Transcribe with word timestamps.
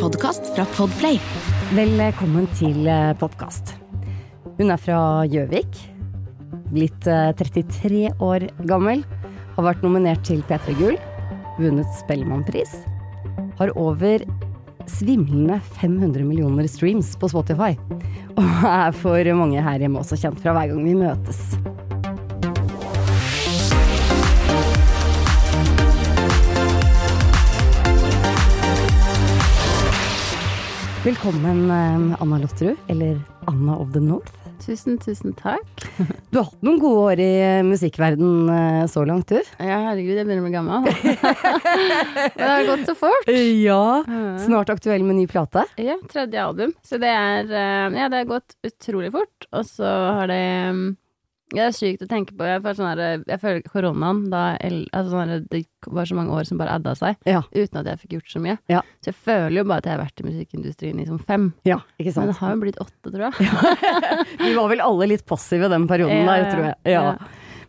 Podkast 0.00 0.46
fra 0.54 0.64
Podplay. 0.78 1.18
Velkommen 1.76 2.46
til 2.56 2.86
podkast. 3.20 3.74
Hun 4.56 4.72
er 4.72 4.80
fra 4.80 5.00
Gjøvik. 5.28 5.76
Blitt 6.72 7.04
eh, 7.04 7.34
33 7.36 8.08
år 8.24 8.46
gammel. 8.70 9.02
Har 9.58 9.66
vært 9.66 9.84
nominert 9.84 10.24
til 10.24 10.40
P3 10.48 10.78
Gull. 10.78 10.96
Vunnet 11.58 11.90
Spellemannpris. 11.98 12.72
Har 13.60 13.74
over 13.76 14.24
svimlende 14.88 15.60
500 15.76 16.24
millioner 16.24 16.70
streams 16.72 17.12
på 17.20 17.28
Spotify. 17.34 17.74
Og 18.40 18.64
er 18.72 18.96
for 18.96 19.34
mange 19.36 19.60
her 19.68 19.84
hjemme 19.84 20.00
også 20.00 20.16
kjent 20.22 20.40
fra 20.40 20.56
hver 20.56 20.72
gang 20.72 20.80
vi 20.88 20.96
møtes. 20.96 21.44
Velkommen, 31.00 31.70
eh, 31.70 32.22
Anna 32.22 32.38
Lotterud, 32.38 32.76
eller 32.88 33.20
Anna 33.46 33.76
of 33.76 33.92
the 33.92 34.00
North. 34.00 34.32
Tusen, 34.66 34.98
tusen 34.98 35.32
takk. 35.32 35.64
Du 36.28 36.36
har 36.36 36.44
hatt 36.44 36.60
noen 36.60 36.76
gode 36.76 37.14
år 37.14 37.22
i 37.24 37.62
musikkverden 37.64 38.50
eh, 38.52 38.82
så 38.84 39.06
langt, 39.08 39.32
du. 39.32 39.40
Ja, 39.56 39.78
herregud, 39.86 40.18
jeg 40.18 40.28
begynner 40.28 40.44
å 40.44 40.48
bli 40.50 40.52
gammel. 40.52 40.90
det 42.36 42.50
har 42.50 42.68
gått 42.68 42.84
så 42.90 42.94
fort. 43.00 43.32
Ja. 43.32 44.02
Snart 44.44 44.74
aktuell 44.76 45.06
med 45.08 45.22
ny 45.22 45.24
plate. 45.30 45.64
Ja, 45.80 45.96
tredje 46.12 46.44
album. 46.44 46.76
Så 46.84 47.00
det 47.00 47.14
er 47.16 47.48
eh, 47.48 47.96
Ja, 47.96 48.10
det 48.12 48.20
har 48.20 48.28
gått 48.36 48.58
utrolig 48.68 49.14
fort. 49.16 49.48
Og 49.56 49.64
så 49.72 49.88
har 49.88 50.28
det 50.28 50.44
mm, 50.76 50.84
det 51.50 51.62
er 51.64 51.72
sykt 51.74 52.04
å 52.04 52.08
tenke 52.10 52.34
på. 52.38 52.46
Jeg, 52.46 52.62
får 52.62 52.76
sånn 52.78 52.88
her, 52.90 53.22
jeg 53.26 53.40
føler 53.42 53.64
koronaen 53.66 54.20
da 54.30 54.42
altså 54.60 55.10
sånn 55.10 55.32
her, 55.32 55.40
Det 55.50 55.62
var 55.90 56.06
så 56.06 56.14
mange 56.18 56.36
år 56.36 56.46
som 56.46 56.60
bare 56.60 56.76
adda 56.78 56.94
seg, 56.98 57.16
Ja. 57.26 57.42
uten 57.52 57.80
at 57.80 57.86
jeg 57.90 58.00
fikk 58.04 58.14
gjort 58.18 58.30
så 58.34 58.42
mye. 58.44 58.56
Ja. 58.70 58.82
Så 59.02 59.10
jeg 59.10 59.18
føler 59.26 59.56
jo 59.58 59.64
bare 59.64 59.78
at 59.82 59.88
jeg 59.90 59.96
har 59.96 60.04
vært 60.04 60.20
i 60.22 60.28
musikkindustrien 60.28 61.00
i 61.02 61.06
sånn 61.08 61.22
fem. 61.26 61.52
ja, 61.64 61.80
ikke 61.98 62.14
Men 62.16 62.32
det 62.32 62.36
har 62.38 62.54
jo 62.54 62.60
blitt 62.62 62.80
åtte, 62.80 63.10
tror 63.10 63.26
jeg. 63.28 63.34
Vi 64.46 64.54
var 64.54 64.68
vel 64.68 64.80
alle 64.84 65.10
litt 65.10 65.26
passive 65.26 65.68
den 65.72 65.88
perioden 65.90 66.26
der, 66.26 66.50
tror 66.52 66.64
jeg. 66.70 66.76
Ja. 66.94 67.16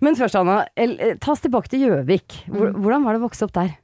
Men 0.02 0.16
først, 0.18 0.36
Anna, 0.40 0.66
eh, 0.76 1.16
ta 1.22 1.32
oss 1.36 1.42
tilbake 1.42 1.70
til 1.70 1.84
Gjøvik. 1.86 2.40
Hvordan 2.50 3.04
var 3.06 3.14
det 3.14 3.22
å 3.22 3.26
vokse 3.28 3.46
opp 3.46 3.54
der? 3.54 3.76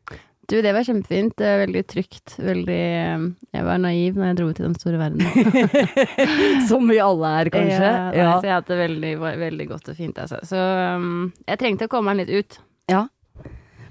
Du, 0.47 0.62
det 0.63 0.72
var 0.72 0.85
kjempefint. 0.88 1.34
Det 1.35 1.44
var 1.44 1.58
veldig 1.66 1.81
trygt. 1.91 2.38
Veldig 2.40 2.80
eh, 2.80 3.25
Jeg 3.52 3.66
var 3.68 3.81
naiv 3.84 4.16
når 4.16 4.30
jeg 4.30 4.38
dro 4.40 4.47
ut 4.47 4.62
i 4.62 4.63
den 4.63 4.78
store 4.80 5.02
verden. 5.02 5.97
Som 6.69 6.88
vi 6.88 7.02
alle 7.03 7.34
er, 7.41 7.52
kanskje. 7.52 7.84
Ja, 7.84 7.97
nei, 8.08 8.22
Ja. 8.22 8.31
Så 8.40 8.47
jeg 8.47 8.56
hadde 8.56 8.72
det 8.72 8.80
veldig, 8.86 9.12
veldig 9.44 9.68
godt 9.74 9.91
og 9.91 10.00
fint. 10.00 10.22
Altså. 10.24 10.40
Så 10.47 10.56
um, 10.56 11.34
jeg 11.44 11.59
trengte 11.59 11.90
å 11.90 11.91
komme 11.91 12.13
meg 12.13 12.24
litt 12.24 12.31
ut. 12.31 12.59
Ja. 12.88 13.03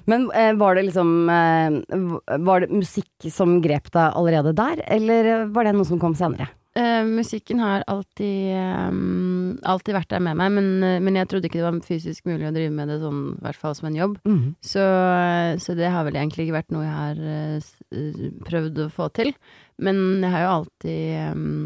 Men 0.08 0.30
eh, 0.32 0.54
var 0.56 0.78
det 0.78 0.86
liksom 0.86 1.08
eh, 1.34 2.38
Var 2.46 2.62
det 2.62 2.70
musikk 2.70 3.26
som 3.34 3.58
grep 3.60 3.90
deg 3.92 4.16
allerede 4.16 4.54
der, 4.56 4.80
eller 4.96 5.50
var 5.52 5.66
det 5.68 5.74
noe 5.76 5.88
som 5.88 6.00
kom 6.00 6.16
senere? 6.16 6.48
Eh, 6.76 7.04
musikken 7.08 7.60
har 7.64 7.84
alltid, 7.88 8.52
um, 8.90 9.54
alltid 9.64 9.96
vært 9.96 10.10
der 10.12 10.20
med 10.20 10.36
meg, 10.36 10.50
men, 10.58 10.66
uh, 10.84 10.98
men 11.00 11.16
jeg 11.16 11.30
trodde 11.30 11.48
ikke 11.48 11.62
det 11.62 11.64
var 11.64 11.78
fysisk 11.86 12.28
mulig 12.28 12.50
å 12.50 12.52
drive 12.52 12.74
med 12.74 12.92
det 12.92 12.98
sånn, 13.00 13.22
i 13.32 13.44
hvert 13.46 13.60
fall 13.62 13.76
som 13.78 13.88
en 13.88 13.96
jobb. 13.96 14.18
Så, 14.60 14.84
så 15.64 15.76
det 15.78 15.88
har 15.94 16.04
vel 16.04 16.18
egentlig 16.20 16.46
ikke 16.46 16.58
vært 16.58 16.76
noe 16.76 16.84
jeg 16.84 16.98
har 16.98 17.22
uh, 17.24 18.20
prøvd 18.50 18.84
å 18.84 18.90
få 18.92 19.08
til. 19.16 19.32
Men 19.80 20.20
jeg 20.20 20.34
har 20.34 20.44
jo 20.44 20.52
alltid 20.58 21.32
um, 21.32 21.56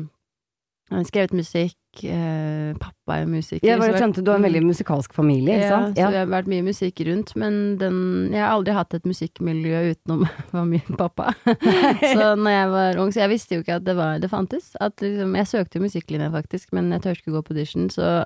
skrevet 1.07 1.33
musikk. 1.33 1.77
eh, 2.05 2.73
pappa 2.79 3.17
er 3.17 3.25
jo 3.25 3.31
musiker. 3.33 3.59
Så 3.67 3.87
jeg- 3.87 3.95
skjønte 3.99 4.23
du 4.25 4.31
har 4.31 4.39
en 4.39 4.45
veldig 4.45 4.63
musikalsk 4.63 5.13
familie, 5.13 5.57
ikke 5.59 5.69
sant? 5.69 5.97
Ja, 5.99 6.07
så 6.07 6.11
det 6.13 6.19
har 6.21 6.27
vært 6.43 6.47
mye 6.47 6.63
musikk 6.63 7.01
rundt, 7.07 7.35
men 7.37 7.77
den, 7.79 8.31
jeg 8.33 8.41
har 8.41 8.53
aldri 8.55 8.73
hatt 8.75 8.95
et 8.95 9.03
musikkmiljø 9.05 9.95
utenom 9.95 10.29
min 10.71 10.97
pappa. 10.97 11.35
så 12.15 12.37
når 12.39 12.51
jeg 12.51 12.69
var 12.71 13.01
ung, 13.03 13.11
så 13.13 13.21
jeg 13.25 13.31
visste 13.31 13.55
jo 13.59 13.63
ikke 13.65 13.75
at 13.81 13.85
det, 13.85 13.97
var, 13.97 14.19
det 14.23 14.31
fantes. 14.31 14.71
At 14.81 14.97
liksom, 15.03 15.35
jeg 15.35 15.47
søkte 15.51 15.79
jo 15.81 15.83
musikklinja 15.89 16.31
faktisk, 16.31 16.73
men 16.73 16.91
jeg 16.93 17.03
tørte 17.03 17.23
ikke 17.25 17.35
gå 17.39 17.43
på 17.43 17.55
audition, 17.57 17.91
så 17.91 18.25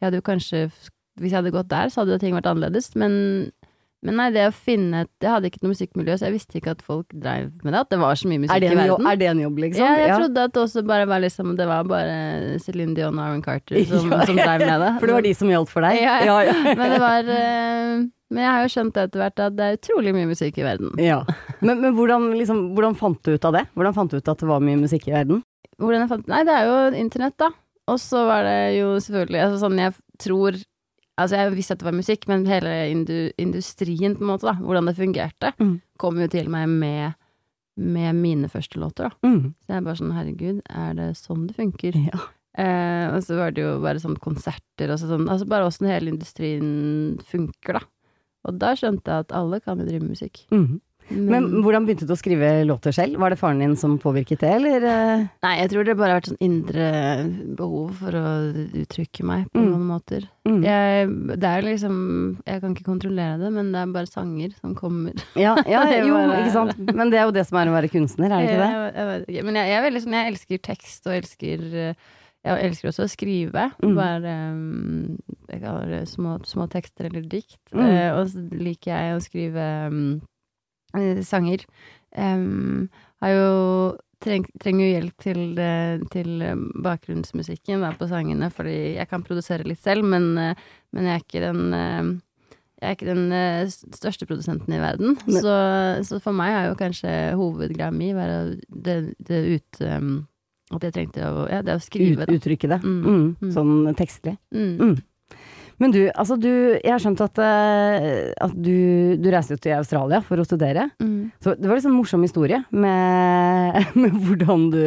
jeg 0.00 0.06
hadde 0.06 0.16
jo 0.22 0.26
kanskje 0.30 0.70
Hvis 1.20 1.32
jeg 1.34 1.42
hadde 1.42 1.50
gått 1.52 1.68
der, 1.68 1.90
så 1.90 2.00
hadde 2.00 2.12
jo 2.14 2.18
ting 2.22 2.32
vært 2.34 2.46
annerledes, 2.48 2.94
men 2.96 3.50
men 4.02 4.16
nei, 4.16 4.30
det 4.32 4.46
å 4.48 4.52
finne 4.56 5.02
et 5.04 5.10
Jeg 5.20 5.28
hadde 5.28 5.48
ikke 5.50 5.60
noe 5.60 5.74
musikkmiljø, 5.74 6.14
så 6.16 6.28
jeg 6.28 6.34
visste 6.38 6.56
ikke 6.56 6.72
at 6.72 6.82
folk 6.84 7.10
dreiv 7.12 7.50
med 7.66 7.74
det. 7.74 7.80
At 7.82 7.90
det 7.92 7.98
var 8.00 8.16
så 8.16 8.30
mye 8.30 8.40
musikk 8.40 8.64
i 8.64 8.70
verden. 8.72 9.08
er 9.10 9.18
det 9.20 9.26
en 9.28 9.42
jobb, 9.42 9.58
liksom? 9.60 9.84
Ja, 9.84 9.90
jeg 10.00 10.08
Ja. 10.08 10.16
trodde 10.22 10.44
at 10.48 10.54
det 10.54 10.62
også 10.62 10.82
bare 10.88 11.06
var 11.10 11.20
liksom 11.20 11.56
Det 11.56 11.66
var 11.68 11.84
bare 11.84 12.14
Céline 12.64 12.94
Dion 12.96 13.18
og 13.18 13.24
Aaron 13.26 13.42
Carter 13.44 13.84
som, 13.90 14.08
Ja, 14.10 14.24
som 14.24 14.36
dreiv 14.40 14.64
med 14.64 14.80
det. 14.80 14.92
For 15.00 15.06
det 15.06 15.16
var 15.18 15.22
de 15.28 15.34
som 15.34 15.52
gjaldt 15.52 15.68
for 15.68 15.84
deg? 15.84 16.00
Ja, 16.00 16.16
ja. 16.24 16.38
ja. 16.48 16.56
Men 16.80 16.94
det 16.96 17.00
var 17.04 17.28
uh, 17.28 18.08
Men 18.30 18.42
jeg 18.46 18.50
har 18.54 18.64
jo 18.64 18.72
skjønt 18.72 18.96
etter 19.04 19.20
hvert 19.20 19.44
at 19.44 19.56
det 19.58 19.68
er 19.68 19.78
utrolig 19.80 20.14
mye 20.16 20.30
musikk 20.30 20.58
i 20.62 20.64
verden. 20.64 20.92
Ja. 21.02 21.20
Men, 21.60 21.80
men 21.82 21.92
hvordan, 21.98 22.30
liksom, 22.38 22.70
hvordan 22.76 22.96
fant 22.96 23.20
du 23.26 23.34
ut 23.34 23.44
av 23.44 23.52
det? 23.58 23.66
Hvordan 23.74 23.96
fant 23.96 24.10
du 24.12 24.16
ut 24.16 24.28
at 24.32 24.38
det 24.38 24.48
var 24.48 24.60
mye 24.64 24.80
musikk 24.80 25.08
i 25.10 25.16
verden? 25.16 25.42
Hvordan 25.80 26.04
jeg 26.04 26.12
fant 26.12 26.28
Nei, 26.30 26.44
det 26.46 26.54
er 26.56 26.68
jo 26.70 26.76
internett, 27.00 27.36
da. 27.40 27.50
Og 27.90 27.98
så 27.98 28.22
var 28.28 28.44
det 28.46 28.58
jo 28.78 28.92
selvfølgelig 29.02 29.40
altså 29.48 29.60
sånn 29.64 29.80
jeg 29.82 29.94
tror 30.22 30.56
Altså, 31.20 31.36
jeg 31.36 31.52
visste 31.56 31.76
at 31.76 31.82
det 31.82 31.86
var 31.90 31.96
musikk, 31.98 32.26
men 32.30 32.46
hele 32.48 32.72
indu, 32.90 33.14
industrien, 33.38 34.16
på 34.16 34.24
en 34.24 34.30
måte, 34.32 34.48
da, 34.48 34.54
hvordan 34.58 34.86
det 34.90 34.96
fungerte, 34.98 35.52
Mm. 35.60 35.74
kom 36.00 36.18
jo 36.22 36.26
til 36.32 36.48
meg 36.50 36.68
med, 36.68 37.14
med 37.76 38.14
mine 38.16 38.48
første 38.48 38.80
låter, 38.80 39.10
da. 39.10 39.28
Mm. 39.28 39.54
Så 39.62 39.68
jeg 39.74 39.76
er 39.76 39.86
bare 39.86 40.00
sånn, 40.00 40.12
herregud, 40.16 40.60
er 40.68 40.94
det 40.98 41.08
sånn 41.20 41.46
det 41.48 41.56
funker? 41.56 41.96
Ja. 42.10 42.20
Eh, 42.58 43.06
og 43.14 43.22
så 43.22 43.36
var 43.38 43.52
det 43.54 43.62
jo 43.62 43.76
bare 43.80 44.00
sånn 44.02 44.16
konserter 44.18 44.90
og 44.90 44.98
sånn, 44.98 45.28
altså 45.30 45.46
bare 45.46 45.68
åssen 45.68 45.86
hele 45.86 46.10
industrien 46.10 47.18
funker, 47.22 47.78
da. 47.78 47.84
Og 48.48 48.58
da 48.58 48.72
skjønte 48.74 49.04
jeg 49.06 49.26
at 49.26 49.32
alle 49.36 49.60
kan 49.60 49.78
jo 49.78 49.84
drive 49.86 50.02
musikk. 50.08 50.46
Mm. 50.50 50.80
Men 51.10 51.48
hvordan 51.64 51.86
begynte 51.86 52.06
du 52.06 52.12
å 52.14 52.18
skrive 52.18 52.50
låter 52.68 52.94
selv? 52.94 53.18
Var 53.20 53.32
det 53.34 53.38
faren 53.40 53.58
din 53.62 53.76
som 53.76 53.96
påvirket 54.00 54.40
det, 54.44 54.50
eller? 54.60 54.84
eh? 54.86 55.24
Nei, 55.42 55.52
jeg 55.60 55.70
tror 55.72 55.84
det 55.88 55.96
bare 55.98 56.14
har 56.14 56.20
vært 56.20 56.30
sånn 56.30 56.44
indre 56.46 56.86
behov 57.58 57.90
for 57.98 58.16
å 58.20 58.24
uttrykke 58.82 59.26
meg 59.26 59.48
på 59.50 59.58
Mm. 59.60 59.70
noen 59.72 59.86
måter. 59.90 60.28
Mm. 60.48 60.60
Jeg, 60.64 61.08
det 61.42 61.48
er 61.50 61.62
liksom 61.66 61.96
Jeg 62.46 62.60
kan 62.62 62.74
ikke 62.74 62.86
kontrollere 62.86 63.38
det, 63.42 63.50
men 63.52 63.72
det 63.74 63.80
er 63.82 63.92
bare 63.92 64.06
sanger 64.10 64.54
som 64.60 64.74
kommer. 64.74 65.12
Ja, 65.36 65.56
ja, 65.68 65.82
jo, 66.08 66.16
ikke 66.16 66.54
sant. 66.54 66.78
Men 66.94 67.10
det 67.12 67.18
er 67.20 67.28
jo 67.28 67.34
det 67.36 67.46
som 67.48 67.58
er 67.60 67.68
å 67.68 67.76
være 67.76 67.90
kunstner, 67.92 68.30
er 68.30 68.40
det 68.46 68.54
ikke 68.54 68.62
det? 68.62 68.70
Jeg, 68.70 68.94
jeg 68.96 69.10
vet 69.10 69.28
ikke. 69.34 69.44
Men 69.50 69.60
jeg, 69.60 69.76
er 69.76 69.86
veldig 69.88 70.02
sånn 70.06 70.18
Jeg 70.20 70.32
elsker 70.32 70.64
tekst, 70.70 71.06
og 71.06 71.14
elsker 71.18 71.66
Jeg 72.40 72.64
elsker 72.70 72.88
også 72.88 73.04
å 73.04 73.10
skrive. 73.12 73.66
Mm. 73.84 73.94
Bare 73.98 74.34
um, 74.54 75.18
Jeg 75.50 75.60
det 75.90 76.02
små, 76.08 76.38
små 76.48 76.68
tekster 76.72 77.10
eller 77.10 77.26
dikt. 77.28 77.58
Mm. 77.74 77.82
Uh, 77.84 78.10
og 78.20 78.28
så 78.32 78.44
liker 78.56 78.94
jeg 78.94 79.16
å 79.18 79.24
skrive 79.24 79.66
um, 79.92 80.20
sanger. 81.26 81.66
Um, 82.16 82.88
har 83.20 83.34
jo 83.36 83.50
treng, 84.24 84.46
trenger 84.60 84.84
jo 84.86 84.94
hjelp 84.94 85.24
til, 85.24 85.42
eh, 85.60 86.02
til 86.12 86.42
eh, 86.44 86.64
bakgrunnsmusikken 86.84 87.84
da, 87.84 87.92
på 87.96 88.08
sangene, 88.10 88.50
fordi 88.52 88.96
jeg 88.98 89.08
kan 89.10 89.24
produsere 89.26 89.66
litt 89.68 89.80
selv, 89.82 90.06
men, 90.08 90.32
eh, 90.38 90.66
men 90.94 91.08
jeg 91.08 91.16
er 91.16 91.24
ikke 91.24 91.44
den 91.46 91.76
eh, 91.76 92.10
jeg 92.80 92.88
er 92.88 92.96
ikke 92.96 93.10
den 93.10 93.32
eh, 93.36 93.68
største 93.68 94.24
produsenten 94.24 94.72
i 94.72 94.80
verden, 94.80 95.18
så, 95.28 95.54
så 96.06 96.20
for 96.24 96.36
meg 96.36 96.54
har 96.54 96.70
jo 96.70 96.78
kanskje 96.80 97.12
hovedgreia 97.36 97.92
mi 97.92 98.14
vært 98.16 98.62
det, 98.72 98.96
det 99.20 99.40
ut 99.50 99.80
um, 99.84 100.14
At 100.72 100.86
jeg 100.86 100.94
trengte 100.96 101.28
å 101.28 101.44
Ja, 101.50 101.60
det 101.66 101.76
å 101.76 101.82
skrive, 101.82 102.24
Ut, 102.24 102.32
uttrykke 102.38 102.70
det. 102.72 102.80
Mm. 102.80 103.00
Mm. 103.04 103.26
Mm. 103.42 103.52
Sånn 103.52 103.74
tekstlig. 103.98 104.38
Mm. 104.54 104.96
Men 105.80 105.94
du, 105.94 106.00
altså 106.12 106.36
du 106.36 106.50
Jeg 106.50 106.92
har 106.92 107.00
skjønt 107.02 107.22
at, 107.24 107.40
eh, 107.40 108.30
at 108.36 108.52
du, 108.54 109.16
du 109.16 109.28
reiste 109.32 109.56
jo 109.56 109.62
til 109.64 109.78
Australia 109.78 110.20
for 110.24 110.40
å 110.40 110.46
studere. 110.46 110.90
Mm. 111.00 111.30
Så 111.40 111.56
det 111.56 111.68
var 111.68 111.78
liksom 111.78 111.94
en 111.94 112.00
morsom 112.00 112.24
historie 112.26 112.62
med, 112.70 113.80
med 114.02 114.18
hvordan 114.26 114.68
du 114.74 114.82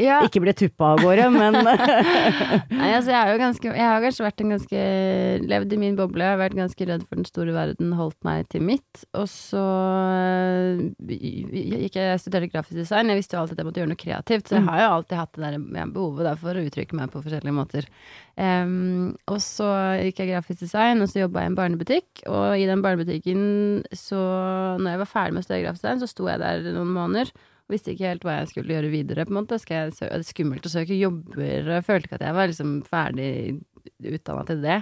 Ja. 0.00 0.22
ikke 0.24 0.40
ble 0.40 0.54
tuppa 0.56 0.94
av 0.94 1.02
gårde, 1.04 1.26
men 1.34 1.56
Nei, 1.62 2.88
altså, 2.96 3.10
jeg, 3.12 3.18
har 3.18 3.28
jo 3.28 3.40
ganske, 3.42 3.72
jeg 3.76 3.84
har 3.84 4.00
kanskje 4.00 4.24
vært 4.24 4.40
en 4.40 4.54
ganske 4.54 4.84
Levd 5.52 5.74
i 5.76 5.78
min 5.82 5.98
boble, 5.98 6.24
jeg 6.24 6.32
har 6.32 6.40
vært 6.40 6.56
ganske 6.56 6.86
redd 6.88 7.04
for 7.04 7.20
den 7.20 7.28
store 7.28 7.52
verden, 7.52 7.92
holdt 7.98 8.16
meg 8.24 8.48
til 8.52 8.64
mitt. 8.64 9.02
Og 9.18 9.26
så 9.28 9.60
øh, 9.60 10.80
gikk 11.12 11.98
jeg 11.98 12.08
jeg 12.08 12.22
studerte 12.22 12.48
grafisk 12.54 12.78
design. 12.80 13.12
Jeg 13.12 13.20
visste 13.20 13.36
jo 13.36 13.42
alltid 13.42 13.58
at 13.58 13.62
jeg 13.62 13.68
måtte 13.68 13.82
gjøre 13.82 13.92
noe 13.92 14.00
kreativt, 14.00 14.48
så 14.48 14.58
jeg 14.58 14.66
har 14.70 14.80
jo 14.80 14.88
alltid 14.96 15.20
hatt 15.20 15.36
det 15.36 15.52
der 15.52 15.92
behovet 15.92 16.28
der 16.30 16.40
for 16.40 16.56
å 16.56 16.64
uttrykke 16.70 16.98
meg 16.98 17.12
på 17.12 17.24
forskjellige 17.26 17.56
måter. 17.56 17.88
Um, 18.40 19.12
og 19.28 19.40
så 19.44 19.68
gikk 20.00 20.22
jeg 20.22 20.32
grafisk 20.32 20.64
design, 20.64 21.04
og 21.04 21.12
så 21.12 21.26
jobba 21.26 21.44
jeg 21.44 21.50
i 21.50 21.52
en 21.52 21.60
barnebutikk. 21.60 22.26
Og 22.32 22.56
i 22.56 22.68
den 22.70 22.84
barnebutikken, 22.84 23.46
så 23.92 24.20
når 24.80 24.94
jeg 24.94 25.04
var 25.04 25.14
ferdig 25.14 25.36
med 25.36 25.44
å 25.44 25.48
studere 25.48 25.66
grafisk 25.66 25.84
design, 25.84 26.02
så 26.02 26.10
sto 26.10 26.32
jeg 26.32 26.40
der 26.42 26.70
noen 26.72 26.94
måneder. 26.96 27.34
Visste 27.72 27.94
ikke 27.94 28.10
helt 28.12 28.24
hva 28.26 28.38
jeg 28.40 28.52
skulle 28.52 28.76
gjøre 28.76 28.92
videre. 28.92 29.26
på 29.26 29.32
en 29.34 29.40
måte 29.40 29.58
jeg 29.58 29.92
Det 29.96 30.08
er 30.08 30.24
skummelt 30.28 30.68
å 30.68 30.72
søke 30.72 30.98
jobber. 30.98 31.72
Jeg 31.72 31.86
følte 31.88 32.10
ikke 32.10 32.20
at 32.20 32.26
jeg 32.28 32.38
var 32.38 32.50
liksom 32.50 32.78
ferdig 32.88 33.32
utdanna 34.02 34.44
til 34.46 34.62
det. 34.62 34.78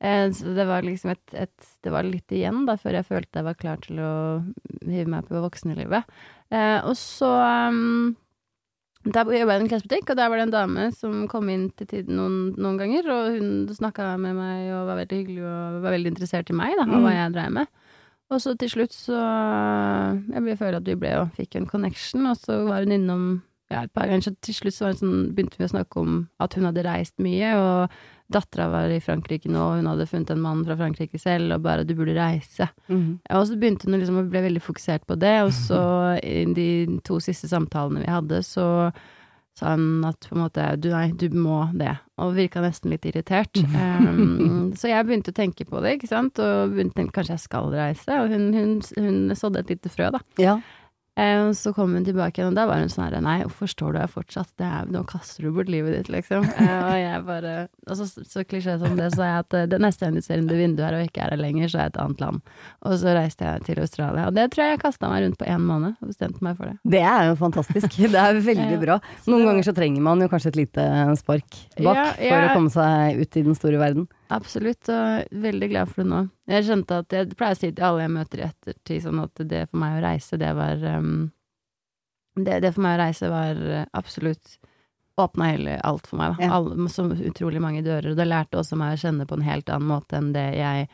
Eh, 0.00 0.30
så 0.32 0.54
det 0.56 0.66
var 0.68 0.86
liksom 0.86 1.12
et, 1.12 1.34
et 1.34 1.68
Det 1.84 1.92
var 1.92 2.06
litt 2.06 2.32
igjen 2.32 2.64
da 2.68 2.76
før 2.80 2.98
jeg 3.00 3.08
følte 3.08 3.40
jeg 3.40 3.48
var 3.48 3.60
klar 3.60 3.82
til 3.84 4.00
å 4.02 4.12
hive 4.86 5.08
meg 5.10 5.28
på 5.28 5.42
voksenlivet. 5.42 6.08
Eh, 6.52 6.78
og 6.84 6.96
så 6.98 7.30
um, 7.72 8.14
Der 9.02 9.26
jobba 9.26 9.56
jeg 9.56 9.62
i 9.62 9.64
en 9.64 9.70
klesbutikk, 9.72 10.10
og 10.12 10.18
der 10.18 10.28
var 10.30 10.38
det 10.38 10.46
en 10.46 10.54
dame 10.54 10.88
som 10.94 11.24
kom 11.30 11.48
inn 11.50 11.70
til 11.76 11.88
tiden 11.90 12.18
noen, 12.20 12.36
noen 12.54 12.78
ganger, 12.78 13.08
og 13.10 13.38
hun 13.38 13.48
snakka 13.74 14.12
med 14.22 14.36
meg 14.38 14.68
og 14.70 14.90
var 14.92 15.00
veldig 15.02 15.22
hyggelig 15.22 15.42
og 15.42 15.80
var 15.82 15.96
veldig 15.96 16.12
interessert 16.12 16.52
i 16.52 16.58
meg, 16.58 16.76
da, 16.78 16.86
og 16.86 17.02
hva 17.02 17.16
jeg 17.16 17.32
dreiv 17.34 17.56
med. 17.56 17.72
Og 18.32 18.40
så 18.40 18.54
til 18.56 18.70
slutt 18.72 18.94
så 18.96 19.18
Jeg 20.32 20.58
føler 20.58 20.80
at 20.80 20.88
vi 20.88 20.98
ble 20.98 21.14
og 21.20 21.32
fikk 21.36 21.58
en 21.58 21.68
connection, 21.68 22.26
og 22.30 22.38
så 22.40 22.62
var 22.68 22.86
hun 22.86 22.96
innom 22.96 23.26
ja, 23.72 23.84
et 23.86 23.92
par 23.94 24.08
ganger, 24.08 24.26
så 24.26 24.34
til 24.44 24.56
slutt 24.56 24.76
så 24.76 24.84
var 24.86 24.98
sånn, 24.98 25.30
begynte 25.32 25.60
vi 25.60 25.64
å 25.64 25.72
snakke 25.72 26.00
om 26.02 26.18
at 26.44 26.56
hun 26.58 26.66
hadde 26.68 26.84
reist 26.84 27.14
mye, 27.24 27.54
og 27.56 27.94
dattera 28.32 28.68
var 28.72 28.92
i 28.92 29.00
Frankrike 29.00 29.48
nå, 29.48 29.60
og 29.60 29.78
hun 29.80 29.88
hadde 29.88 30.08
funnet 30.10 30.32
en 30.34 30.42
mann 30.44 30.60
fra 30.66 30.76
Frankrike 30.80 31.20
selv, 31.20 31.54
og 31.56 31.64
bare 31.64 31.84
'du 31.84 31.94
burde 31.96 32.16
reise'. 32.16 32.68
Mm. 32.88 33.20
Og 33.30 33.46
så 33.48 33.56
begynte 33.56 33.88
hun 33.88 33.98
liksom 34.00 34.20
å 34.20 34.28
bli 34.28 34.44
veldig 34.44 34.62
fokusert 34.62 35.06
på 35.08 35.16
det, 35.16 35.36
og 35.46 35.52
så 35.52 35.80
i 36.22 36.44
de 36.52 37.00
to 37.04 37.20
siste 37.20 37.48
samtalene 37.48 38.04
vi 38.04 38.12
hadde, 38.12 38.42
så 38.42 38.92
sa 39.58 39.74
han 39.74 40.04
at 40.08 40.28
på 40.28 40.36
en 40.36 40.42
måte 40.46 40.66
du, 40.80 40.88
nei, 40.94 41.10
du 41.18 41.28
må 41.36 41.66
det, 41.76 41.92
og 42.22 42.36
virka 42.36 42.62
nesten 42.64 42.92
litt 42.92 43.04
irritert. 43.08 43.60
Um, 43.74 44.72
så 44.78 44.90
jeg 44.90 45.08
begynte 45.08 45.34
å 45.34 45.36
tenke 45.36 45.66
på 45.68 45.82
det, 45.84 45.98
ikke 45.98 46.12
sant, 46.12 46.40
og 46.40 46.72
begynte 46.72 46.96
å 46.96 47.00
tenke 47.02 47.16
kanskje 47.18 47.36
jeg 47.36 47.44
skal 47.46 47.72
reise, 47.74 48.20
og 48.20 48.32
hun, 48.32 48.48
hun, 48.56 48.78
hun 48.96 49.36
sådde 49.36 49.64
et 49.64 49.74
lite 49.74 49.92
frø, 49.92 50.12
da. 50.14 50.22
Ja. 50.40 50.56
Eh, 51.12 51.42
og 51.44 51.52
så 51.58 51.74
kom 51.76 51.92
hun 51.92 52.06
tilbake 52.06 52.40
igjen, 52.40 52.54
og 52.54 52.56
da 52.56 52.64
var 52.64 52.80
hun 52.80 52.88
sånn 52.88 53.04
her 53.04 53.18
Nei, 53.20 53.42
hvorfor 53.44 53.68
står 53.68 53.92
du 53.92 53.98
her 54.00 54.08
fortsatt? 54.08 54.48
Det 54.56 54.64
er, 54.64 54.86
nå 54.88 55.02
kaster 55.04 55.44
du 55.44 55.50
bort 55.52 55.68
livet 55.68 55.92
ditt, 55.92 56.08
liksom. 56.12 56.46
Eh, 56.56 56.78
og 56.86 56.94
jeg 56.96 57.18
bare 57.26 57.52
Og 57.84 57.98
så, 57.98 58.06
så 58.08 58.44
klisjé 58.48 58.78
som 58.80 58.96
det, 58.96 59.10
sa 59.12 59.26
jeg 59.28 59.42
at 59.44 59.56
eh, 59.58 59.66
det 59.68 59.80
neste 59.84 60.06
gang 60.06 60.16
du 60.16 60.24
ser 60.24 60.40
under 60.40 60.56
vinduet 60.56 60.86
her 60.86 60.96
og 60.96 61.10
ikke 61.10 61.26
er 61.26 61.34
her 61.34 61.42
lenger, 61.42 61.68
så 61.68 61.82
er 61.82 61.90
det 61.90 61.92
et 61.92 62.00
annet 62.06 62.24
land. 62.24 62.40
Og 62.88 62.96
så 63.02 63.12
reiste 63.18 63.44
jeg 63.44 63.66
til 63.68 63.82
Australia. 63.84 64.24
Og 64.30 64.38
det 64.38 64.48
tror 64.54 64.64
jeg 64.64 64.76
jeg 64.78 64.82
kasta 64.86 65.12
meg 65.12 65.26
rundt 65.26 65.40
på 65.42 65.50
én 65.52 65.68
måned, 65.68 65.98
og 66.00 66.14
bestemte 66.14 66.46
meg 66.48 66.56
for 66.56 66.72
det. 66.72 66.78
Det 66.96 67.04
er 67.12 67.28
jo 67.28 67.36
fantastisk. 67.42 68.00
Det 68.16 68.24
er 68.24 68.40
veldig 68.48 68.80
bra. 68.86 68.98
Noen 69.28 69.46
ganger 69.50 69.68
så 69.68 69.76
trenger 69.76 70.08
man 70.08 70.24
jo 70.24 70.30
kanskje 70.32 70.54
et 70.54 70.60
lite 70.64 70.88
spark 71.20 71.60
bak 71.76 72.00
Ja, 72.00 72.08
for 72.16 72.48
å 72.48 72.56
komme 72.56 72.72
seg 72.72 73.20
ut 73.20 73.40
i 73.42 73.46
den 73.50 73.58
store 73.58 73.84
verden. 73.84 74.08
Absolutt, 74.32 74.88
og 74.92 75.38
veldig 75.44 75.68
glad 75.72 75.90
for 75.90 76.02
det 76.02 76.08
nå. 76.10 76.24
Jeg 76.50 76.66
skjønte 76.66 76.98
at 77.02 77.14
jeg 77.14 77.36
pleier 77.36 77.56
å 77.56 77.60
si 77.60 77.70
til 77.70 77.86
alle 77.86 78.06
jeg 78.06 78.12
møter 78.16 78.40
i 78.40 78.48
ettertid, 78.48 79.04
sånn 79.04 79.22
at 79.22 79.46
det 79.50 79.62
for 79.68 79.82
meg 79.82 79.98
å 79.98 80.04
reise, 80.06 80.38
det 80.40 80.52
var 80.56 80.84
um, 80.96 81.16
det, 82.34 82.60
det 82.64 82.72
for 82.72 82.84
meg 82.84 82.96
å 82.96 83.02
reise 83.02 83.32
var 83.32 83.64
eh, 83.68 83.88
absolutt 83.98 84.58
Åpna 85.20 85.44
hele 85.50 85.74
alt 85.84 86.06
for 86.08 86.16
meg, 86.16 86.32
da. 86.32 86.46
Ja. 86.46 86.54
All, 86.56 86.86
så 86.88 87.04
utrolig 87.04 87.60
mange 87.60 87.82
dører. 87.84 88.14
Og 88.14 88.16
det 88.16 88.24
lærte 88.24 88.56
også 88.56 88.78
meg 88.80 88.94
å 88.94 89.00
kjenne 89.02 89.26
på 89.28 89.36
en 89.36 89.44
helt 89.44 89.68
annen 89.68 89.90
måte 89.90 90.16
enn 90.16 90.30
det 90.32 90.46
jeg, 90.56 90.86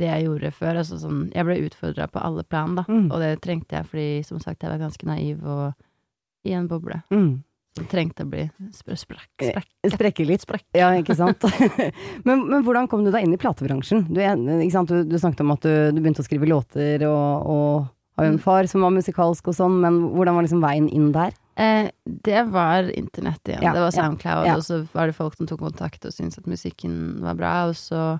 det 0.00 0.08
jeg 0.08 0.24
gjorde 0.24 0.50
før. 0.56 0.78
Altså 0.80 0.96
sånn, 1.02 1.18
jeg 1.34 1.44
ble 1.44 1.58
utfordra 1.66 2.06
på 2.08 2.22
alle 2.24 2.44
plan, 2.48 2.78
da. 2.78 2.86
Mm. 2.88 3.10
Og 3.10 3.20
det 3.20 3.34
trengte 3.44 3.76
jeg 3.76 3.88
fordi, 3.90 4.08
som 4.24 4.40
sagt, 4.40 4.64
jeg 4.64 4.72
var 4.72 4.80
ganske 4.80 5.10
naiv 5.10 5.44
og 5.44 6.48
i 6.48 6.56
en 6.56 6.70
boble. 6.72 7.02
Mm. 7.12 7.42
Som 7.80 7.88
trengte 7.90 8.26
å 8.26 8.30
bli 8.30 8.46
spr 8.76 8.98
sprekk, 9.00 9.30
Eh, 9.42 9.54
sprekk. 9.56 9.94
Sprekke 9.96 10.26
litt. 10.28 10.44
Ja, 10.76 10.90
ikke 11.00 11.16
sant. 11.16 11.42
men, 12.28 12.44
men 12.50 12.62
hvordan 12.66 12.86
kom 12.92 13.02
du 13.06 13.10
deg 13.14 13.24
inn 13.24 13.32
i 13.34 13.40
platebransjen? 13.40 14.04
Du, 14.12 14.20
du, 14.20 14.94
du 15.08 15.16
snakket 15.18 15.40
om 15.46 15.54
at 15.56 15.64
du, 15.64 15.72
du 15.96 16.00
begynte 16.04 16.20
å 16.20 16.26
skrive 16.28 16.48
låter, 16.50 17.06
og, 17.08 17.48
og 17.48 17.88
har 18.20 18.26
jo 18.28 18.34
en 18.34 18.36
Mm. 18.36 18.42
far 18.44 18.66
som 18.68 18.82
var 18.84 18.92
musikalsk 18.92 19.46
og 19.48 19.54
sånn, 19.56 19.78
men 19.80 19.94
hvordan 20.12 20.36
var 20.36 20.44
liksom 20.44 20.60
veien 20.60 20.88
inn 20.92 21.06
der? 21.14 21.32
Eh, 21.56 21.88
det 22.04 22.42
var 22.52 22.90
internett 22.92 23.40
igjen. 23.48 23.62
Ja, 23.64 23.72
det 23.72 23.80
var 23.86 23.94
SoundCloud, 23.96 24.44
ja. 24.50 24.56
og 24.58 24.64
så 24.66 24.82
var 24.92 25.08
det 25.08 25.16
folk 25.16 25.38
som 25.38 25.48
tok 25.48 25.62
kontakt 25.64 26.04
og 26.04 26.12
syntes 26.12 26.36
at 26.42 26.46
musikken 26.50 26.98
var 27.24 27.38
bra, 27.40 27.54
og 27.70 27.76
så 27.80 28.18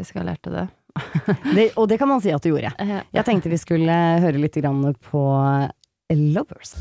eskalerte 0.00 0.52
det. 0.52 0.66
det? 1.56 1.70
Og 1.80 1.88
det 1.88 1.96
kan 2.00 2.08
man 2.12 2.20
si 2.20 2.32
at 2.34 2.44
du 2.44 2.50
gjorde. 2.52 2.74
Eh, 2.82 2.98
Jeg 3.16 3.24
tenkte 3.28 3.48
vi 3.52 3.60
skulle 3.60 3.96
høre 4.20 4.40
litt 4.44 4.60
grann 4.60 4.84
på 5.08 5.24
Lovers. 6.12 6.74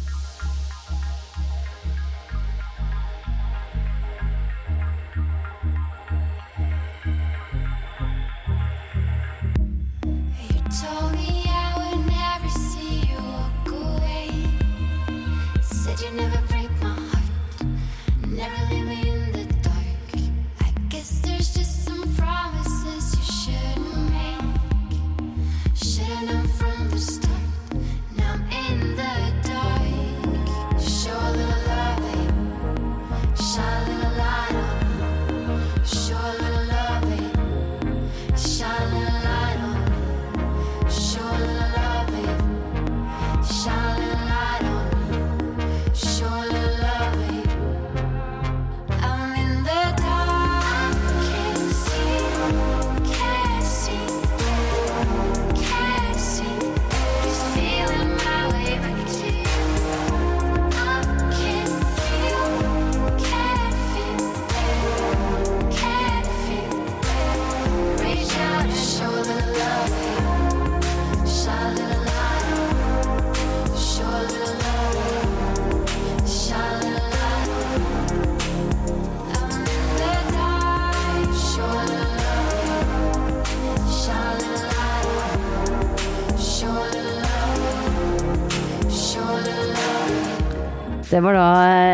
Det 91.08 91.22
var 91.24 91.38
da 91.38 91.44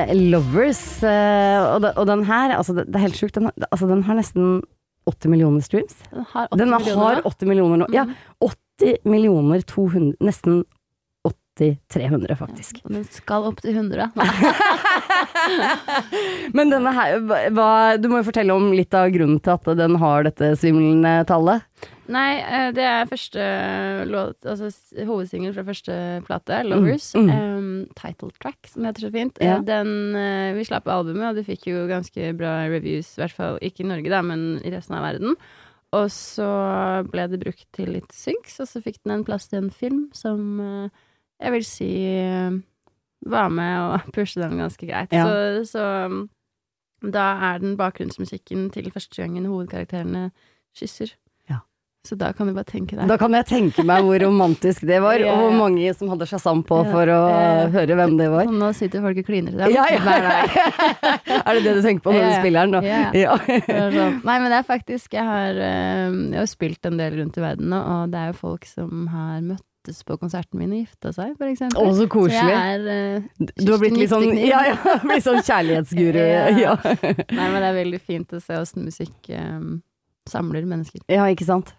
eh, 0.10 0.14
Lovers, 0.32 0.82
eh, 1.06 1.62
og, 1.76 2.06
den 2.10 2.24
her, 2.26 2.56
altså 2.58 2.74
det, 2.80 2.88
er 2.90 3.04
helt 3.06 3.20
sjukt, 3.20 3.36
den, 3.38 3.52
altså 3.70 3.86
den 3.90 4.02
har 4.08 4.18
nesten 4.18 4.62
80 5.10 5.30
millioner 5.34 5.62
streams. 5.66 6.00
Den 6.10 6.26
har 6.32 6.48
80 6.50 6.62
Den 6.64 6.72
millioner 6.74 7.04
har 7.04 7.20
nå. 7.22 7.34
80 7.34 7.52
millioner 7.52 7.84
nå. 7.84 7.90
Ja, 7.94 8.08
Mhm. 8.08 8.16
80 8.80 9.04
millioner 9.06 9.62
200, 9.70 10.16
nesten 10.26 10.64
80 11.24 11.76
300 11.94 12.34
faktisk. 12.40 12.80
Ja, 12.82 12.90
Den 12.96 13.04
skal 13.14 13.44
opp 13.46 13.60
til 13.62 13.76
100. 13.78 14.10
Men 16.58 16.74
denne 16.74 16.92
her, 16.96 17.20
hva, 17.54 17.68
du 18.02 18.08
må 18.10 18.24
jo 18.24 18.28
fortelle 18.32 18.56
om 18.56 18.72
litt 18.74 18.94
av 18.98 19.12
grunnen 19.14 19.38
til 19.44 19.54
at 19.54 19.70
den 19.78 20.00
har 20.02 20.26
dette 20.26 20.56
svimlende 20.58 21.20
tallet. 21.30 21.62
Nei, 22.12 22.42
eh, 22.42 22.70
det 22.76 22.84
er 22.84 23.08
første 23.08 23.44
låt, 24.10 24.44
altså 24.44 24.68
hovedsingel 25.08 25.54
fra 25.56 25.64
første 25.64 25.94
plate, 26.28 26.60
'Lovers'. 26.66 27.14
Mm, 27.16 27.30
em, 27.32 27.88
title 27.96 28.32
track, 28.42 28.68
som 28.68 28.84
heter 28.84 29.08
så 29.08 29.12
fint. 29.12 29.38
Eh, 29.40 29.48
Ja. 29.48 29.60
Den, 29.60 30.16
eh, 30.16 30.54
vi 30.54 30.66
slapp 30.66 30.86
albumet, 30.88 31.30
og 31.30 31.36
det 31.36 31.46
fikk 31.46 31.68
jo 31.68 31.88
ganske 31.88 32.36
bra 32.38 32.68
reviews, 32.68 33.18
i 33.18 33.22
hvert 33.22 33.32
fall 33.32 33.60
ikke 33.62 33.86
i 33.86 33.88
Norge, 33.88 34.10
da, 34.10 34.22
men 34.22 34.60
i 34.66 34.70
resten 34.72 34.96
av 34.96 35.04
verden. 35.04 35.36
Og 35.94 36.10
så 36.10 37.10
ble 37.10 37.28
det 37.30 37.40
brukt 37.40 37.66
til 37.72 37.94
litt 37.94 38.12
synks, 38.12 38.60
og 38.60 38.68
så 38.68 38.82
fikk 38.84 38.98
den 39.06 39.14
en 39.20 39.24
plass 39.24 39.48
til 39.48 39.64
en 39.64 39.70
film 39.70 40.10
som 40.12 40.92
jeg 41.40 41.52
vil 41.52 41.64
si 41.64 42.64
var 43.26 43.50
med 43.50 43.80
og 43.80 44.00
pushe 44.16 44.42
den 44.42 44.58
ganske 44.58 44.88
greit. 44.88 45.12
Ja. 45.14 45.26
Så, 45.26 45.78
så 45.78 46.06
um, 46.06 46.30
da 47.04 47.54
er 47.54 47.60
den 47.60 47.78
bakgrunnsmusikken 47.78 48.72
til 48.72 48.92
første 48.92 49.22
gangen 49.22 49.46
hovedkarakterene 49.46 50.32
kysser. 50.76 51.14
Så 52.04 52.18
da 52.20 52.34
kan 52.36 52.50
du 52.50 52.52
bare 52.52 52.68
tenke 52.68 52.98
deg. 52.98 53.08
Da 53.08 53.16
kan 53.16 53.32
jeg 53.32 53.46
tenke 53.48 53.84
meg 53.88 54.04
hvor 54.04 54.20
romantisk 54.20 54.82
det 54.90 54.98
var, 55.00 55.16
Ja, 55.24 55.32
og 55.38 55.46
hvor 55.46 55.54
mange 55.56 55.88
som 55.96 56.10
hadde 56.12 56.26
Shazam 56.28 56.60
på 56.68 56.82
for 56.90 57.08
å 57.08 57.20
det- 57.32 57.70
høre 57.78 57.96
hvem 57.96 58.18
det 58.20 58.26
var. 58.34 58.50
Og 58.52 58.58
nå 58.60 58.72
sitter 58.76 59.00
folk 59.06 59.22
og 59.22 59.28
kliner 59.30 59.54
til 59.56 59.62
deg 59.64 59.72
Ja, 59.72 59.86
ja. 59.88 60.00
hver 60.04 60.26
dag. 60.28 60.58
er 61.48 61.54
det 61.56 61.62
det 61.64 61.76
du 61.78 61.82
tenker 61.86 62.04
på 62.04 62.12
når 62.12 62.20
Ja, 62.20 62.32
du 62.34 62.40
spiller 62.42 62.68
den? 62.68 62.74
da? 62.76 62.82
Ja. 63.16 63.38
Sånn. 63.96 64.18
Nei, 64.28 64.36
men 64.44 64.50
det 64.52 64.58
er 64.60 64.66
faktisk 64.68 65.14
Jeg 65.16 65.24
har, 65.30 65.56
eh, 65.56 66.10
jeg 66.34 66.42
har 66.42 66.50
spilt 66.52 66.90
en 66.92 66.98
del 67.00 67.16
rundt 67.22 67.40
i 67.40 67.44
verden 67.46 67.70
nå, 67.72 67.80
og 67.94 68.12
det 68.12 68.20
er 68.20 68.34
jo 68.34 68.36
folk 68.42 68.68
som 68.68 69.06
har 69.14 69.38
møttes 69.48 70.04
på 70.08 70.18
konserten 70.20 70.60
min 70.60 70.74
og 70.76 70.82
gifta 70.84 71.14
seg, 71.16 71.32
for 71.40 71.48
eksempel. 71.54 71.80
Å, 71.88 71.94
så 71.96 72.04
Så 72.04 72.10
koselig. 72.12 72.52
jeg 72.52 72.74
er 72.74 72.84
uh, 73.24 73.54
Du 73.64 73.72
har 73.72 73.80
blitt 73.80 73.96
litt 74.00 74.12
sånn, 74.12 74.28
ja, 74.44 74.60
ja, 74.74 74.98
blitt 75.08 75.24
sånn 75.24 75.40
kjærlighetsguru. 75.40 76.20
Ja. 76.60 76.76
Nei, 76.84 77.48
men 77.48 77.58
det 77.64 77.70
er 77.72 77.80
veldig 77.80 78.02
fint 78.04 78.36
å 78.36 78.44
se 78.44 78.60
åssen 78.60 78.84
musikk 78.92 79.32
um, 79.40 79.80
samler 80.28 80.68
mennesker. 80.68 81.00
ja, 81.12 81.24
ikke 81.32 81.48
sant. 81.48 81.72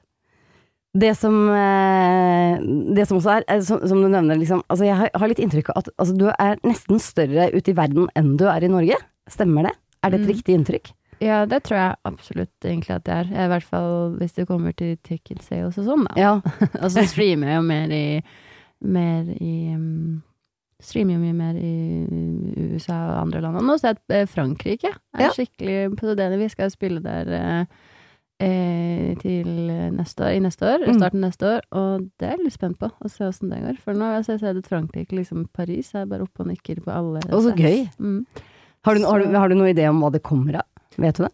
Det 0.95 1.11
som, 1.19 1.35
eh, 1.51 2.59
det 2.95 3.07
som 3.09 3.19
også 3.19 3.33
er, 3.41 3.45
er 3.51 3.63
som, 3.67 3.81
du 3.83 4.07
nevner, 4.09 4.39
liksom, 4.39 4.61
altså 4.71 4.87
jeg 4.87 4.95
har, 4.95 5.29
litt 5.29 5.41
inntrykk 5.43 5.73
av 5.73 5.81
at 5.83 5.89
altså, 5.99 6.15
du 6.21 6.29
er 6.31 6.61
nesten 6.63 7.01
større 7.03 7.49
ute 7.55 7.73
i 7.73 7.75
verden 7.75 8.07
enn 8.15 8.37
du 8.39 8.45
er 8.47 8.63
i 8.63 8.71
Norge. 8.71 8.99
Stemmer 9.31 9.67
det? 9.67 9.73
Er 10.05 10.11
det 10.13 10.21
et 10.21 10.27
Mm. 10.29 10.33
riktig 10.35 10.55
inntrykk? 10.59 10.93
Ja, 11.21 11.45
det 11.47 11.63
tror 11.65 11.79
jeg 11.79 11.97
absolutt 12.05 12.61
egentlig 12.67 12.91
at 12.95 13.05
det 13.05 13.15
er. 13.15 13.25
I 13.33 13.49
hvert 13.49 13.65
fall 13.67 14.15
hvis 14.21 14.35
det 14.35 14.47
kommer 14.47 14.75
til 14.77 14.97
ticket 15.03 15.43
sales 15.43 15.79
og 15.79 15.85
sånn, 15.89 16.05
da. 16.11 16.15
Ja. 16.21 16.33
og 16.83 16.91
så 16.93 17.05
streamer 17.09 17.49
jeg 17.49 17.57
jo 17.57 17.67
mer 17.73 17.91
i 17.91 18.23
Mer 18.85 19.25
i 19.41 19.73
um, 19.75 20.23
Streamer 20.83 21.15
jo 21.15 21.21
mye 21.23 21.33
mer 21.39 21.55
i 21.57 22.75
USA 22.75 22.99
og 23.15 23.21
andre 23.23 23.41
land. 23.41 23.57
Og 23.57 23.65
nå 23.65 23.79
ser 23.81 23.95
jeg 23.95 23.97
at 24.03 24.15
eh, 24.19 24.27
Frankrike 24.29 24.91
er 25.17 25.23
Ja. 25.23 25.31
skikkelig 25.33 25.97
på 25.97 26.15
det. 26.19 26.27
Vi 26.39 26.49
skal 26.53 26.71
spille 26.71 27.01
der 27.01 27.31
eh, 27.33 27.65
eh, 28.41 29.15
til 29.21 29.47
neste 29.95 30.25
år, 30.27 30.35
i 30.37 30.41
neste 30.41 30.67
år, 30.67 30.87
Mm. 30.89 30.99
starten 30.99 31.21
neste 31.21 31.45
år, 31.57 31.61
og 31.73 32.09
det 32.19 32.29
er 32.29 32.37
jeg 32.37 32.45
litt 32.45 32.53
spent 32.59 32.79
på 32.79 32.91
å 32.91 33.11
se 33.11 33.25
åssen 33.25 33.51
det 33.51 33.61
går. 33.63 33.79
For 33.79 33.93
nå 33.95 34.01
har 34.05 34.23
jeg 34.23 34.41
sett 34.41 34.57
at 34.57 34.67
Frankrike, 34.67 35.13
liksom 35.13 35.47
Paris, 35.53 35.95
er 35.95 36.07
bare 36.07 36.23
oppe 36.23 36.41
og 36.43 36.49
nikker 36.51 36.83
på 36.85 36.91
alle 36.91 37.21
Å, 37.21 37.41
så 37.41 37.55
gøy. 37.57 37.89
Mm. 38.01 38.27
Har, 38.85 38.95
du, 38.95 39.05
har, 39.05 39.19
du, 39.21 39.35
har 39.39 39.49
du 39.49 39.55
noen 39.55 39.75
idé 39.75 39.89
om 39.89 40.01
hva 40.03 40.11
det 40.13 40.23
kommer 40.23 40.57
av? 40.61 40.67
Vet 40.99 41.17
du 41.17 41.25
det? 41.25 41.33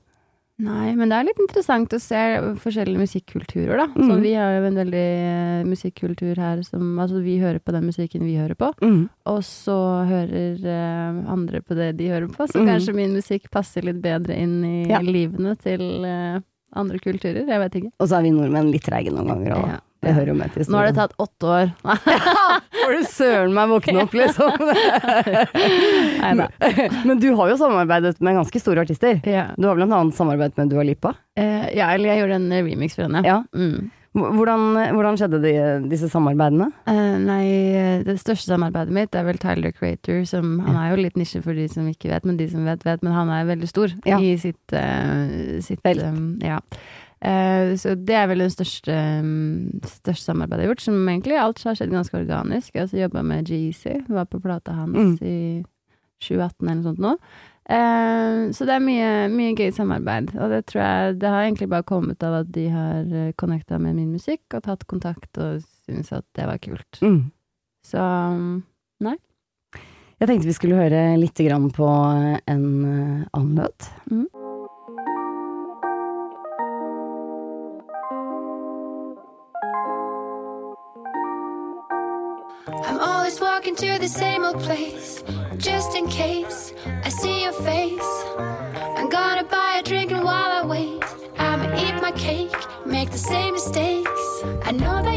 Nei, 0.60 0.90
men 0.94 1.08
det 1.08 1.16
er 1.16 1.24
litt 1.24 1.38
interessant 1.40 1.88
å 1.96 1.98
se 1.98 2.20
forskjellige 2.60 3.00
musikkulturer, 3.00 3.78
da. 3.80 3.86
Mm. 3.96 4.10
Så 4.10 4.16
vi 4.20 4.34
har 4.36 4.58
jo 4.58 4.66
en 4.68 4.76
veldig 4.76 5.04
eh, 5.24 5.64
musikkultur 5.64 6.36
her 6.36 6.60
som 6.62 6.98
Altså, 7.00 7.22
vi 7.24 7.38
hører 7.40 7.62
på 7.64 7.72
den 7.72 7.86
musikken 7.88 8.26
vi 8.28 8.36
hører 8.36 8.54
på, 8.60 8.68
Mm. 8.84 9.08
og 9.24 9.40
så 9.40 10.04
hører 10.04 10.60
uh, 10.60 11.32
andre 11.32 11.62
på 11.62 11.74
det 11.74 11.96
de 11.96 12.10
hører 12.12 12.28
på. 12.28 12.44
Så 12.46 12.60
mm. 12.60 12.68
kanskje 12.68 12.94
min 12.94 13.14
musikk 13.16 13.48
passer 13.50 13.80
litt 13.88 14.02
bedre 14.02 14.36
inn 14.36 14.62
i 14.62 14.84
Ja. 14.90 15.00
livene 15.00 15.56
til 15.56 16.04
eh, 16.04 16.40
andre 16.76 16.98
kulturer. 17.02 17.46
Jeg 17.48 17.60
vet 17.64 17.74
ikke. 17.80 17.90
Og 18.00 18.08
så 18.10 18.18
er 18.18 18.22
vi 18.26 18.30
nordmenn 18.34 18.70
litt 18.72 18.84
treige 18.86 19.10
noen 19.14 19.26
ganger, 19.32 19.54
og 19.56 19.68
Ja. 19.70 19.78
det 20.02 20.14
hører 20.16 20.28
jo 20.32 20.34
med 20.38 20.52
til 20.54 20.64
Nå 20.70 20.78
har 20.78 20.86
det 20.90 20.94
tatt 20.96 21.14
åtte 21.18 21.46
år. 21.50 21.72
Får 22.80 22.92
du 22.96 23.04
søren 23.10 23.52
meg 23.54 23.68
våkne 23.68 24.02
opp, 24.04 24.14
liksom. 24.16 24.50
Nei 26.22 26.32
da. 26.40 26.48
Men 27.06 27.20
du 27.20 27.28
har 27.38 27.50
jo 27.52 27.56
samarbeidet 27.60 28.20
med 28.20 28.38
ganske 28.40 28.60
store 28.62 28.84
artister. 28.86 29.20
Ja. 29.28 29.48
Du 29.56 29.66
har 29.68 29.76
blant 29.78 29.92
annet 29.92 30.16
samarbeidet 30.16 30.56
med 30.60 30.70
Dua 30.72 30.82
Lipa. 30.86 31.14
Eh, 31.36 31.68
ja, 31.76 31.90
eller 31.94 32.12
jeg 32.14 32.22
gjorde 32.24 32.38
en 32.40 32.52
remix 32.52 32.96
for 32.98 33.06
henne. 33.08 33.22
Ja. 33.26 33.42
Mm. 33.54 33.90
Hvordan, 34.10 34.62
hvordan 34.96 35.16
skjedde 35.20 35.38
de, 35.44 35.50
disse 35.90 36.08
samarbeidene? 36.10 36.66
Uh, 36.88 37.14
nei, 37.22 37.44
eh, 37.78 38.00
det 38.02 38.16
største 38.18 38.50
samarbeidet 38.50 38.90
mitt 38.96 39.14
er 39.14 39.22
vel 39.28 39.38
Tyler 39.38 39.70
Creator, 39.70 40.24
som 40.26 40.56
Han 40.66 40.74
er 40.80 40.88
jo 40.90 41.02
litt 41.04 41.14
nisje 41.20 41.38
for 41.44 41.54
de 41.54 41.68
som 41.70 41.86
ikke 41.86 42.10
vet, 42.10 42.26
men 42.26 42.36
de 42.40 42.48
som 42.50 42.64
vet, 42.66 42.82
vet. 42.84 43.04
Men 43.06 43.14
han 43.14 43.30
er 43.30 43.46
veldig 43.46 43.68
stor 43.70 43.94
Ja. 44.08 44.18
i 44.18 44.32
sitt, 44.36 44.74
uh, 44.74 45.60
sitt 45.62 45.80
eh, 45.86 46.10
ja. 46.42 46.58
Uh, 47.22 47.76
så 47.78 47.94
det 47.94 48.16
er 48.16 48.26
vel 48.32 48.42
det 48.42 48.50
største, 48.50 48.96
um, 49.20 49.78
største 49.86 50.32
samarbeidet 50.32 50.64
jeg 50.64 50.66
har 50.66 50.74
gjort, 50.74 50.86
som 50.88 51.08
egentlig 51.08 51.38
alt 51.38 51.62
har 51.62 51.78
skjedd 51.78 51.92
ganske 51.94 52.16
organisk. 52.18 52.74
Også 52.82 52.98
jobba 52.98 53.22
med 53.22 53.46
GEC, 53.46 54.08
var 54.08 54.24
på 54.26 54.40
plata 54.42 54.72
hans 54.72 55.20
Mm. 55.20 55.22
i 55.22 55.64
2018 56.20 56.66
eller 56.66 56.82
noe 56.82 56.88
sånt 56.90 56.98
nå. 56.98 57.14
Eh, 57.70 58.50
så 58.50 58.66
det 58.66 58.74
er 58.74 58.82
mye, 58.82 59.10
mye 59.30 59.54
gøy 59.54 59.70
samarbeid, 59.74 60.32
og 60.42 60.50
det 60.50 60.64
tror 60.66 60.80
jeg 60.82 61.18
Det 61.20 61.30
har 61.30 61.44
egentlig 61.44 61.68
bare 61.70 61.86
kommet 61.86 62.22
av 62.26 62.40
at 62.40 62.50
de 62.50 62.66
har 62.72 63.04
uh, 63.06 63.30
connecta 63.38 63.78
med 63.78 63.94
min 63.94 64.10
musikk 64.10 64.42
og 64.58 64.64
tatt 64.66 64.86
kontakt 64.90 65.38
og 65.38 65.62
syntes 65.86 66.10
at 66.12 66.26
det 66.34 66.48
var 66.50 66.58
kult. 66.58 66.98
Mm. 67.02 67.30
Så 67.86 68.02
nei. 69.06 69.16
Jeg 70.20 70.28
tenkte 70.28 70.50
vi 70.50 70.56
skulle 70.58 70.76
høre 70.82 71.14
litt 71.16 71.38
grann 71.46 71.70
på 71.72 71.86
en 71.86 72.66
eh, 72.84 73.22
annen 73.32 73.54
låt. 73.56 73.86
Mm. 74.10 74.26
I'm 82.84 82.98
always 83.00 83.40
walking 83.40 83.76
to 83.76 83.98
the 83.98 84.08
same 84.08 84.44
old 84.44 84.60
place, 84.60 85.24
just 85.58 85.96
in 85.96 86.08
case 86.08 86.74
I 87.04 87.09
see 87.20 87.42
your 87.42 87.52
face. 87.52 88.12
I'm 88.98 89.10
gonna 89.10 89.44
buy 89.44 89.76
a 89.80 89.82
drink 89.82 90.10
and 90.10 90.24
while 90.24 90.52
I 90.58 90.64
wait, 90.64 91.04
I'ma 91.36 91.66
eat 91.76 91.96
my 92.00 92.12
cake, 92.12 92.56
make 92.86 93.10
the 93.10 93.18
same 93.18 93.52
mistakes. 93.52 94.22
I 94.64 94.72
know 94.72 95.02
that 95.02 95.09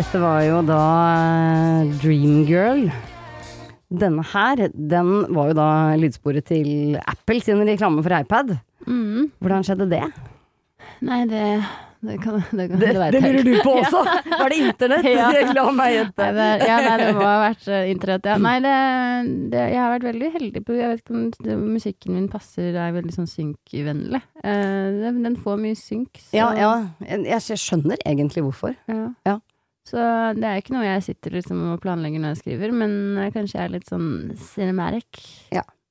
Dette 0.00 0.16
var 0.16 0.38
jo 0.46 0.60
da 0.64 0.76
eh, 1.12 1.88
Dreamgirl. 2.00 2.86
Denne 4.00 4.22
her, 4.30 4.62
den 4.72 5.10
var 5.36 5.50
jo 5.50 5.56
da 5.58 5.66
lydsporet 6.00 6.46
til 6.48 6.94
Apple 7.02 7.42
sin 7.44 7.60
reklame 7.68 8.00
for 8.06 8.14
iPad. 8.16 8.54
mm, 8.86 9.26
Hvordan 9.44 9.66
skjedde 9.66 9.90
det? 9.90 10.06
Nei, 11.04 11.18
det 11.28 11.42
det, 12.00 12.16
kan, 12.22 12.38
det, 12.40 12.70
kan, 12.70 12.80
Det, 12.80 12.94
det 13.12 13.20
lurer 13.26 13.44
du 13.44 13.52
på 13.60 13.74
også! 13.82 14.00
Var 14.30 14.54
det 14.54 14.60
internett? 14.70 15.10
Ja. 15.18 15.28
La 15.52 15.66
meg 15.82 15.98
gjette. 15.98 16.30
Nei, 16.38 16.48
ja, 16.64 16.78
nei, 16.86 16.96
det 17.02 17.10
må 17.18 17.26
ha 17.26 17.36
vært 17.44 17.68
eh, 17.68 17.90
internett, 17.92 18.30
ja. 18.32 18.38
Nei, 18.40 18.56
det, 18.64 18.74
det, 19.52 19.66
jeg 19.74 19.82
har 19.82 19.94
vært 19.98 20.08
veldig 20.08 20.32
heldig 20.38 20.64
på 20.64 20.80
Jeg 20.80 20.94
vet 20.94 21.04
ikke 21.04 21.58
om 21.58 21.68
musikken 21.74 22.16
min 22.16 22.32
passer, 22.32 22.72
er 22.72 22.96
veldig 22.96 23.18
sånn 23.18 23.28
synkvennlig. 23.28 24.24
Uh, 24.40 24.96
den, 25.04 25.20
den 25.28 25.36
får 25.44 25.60
mye 25.60 25.76
synk. 25.76 26.24
Så, 26.24 26.32
Ja, 26.40 26.48
ja. 26.56 26.72
Jeg, 27.04 27.28
jeg 27.52 27.64
skjønner 27.68 28.00
egentlig 28.08 28.48
hvorfor. 28.48 28.72
ja. 29.28 29.36
Ja. 29.80 29.90
Så 29.90 30.02
det 30.36 30.44
er 30.46 30.60
ikke 30.60 30.74
noe 30.76 30.84
jeg 30.86 31.02
sitter 31.02 31.30
liksom 31.34 31.60
og 31.72 31.80
planlegger 31.82 32.20
når 32.22 32.34
jeg 32.34 32.40
skriver, 32.42 32.72
men 32.76 32.92
eh, 33.18 33.30
kanskje 33.34 33.56
jeg 33.58 33.64
er 33.64 33.72
litt 33.74 33.88
sånn 33.88 34.10
cinematic. 34.36 35.22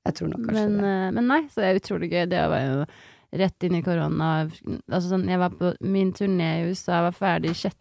Jeg 0.06 0.14
tror 0.16 0.30
nok 0.32 0.46
kanskje 0.46 0.68
Men, 0.70 0.76
det. 0.80 0.92
eh, 0.94 1.10
men 1.18 1.26
nei, 1.28 1.40
så 1.50 1.60
det 1.60 1.66
er 1.72 1.80
utrolig 1.82 2.08
gøy. 2.12 2.22
Det 2.30 2.44
var 2.54 2.62
jo 2.64 2.78
rett 3.42 3.66
inn 3.66 3.76
i 3.76 3.82
korona. 3.86 4.30
Altså 4.88 5.10
sånn, 5.10 5.26
jeg 5.28 5.38
var 5.42 5.52
på 5.58 5.74
min 5.84 6.12
turné 6.16 6.48
i 6.62 6.70
USA, 6.70 7.02
var 7.04 7.12
ferdig 7.18 7.52
6. 7.58 7.76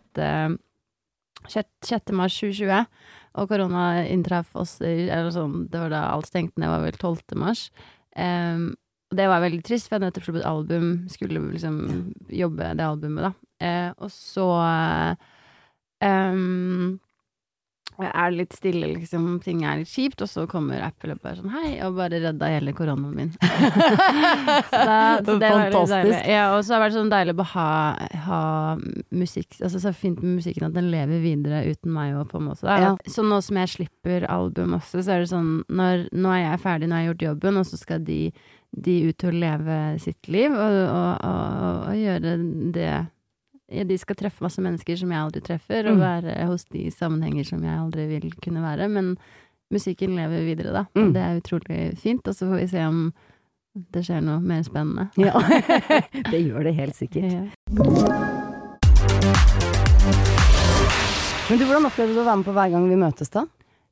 6. 1.48 2.12
mars 2.18 2.36
2020. 2.42 2.86
Og 3.40 3.48
korona 3.50 3.86
inntraff 4.10 4.56
oss 4.58 4.80
eller 4.82 5.30
sånn, 5.32 5.68
Det 5.70 5.80
var 5.80 5.90
da 5.94 6.04
alt 6.12 6.28
stengte 6.28 6.60
ned, 6.60 6.70
var 6.74 6.84
vel 6.84 6.98
12. 6.98 7.38
mars. 7.40 7.70
Um, 8.18 8.74
det 9.16 9.26
var 9.30 9.42
veldig 9.42 9.64
trist, 9.66 9.88
for 9.88 9.96
jeg 9.96 10.02
hadde 10.02 10.10
nettopp 10.12 10.26
sluppet 10.28 10.46
album, 10.46 10.90
skulle 11.10 11.40
liksom 11.54 11.78
jobbe 12.30 12.74
det 12.78 12.86
albumet, 12.86 13.30
da. 13.30 13.32
Uh, 13.62 13.92
og 14.06 14.12
så 14.14 14.46
em, 16.06 17.00
er 18.00 18.32
litt 18.32 18.54
stille, 18.56 18.88
liksom, 18.94 19.26
ting 19.44 19.64
er 19.68 19.82
litt 19.82 19.92
kjipt, 19.92 20.22
og 20.24 20.30
så 20.32 20.46
kommer 20.50 20.80
Apple 20.86 21.16
og 21.16 21.24
bare 21.24 21.40
sånn 21.40 21.52
hei, 21.52 21.72
og 21.84 21.98
bare 21.98 22.22
redda 22.24 22.52
hele 22.54 22.72
koronaen 22.76 23.16
min. 23.16 23.34
så, 24.72 24.80
da, 24.80 25.00
så 25.26 25.36
det 25.42 25.50
Fantastisk. 25.50 26.30
Ja, 26.30 26.46
og 26.56 26.64
så 26.64 26.76
har 26.76 26.80
det 26.80 26.86
vært 26.86 26.96
sånn 26.96 27.12
deilig 27.12 27.36
å 27.36 27.48
ha, 27.54 27.72
ha 28.28 28.42
musikk 29.16 29.58
Altså 29.60 29.82
så 29.82 29.92
fint 29.96 30.22
med 30.24 30.38
musikken 30.40 30.70
at 30.70 30.78
den 30.78 30.90
lever 30.94 31.24
videre 31.24 31.64
uten 31.68 31.92
meg 31.96 32.16
òg, 32.16 32.30
på 32.32 32.40
en 32.40 32.48
måte. 32.52 32.68
Ja. 32.70 32.94
Så 33.10 33.26
nå 33.26 33.42
som 33.44 33.60
jeg 33.60 33.74
slipper 33.76 34.28
album 34.32 34.78
også, 34.80 35.04
så 35.04 35.18
er 35.18 35.26
det 35.26 35.32
sånn 35.34 35.52
når, 35.68 36.08
Nå 36.16 36.32
er 36.36 36.46
jeg 36.46 36.64
ferdig, 36.64 36.90
nå 36.90 36.96
har 36.96 37.04
jeg 37.04 37.14
gjort 37.14 37.28
jobben, 37.30 37.60
og 37.60 37.68
så 37.68 37.80
skal 37.82 38.04
de, 38.08 38.22
de 38.88 38.98
ut 39.10 39.28
å 39.28 39.36
leve 39.36 39.80
sitt 40.04 40.32
liv 40.32 40.54
og, 40.54 40.82
og, 40.88 41.14
og, 41.28 41.88
og 41.90 42.00
gjøre 42.00 42.38
det 42.76 42.92
de 43.70 43.98
skal 44.02 44.16
treffe 44.18 44.42
masse 44.42 44.62
mennesker 44.62 44.98
som 44.98 45.12
jeg 45.14 45.20
aldri 45.22 45.42
treffer, 45.46 45.86
og 45.92 45.98
Mm. 45.98 46.02
være 46.02 46.46
hos 46.50 46.64
de 46.74 46.88
sammenhenger 46.92 47.46
som 47.46 47.64
jeg 47.64 47.78
aldri 47.80 48.08
vil 48.08 48.32
kunne 48.42 48.62
være. 48.66 48.88
Men 48.90 49.18
musikken 49.72 50.16
lever 50.18 50.46
videre, 50.48 50.74
da. 50.74 50.86
Mm. 50.96 51.08
Og 51.08 51.14
det 51.14 51.22
er 51.22 51.42
utrolig 51.42 51.98
fint. 52.02 52.28
Og 52.28 52.34
så 52.34 52.48
får 52.50 52.60
vi 52.64 52.68
se 52.68 52.86
om 52.88 53.14
det 53.94 54.02
skjer 54.06 54.22
noe 54.26 54.40
mer 54.42 54.64
spennende. 54.66 55.10
Ja, 55.18 55.38
det 56.32 56.42
gjør 56.48 56.64
det 56.64 56.76
helt 56.76 56.96
sikkert. 56.96 57.32
Ja. 57.32 57.46
Men 61.50 61.58
du, 61.58 61.66
hvordan 61.66 61.86
opplevde 61.90 62.14
du 62.14 62.20
å 62.22 62.26
være 62.28 62.38
med 62.42 62.46
på 62.46 62.54
Hver 62.58 62.70
gang 62.74 62.90
vi 62.90 62.98
møtes, 63.02 63.30
da? 63.34 63.46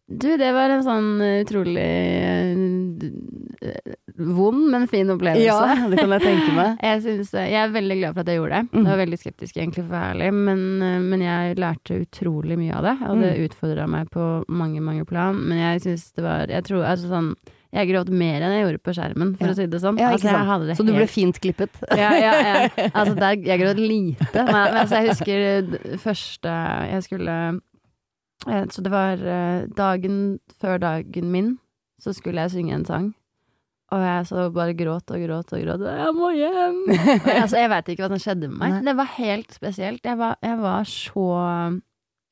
Du, 0.08 0.28
det 0.40 0.52
var 0.56 0.70
en 0.72 0.84
sånn 0.86 1.08
eh, 1.26 1.42
utrolig 1.44 1.82
eh, 1.84 3.76
vond, 4.18 4.70
men 4.72 4.88
fin 4.90 5.10
opplevelse. 5.14 5.46
Ja, 5.46 5.88
det 5.90 5.98
kan 6.00 6.10
jeg 6.16 6.22
tenke 6.24 6.54
meg. 6.56 6.78
Jeg, 6.88 7.02
synes, 7.04 7.32
jeg 7.34 7.54
er 7.62 7.70
veldig 7.74 7.98
glad 8.00 8.14
for 8.16 8.22
at 8.24 8.28
jeg 8.32 8.40
gjorde 8.40 8.58
det. 8.62 8.70
Mm. 8.72 8.80
Jeg 8.84 8.90
var 8.92 9.00
veldig 9.04 9.20
skeptisk, 9.22 9.58
egentlig, 9.58 9.84
for 9.86 9.92
å 9.92 9.98
være 9.98 10.14
ærlig, 10.16 10.30
men, 10.34 10.64
eh, 10.82 10.98
men 11.04 11.22
jeg 11.26 11.58
lærte 11.62 12.00
utrolig 12.06 12.58
mye 12.58 12.74
av 12.80 12.84
det. 12.88 12.96
Og 13.10 13.22
det 13.22 13.30
Mm. 13.38 13.44
utfordra 13.50 13.88
meg 13.88 14.10
på 14.10 14.26
mange, 14.50 14.82
mange 14.82 15.06
plan. 15.06 15.36
Men 15.48 15.58
jeg 15.58 15.82
syns 15.86 16.12
det 16.16 16.24
var 16.24 16.48
Jeg 16.48 16.64
tror 16.64 16.84
altså 16.86 17.08
sånn 17.12 17.36
Jeg 17.74 17.90
gråt 17.90 18.10
mer 18.10 18.42
enn 18.42 18.54
jeg 18.56 18.64
gjorde 18.66 18.80
på 18.88 18.94
skjermen, 18.96 19.36
for 19.38 19.46
Ja. 19.46 19.52
å 19.52 19.56
si 19.56 19.66
det 19.68 19.82
sånn. 19.82 19.98
Ja, 20.00 20.10
altså, 20.16 20.66
det 20.66 20.78
Så 20.78 20.86
du 20.86 20.92
ble 20.94 21.00
helt 21.04 21.12
fint 21.12 21.40
klippet? 21.42 21.70
ja, 21.92 22.12
ja, 22.16 22.34
ja. 22.40 22.90
Altså, 22.96 23.14
der, 23.20 23.36
jeg 23.44 23.60
gråt 23.60 23.78
lite. 23.78 24.34
Men, 24.34 24.54
men 24.56 24.78
altså, 24.82 24.96
jeg 24.96 25.10
husker 25.12 25.98
første 26.00 26.54
Jeg 26.92 27.04
skulle 27.04 27.60
eh, 28.48 28.66
Så 28.72 28.82
det 28.82 28.92
var 28.92 29.14
eh, 29.20 29.66
dagen 29.76 30.40
før 30.62 30.78
dagen 30.80 31.30
min, 31.32 31.58
så 32.02 32.14
skulle 32.16 32.42
jeg 32.48 32.52
synge 32.52 32.74
en 32.74 32.86
sang. 32.86 33.14
Og 33.96 34.02
jeg 34.04 34.26
så 34.28 34.50
bare 34.52 34.74
gråt 34.76 35.12
og 35.16 35.22
gråt 35.24 35.52
og 35.56 35.62
gråt. 35.64 35.84
Jeg 35.88 36.14
må 36.18 36.32
hjem! 36.36 36.80
Og 36.92 37.30
altså, 37.32 37.56
jeg 37.62 37.70
veit 37.72 37.92
ikke 37.94 38.04
hva 38.04 38.10
som 38.12 38.20
skjedde 38.20 38.50
med 38.52 38.58
meg. 38.60 38.72
Nei. 38.78 38.86
Det 38.90 38.96
var 39.00 39.12
helt 39.16 39.54
spesielt. 39.56 40.02
Jeg 40.04 40.18
var, 40.20 40.36
jeg 40.44 40.58
var 40.60 40.84
så 40.92 41.28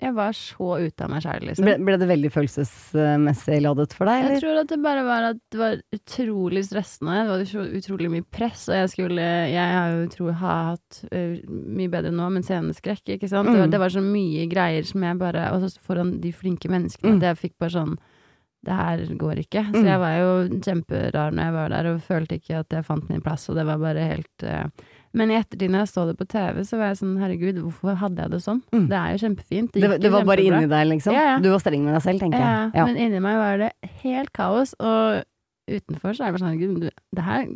Jeg 0.04 0.12
var 0.18 0.34
så 0.36 0.68
ute 0.84 1.06
av 1.06 1.10
meg 1.14 1.22
sjæl, 1.24 1.46
liksom. 1.48 1.64
Ble, 1.70 1.76
ble 1.88 1.96
det 2.02 2.08
veldig 2.10 2.30
følelsesmessig 2.36 3.62
ladet 3.64 3.94
for 3.96 4.10
deg, 4.12 4.26
Jeg 4.34 4.42
tror 4.44 4.58
at 4.60 4.74
det 4.74 4.78
bare 4.84 5.04
var 5.08 5.28
at 5.30 5.40
det 5.56 5.60
var 5.62 5.78
utrolig 5.96 6.66
stressende. 6.68 7.16
Det 7.24 7.30
var 7.32 7.44
utro, 7.46 7.64
utrolig 7.80 8.10
mye 8.18 8.26
press, 8.36 8.66
og 8.68 8.76
jeg 8.76 8.92
skulle 8.92 9.28
Jeg 9.54 9.70
har 9.78 9.94
jo 9.96 10.10
tro, 10.12 10.28
ha 10.42 10.58
hatt 10.74 11.00
uh, 11.08 11.38
mye 11.80 11.94
bedre 11.96 12.12
nå, 12.12 12.28
men 12.36 12.44
sceneskrekk, 12.44 13.16
ikke 13.16 13.32
sant. 13.32 13.48
Det, 13.48 13.56
var, 13.56 13.70
Mm. 13.70 13.72
det 13.72 13.80
var 13.86 13.96
så 13.96 14.04
mye 14.04 14.50
greier 14.52 14.84
som 14.92 15.08
jeg 15.08 15.18
bare 15.24 15.48
Og 15.56 15.64
så 15.64 15.80
foran 15.80 16.18
de 16.20 16.34
flinke 16.36 16.68
menneskene, 16.68 17.16
Mm. 17.16 17.24
at 17.24 17.30
jeg 17.32 17.42
fikk 17.46 17.56
bare 17.64 17.76
sånn 17.80 17.96
det 18.66 18.76
her 18.76 19.06
går 19.22 19.40
ikke. 19.46 19.64
Så 19.72 19.82
Mm. 19.82 19.88
jeg 19.92 20.00
var 20.02 20.14
jo 20.18 20.30
kjemperar 20.66 21.32
når 21.36 21.44
jeg 21.50 21.54
var 21.54 21.70
der, 21.70 21.90
og 21.94 22.02
følte 22.02 22.36
ikke 22.40 22.60
at 22.60 22.70
jeg 22.74 22.86
fant 22.86 23.10
min 23.10 23.22
plass, 23.22 23.48
og 23.50 23.56
det 23.60 23.66
var 23.66 23.78
bare 23.82 24.06
helt 24.16 24.44
uh... 24.50 24.66
Men 25.16 25.32
i 25.32 25.36
ettertid, 25.40 25.70
når 25.72 25.86
jeg 25.86 25.88
så 25.94 26.02
det 26.10 26.18
på 26.20 26.26
TV, 26.28 26.58
så 26.68 26.76
var 26.78 26.90
jeg 26.92 26.98
sånn 27.00 27.14
herregud, 27.22 27.60
hvorfor 27.64 27.96
hadde 28.02 28.20
jeg 28.26 28.32
det 28.34 28.40
sånn? 28.44 28.58
Mm. 28.76 28.88
Det 28.92 28.98
er 29.00 29.14
jo 29.14 29.22
kjempefint. 29.24 29.72
Det, 29.72 29.92
det 30.02 30.10
jo 30.10 30.12
var 30.12 30.26
bare 30.28 30.44
inni 30.44 30.66
deg, 30.68 30.88
liksom? 30.92 31.14
Ja, 31.16 31.22
ja. 31.30 31.38
Du 31.40 31.48
var 31.54 31.62
streng 31.64 31.86
med 31.86 31.96
deg 31.96 32.04
selv, 32.04 32.20
tenker 32.20 32.42
Ja, 32.44 32.50
jeg. 32.66 32.74
Ja. 32.76 32.86
men 32.90 32.98
inni 33.00 33.22
meg 33.24 33.38
var 33.40 33.58
det 33.64 33.70
helt 34.04 34.34
kaos, 34.36 34.74
og 34.84 35.24
utenfor 35.72 36.14
så 36.18 36.26
er 36.26 36.34
det 36.34 36.36
bare 36.36 36.44
sånn 36.44 36.60
Gud, 36.60 36.90
det 37.16 37.24
her, 37.26 37.48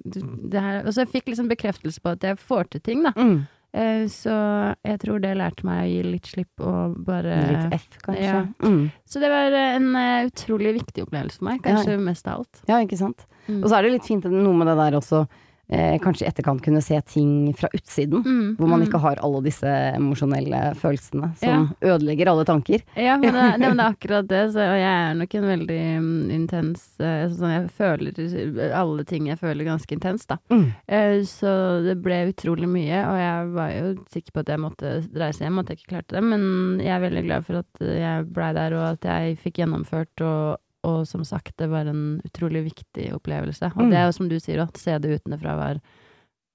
det 0.55 0.61
her 0.63 0.79
Og 0.87 0.93
så 0.95 1.03
jeg 1.03 1.11
fikk 1.11 1.27
liksom 1.33 1.49
bekreftelse 1.51 1.99
på 2.01 2.15
at 2.15 2.23
jeg 2.25 2.39
får 2.41 2.69
til 2.71 2.81
ting, 2.87 3.03
da. 3.03 3.11
Mm. 3.19 3.43
Eh, 3.71 4.05
så 4.09 4.35
jeg 4.81 4.99
tror 5.03 5.19
det 5.21 5.35
lærte 5.37 5.65
meg 5.67 5.83
å 5.83 5.89
gi 5.89 5.99
litt 6.07 6.29
slipp 6.31 6.63
og 6.65 6.95
bare 7.05 7.35
Litt 7.51 7.75
F, 7.77 7.99
kanskje. 8.01 8.23
ja. 8.25 8.39
Mm. 8.65 8.87
Så 9.05 9.21
det 9.21 9.29
var 9.29 9.53
eh, 9.53 9.75
en 9.77 9.91
eh, 9.99 10.29
utrolig 10.31 10.73
viktig 10.79 11.05
opplevelse 11.05 11.37
for 11.37 11.49
meg, 11.51 11.61
kanskje 11.65 11.99
mest 12.01 12.29
av 12.29 12.41
alt. 12.41 12.63
Ja, 12.69 12.79
ikke 12.81 12.97
sant. 12.97 13.27
Mm. 13.45 13.61
Og 13.61 13.69
så 13.69 13.77
er 13.77 13.85
det 13.85 13.93
litt 13.99 14.09
fint 14.09 14.25
noe 14.25 14.55
med 14.57 14.71
det 14.71 14.77
der 14.79 14.97
også, 14.97 15.27
eh, 15.69 15.99
kanskje 16.01 16.25
i 16.25 16.29
etterkant 16.29 16.63
kunne 16.65 16.81
se 16.81 16.99
ting 17.01 17.53
fra 17.57 17.69
utsiden. 17.73 18.23
Mm, 18.25 18.55
Hvor 18.57 18.67
man 18.67 18.81
mm. 18.81 18.87
ikke 18.87 19.01
har 19.03 19.21
alle 19.23 19.41
disse 19.45 19.73
emosjonelle 19.95 20.61
følelsene 20.79 21.31
som 21.39 21.69
ødelegger 21.81 22.31
alle 22.31 22.45
tanker. 22.49 22.83
Ja, 22.95 23.17
men 23.21 23.33
det, 23.33 23.45
det, 23.59 23.67
men 23.67 23.81
det 23.81 23.85
er 23.85 23.95
akkurat 23.95 24.29
det. 24.29 24.43
Så, 24.53 24.63
og 24.65 24.79
jeg 24.79 24.91
er 24.91 25.17
nok 25.19 25.35
en 25.39 25.49
veldig 25.49 25.79
um, 25.99 26.13
intens 26.33 26.85
uh, 27.01 27.25
sånn, 27.33 27.55
Jeg 27.55 27.67
føler 27.77 28.71
alle 28.75 29.05
ting 29.09 29.29
jeg 29.29 29.41
føler 29.41 29.67
ganske 29.67 29.97
intenst, 29.97 30.29
da. 30.31 30.39
Mm. 30.53 30.69
Uh, 30.89 31.19
Så 31.29 31.51
det 31.85 31.99
ble 32.03 32.21
utrolig 32.31 32.69
mye, 32.69 33.03
og 33.05 33.19
jeg 33.19 33.51
var 33.55 33.75
jo 33.75 33.91
sikker 34.13 34.35
på 34.35 34.45
at 34.45 34.53
jeg 34.53 34.63
måtte 34.63 34.95
reise 35.19 35.45
hjem, 35.45 35.61
at 35.61 35.69
jeg 35.71 35.81
ikke 35.81 35.93
klarte 35.95 36.17
det. 36.17 36.25
Men 36.25 36.81
jeg 36.83 36.95
er 36.95 37.05
veldig 37.05 37.27
glad 37.27 37.45
for 37.47 37.61
at 37.61 37.85
jeg 37.85 38.31
blei 38.33 38.49
der, 38.57 38.75
og 38.77 38.87
at 38.95 39.07
jeg 39.09 39.37
fikk 39.43 39.61
gjennomført. 39.61 40.25
Og, 40.25 40.57
og 40.87 41.05
som 41.07 41.23
sagt, 41.27 41.55
det 41.59 41.67
var 41.69 41.85
en 41.91 42.21
utrolig 42.25 42.63
viktig 42.69 43.09
opplevelse. 43.17 43.71
Og 43.75 43.83
Mm. 43.85 43.89
det 43.91 43.97
er 43.99 44.05
jo 44.07 44.11
som 44.15 44.29
du 44.29 44.37
sier, 44.39 44.59
å 44.63 44.69
se 44.77 44.97
det 44.99 45.19
utenfra 45.21 45.55
var, 45.57 45.79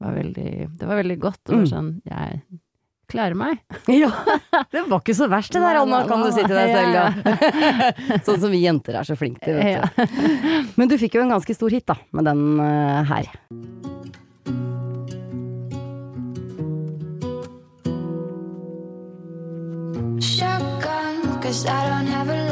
var 0.00 0.12
veldig 0.16 0.78
Det 0.78 0.87
var 0.88 0.96
veldig 1.02 1.18
godt. 1.20 1.42
Og 1.50 1.58
Mm. 1.64 1.66
sånn 1.68 1.90
Jeg 2.08 2.40
klarer 3.06 3.34
meg. 3.37 3.58
Ja, 3.88 4.08
det 4.72 4.88
var 4.88 5.00
ikke 5.00 5.14
så 5.14 5.28
verst 5.28 5.52
det 5.52 5.60
der, 5.60 5.76
Anna, 5.82 6.06
kan 6.08 6.22
du 6.24 6.30
si 6.32 6.40
til 6.40 6.56
deg 6.56 6.72
selv, 6.72 6.94
ja. 6.98 8.18
sånn 8.24 8.40
som 8.40 8.50
vi 8.50 8.62
jenter 8.64 8.96
er 8.96 9.04
så 9.04 9.14
flinke 9.16 9.44
til, 9.44 9.54
vet 9.60 9.82
du. 9.84 10.72
Men 10.80 10.88
du 10.88 10.96
fikk 10.96 11.14
jo 11.14 11.22
en 11.22 11.34
ganske 11.37 11.54
stor 11.54 11.68
hit, 11.70 11.84
da, 11.87 11.96
med 12.12 12.24
den 12.24 12.60
uh, 12.60 13.04
her. 13.04 13.28
Shotgun, 20.20 21.40
cause 21.42 21.66
I 21.66 21.88
don't 21.88 22.06
have 22.06 22.28
a 22.28 22.43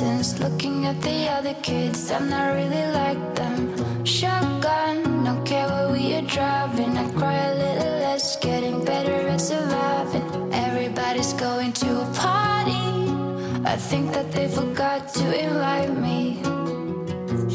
license. 0.00 0.38
Looking 0.38 0.86
at 0.86 1.00
the 1.02 1.28
other 1.28 1.54
kids, 1.62 2.10
I'm 2.10 2.28
not 2.30 2.54
really 2.54 2.86
like 2.92 3.34
them. 3.34 4.04
Shotgun, 4.04 5.24
don't 5.24 5.44
care 5.44 5.66
where 5.68 5.92
we 5.92 6.14
are 6.14 6.22
driving. 6.22 6.96
I 6.96 7.10
cry 7.12 7.34
a 7.34 7.54
little 7.54 7.98
less, 8.00 8.36
getting 8.36 8.84
better 8.84 9.28
at 9.28 9.40
surviving. 9.40 10.52
Everybody's 10.52 11.32
going 11.34 11.72
to 11.72 12.02
a 12.02 12.06
party. 12.14 12.88
I 13.64 13.76
think 13.76 14.12
that 14.12 14.32
they 14.32 14.48
forgot 14.48 15.12
to 15.14 15.26
invite 15.46 15.94
me. 15.96 16.40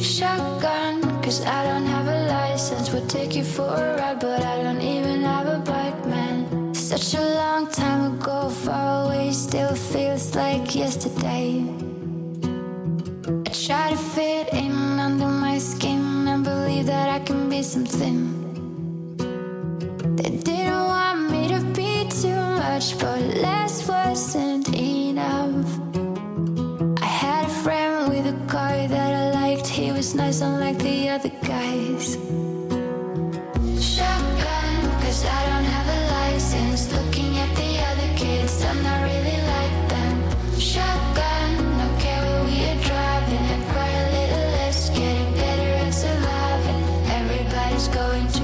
Shotgun, 0.02 1.02
cause 1.24 1.42
I 1.46 1.64
don't 1.66 1.86
have 1.86 2.08
a 2.08 2.28
license. 2.28 2.92
We'll 2.94 3.08
take 3.08 3.36
you 3.36 3.44
for 3.44 3.74
a 3.74 3.98
ride, 3.98 4.20
but 4.20 4.42
I 4.44 4.62
don't 4.64 4.82
even 4.82 5.24
have 5.24 5.48
a 5.48 5.60
bike, 5.60 6.06
man. 6.06 6.74
Such 6.74 7.16
a 7.16 7.26
long 7.42 7.68
time 7.72 8.14
ago, 8.14 8.50
far 8.50 9.06
away, 9.06 9.32
still 9.32 9.74
feels 9.76 10.36
like 10.36 10.76
yesterday. 10.76 11.75
Try 13.66 13.90
to 13.90 13.98
fit 13.98 14.54
in 14.54 15.00
under 15.00 15.26
my 15.26 15.58
skin 15.58 16.28
and 16.28 16.44
believe 16.44 16.86
that 16.86 17.10
I 17.10 17.18
can 17.18 17.50
be 17.50 17.64
something. 17.64 18.30
They 20.18 20.38
didn't 20.38 20.86
want 20.86 21.32
me 21.32 21.48
to 21.48 21.60
be 21.74 22.08
too 22.08 22.36
much, 22.62 22.96
but 23.00 23.20
less 23.42 23.88
wasn't 23.88 24.70
enough. 24.70 25.66
I 27.02 27.06
had 27.06 27.46
a 27.48 27.54
friend 27.64 28.10
with 28.10 28.28
a 28.28 28.38
car 28.46 28.88
that 28.88 29.12
I 29.16 29.32
liked. 29.32 29.66
He 29.66 29.92
was 29.92 30.14
nice, 30.14 30.42
unlike 30.42 30.78
the 30.78 31.10
other 31.10 31.32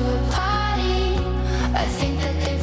to 0.01 0.07
a 0.07 0.31
party. 0.31 1.17
I 1.83 1.85
think 1.99 2.19
that 2.21 2.35
they 2.43 2.60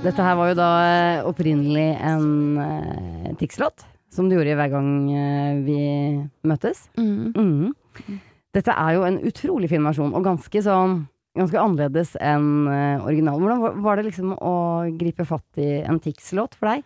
Dette 0.00 0.24
her 0.24 0.36
var 0.38 0.48
jo 0.50 0.56
da 0.56 0.68
eh, 0.80 1.26
opprinnelig 1.28 1.88
en 2.00 2.26
uh, 2.56 3.32
Tix-låt, 3.40 3.82
som 4.12 4.30
du 4.30 4.36
gjorde 4.38 4.54
hver 4.56 4.70
gang 4.72 4.88
uh, 5.12 5.58
vi 5.66 5.80
møttes. 6.48 6.86
Mm. 6.96 7.34
Mm. 7.36 8.16
Dette 8.56 8.72
er 8.74 8.96
jo 8.96 9.04
en 9.06 9.18
utrolig 9.28 9.68
fin 9.70 9.84
versjon, 9.86 10.14
og 10.16 10.26
ganske 10.26 10.64
sånn 10.66 11.02
Ganske 11.38 11.60
annerledes 11.62 12.16
enn 12.18 12.64
uh, 12.66 13.04
originalen. 13.06 13.44
Hvordan 13.44 13.60
var- 13.62 13.74
var 13.84 14.00
det 14.00 14.08
liksom 14.08 14.32
å 14.42 14.54
gripe 14.98 15.22
fatt 15.28 15.60
i 15.62 15.76
en 15.86 16.00
Tix-låt 16.02 16.56
for 16.58 16.66
deg? 16.72 16.80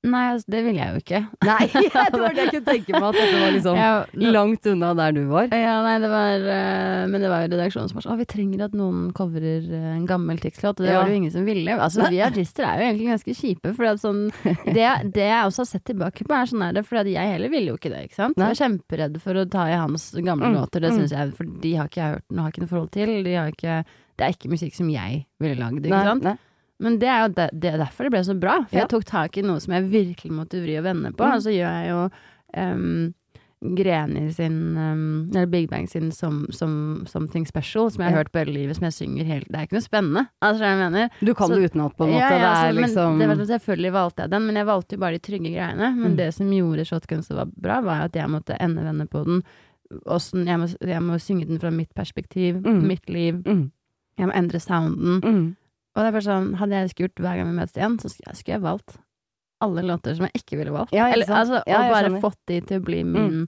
Nei, 0.00 0.20
altså, 0.32 0.48
det 0.48 0.60
ville 0.64 0.80
jeg 0.80 0.94
jo 0.94 1.00
ikke. 1.02 1.18
Nei, 1.50 1.64
det 2.14 2.20
var 2.22 2.32
det 2.32 2.44
jeg 2.46 2.52
kunne 2.54 2.68
tenke 2.70 2.92
meg, 2.94 3.04
at 3.10 3.16
dette 3.18 3.40
var 3.42 3.50
liksom 3.52 3.76
Jeg- 3.76 4.30
langt 4.32 4.68
unna 4.70 4.92
der 4.96 5.12
du 5.12 5.20
var. 5.28 5.48
Ja, 5.52 5.74
nei, 5.84 5.96
det 6.00 6.08
var 6.08 6.46
eh, 6.54 7.02
Men 7.12 7.20
det 7.20 7.28
var 7.28 7.42
jo 7.44 7.50
redaksjonen 7.52 7.90
som 7.90 7.98
var 7.98 8.06
sånn 8.06 8.14
Å, 8.14 8.18
vi 8.22 8.26
trenger 8.32 8.64
at 8.64 8.76
noen 8.80 9.10
coverer 9.12 9.66
eh, 9.68 9.90
en 9.98 10.06
gammel 10.08 10.40
Tix-låt. 10.40 10.80
Og 10.80 10.86
det 10.86 10.94
Ja. 10.94 11.02
var 11.02 11.10
det 11.10 11.12
jo 11.12 11.20
ingen 11.20 11.34
som 11.36 11.44
ville. 11.44 11.76
Altså, 11.76 12.08
vi 12.08 12.22
artister 12.24 12.64
er 12.64 12.80
jo 12.80 12.88
egentlig 12.88 13.10
ganske 13.12 13.36
kjipe. 13.42 13.74
For 13.76 14.00
sånn, 14.00 14.22
det, 14.78 14.88
det 15.12 15.26
jeg 15.28 15.44
også 15.50 15.64
har 15.66 15.70
sett 15.74 15.84
tilbake 15.92 16.24
på, 16.24 16.32
er 16.40 16.48
sånn 16.48 16.64
her 16.64 16.80
For 16.88 17.04
jeg 17.04 17.32
heller 17.36 17.52
ville 17.52 17.74
jo 17.74 17.76
ikke 17.76 17.92
det, 17.92 18.06
ikke 18.08 18.20
sant. 18.22 18.40
Nei. 18.40 18.48
Jeg 18.48 18.56
var 18.56 18.62
kjemperedd 18.64 19.20
for 19.20 19.36
å 19.36 19.48
ta 19.52 19.68
i 19.68 19.76
hans 19.76 20.10
gamle 20.16 20.48
Mm, 20.50 20.56
låter. 20.56 20.80
Det 20.80 20.90
mm. 20.94 21.00
syns 21.02 21.12
jeg, 21.12 21.32
for 21.36 21.44
de 21.60 21.74
har 21.76 21.88
ikke 21.92 22.00
jeg 22.00 22.14
hørt, 22.16 22.24
har 22.40 22.48
ikke 22.54 22.62
noe 22.64 22.72
forhold 22.72 22.90
til. 22.96 23.10
De 23.28 23.34
har 23.36 23.52
ikke, 23.52 23.74
det 24.16 24.24
er 24.26 24.32
ikke 24.38 24.50
musikk 24.56 24.74
som 24.80 24.88
jeg 24.90 25.26
ville 25.44 25.60
lagd, 25.60 25.84
ikke 25.84 25.92
Nei, 25.92 26.06
sant. 26.08 26.24
nei. 26.24 26.38
Men 26.80 26.98
det 26.98 27.08
er 27.12 27.22
jo 27.28 27.32
de, 27.36 27.48
det 27.60 27.72
er 27.74 27.78
derfor 27.84 28.04
det 28.08 28.12
ble 28.16 28.24
så 28.24 28.34
bra. 28.40 28.58
For 28.66 28.76
Ja. 28.76 28.80
jeg 28.86 28.88
tok 28.88 29.04
tak 29.04 29.36
i 29.38 29.42
noe 29.42 29.60
som 29.60 29.74
jeg 29.74 29.84
virkelig 29.92 30.32
måtte 30.32 30.62
vri 30.62 30.78
og 30.78 30.84
vende 30.84 31.12
på. 31.12 31.24
Mm. 31.26 31.34
Og 31.36 31.42
så 31.44 31.52
gjør 31.52 31.74
jeg 31.76 31.90
jo 31.90 32.10
um, 32.56 33.14
Greni 33.76 34.30
sin 34.32 34.54
um, 34.78 35.28
Eller 35.34 35.44
Big 35.46 35.68
Bang 35.68 35.86
sin 35.86 36.10
som, 36.16 36.46
som, 36.50 37.04
Something 37.06 37.44
Special, 37.46 37.90
som 37.90 38.00
jeg 38.00 38.08
har 38.08 38.16
Ja. 38.16 38.22
hørt 38.22 38.32
på 38.32 38.38
hele 38.40 38.54
livet, 38.54 38.76
som 38.78 38.84
jeg 38.88 38.92
synger 38.96 39.24
helt 39.28 39.48
Det 39.52 39.58
er 39.58 39.66
ikke 39.66 39.76
noe 39.76 39.84
spennende. 39.84 40.22
Altså, 40.40 40.64
jeg 40.64 40.78
mener. 40.80 41.10
Du 41.20 41.34
kan 41.34 41.46
Så- 41.48 41.54
det 41.60 41.70
utenat, 41.70 41.94
på 41.98 42.04
en 42.06 42.10
måte. 42.14 42.20
Ja, 42.20 42.30
ja, 42.30 42.38
det 42.38 42.48
altså, 42.48 42.64
er 42.68 42.72
men 42.72 42.84
liksom 42.84 43.18
det 43.18 43.28
var, 43.28 43.44
selvfølgelig 43.58 43.92
valgte 43.92 44.22
jeg 44.22 44.30
den, 44.30 44.46
men 44.46 44.54
jeg 44.56 44.66
valgte 44.66 44.92
jo 44.96 44.98
bare 44.98 45.12
de 45.12 45.18
trygge 45.18 45.52
greiene. 45.52 45.94
Men 45.96 46.12
Mm. 46.12 46.16
det 46.16 46.34
som 46.34 46.46
gjorde 46.50 46.86
Shotgun 46.86 47.22
så 47.22 47.34
var 47.36 47.44
bra, 47.60 47.80
var 47.82 48.00
at 48.04 48.12
jeg 48.16 48.28
måtte 48.28 48.56
endevende 48.58 49.06
på 49.08 49.24
den. 49.26 49.42
Åssen- 50.06 50.46
jeg, 50.46 50.56
må, 50.58 50.66
jeg 50.80 51.02
må 51.02 51.18
synge 51.20 51.46
den 51.46 51.58
fra 51.58 51.70
mitt 51.70 51.92
perspektiv, 51.94 52.62
Mm. 52.64 52.86
mitt 52.86 53.10
liv. 53.10 53.34
mm, 53.44 53.70
Jeg 54.18 54.26
må 54.28 54.32
endre 54.36 54.58
sounden. 54.60 55.56
Mm. 56.00 56.02
Og 56.02 56.06
det 56.06 56.10
er 56.10 56.16
bare 56.16 56.26
sånn, 56.26 56.50
hadde 56.60 56.80
jeg 56.80 56.98
gjort 57.04 57.22
hver 57.22 57.38
gang 57.38 57.48
vi 57.50 57.56
møtes 57.60 57.76
igjen, 57.76 57.96
så 58.00 58.08
skulle 58.08 58.32
jeg, 58.32 58.40
skulle 58.40 58.56
jeg 58.56 58.64
valgt 58.64 58.98
alle 59.60 59.84
låter 59.84 60.16
som 60.16 60.24
jeg 60.24 60.40
ikke 60.40 60.56
ville 60.56 60.72
valgt. 60.72 60.94
Ja, 60.96 61.10
ikke 61.10 61.18
Eller, 61.18 61.34
altså, 61.36 61.58
Ja, 61.68 61.82
og 61.82 61.92
bare 61.92 62.06
skjønner. 62.06 62.16
Mm. 62.16 62.22
fått 62.24 62.38
de 62.48 62.60
til 62.70 62.80
å 62.80 62.84
bli 62.86 63.02
min, 63.04 63.42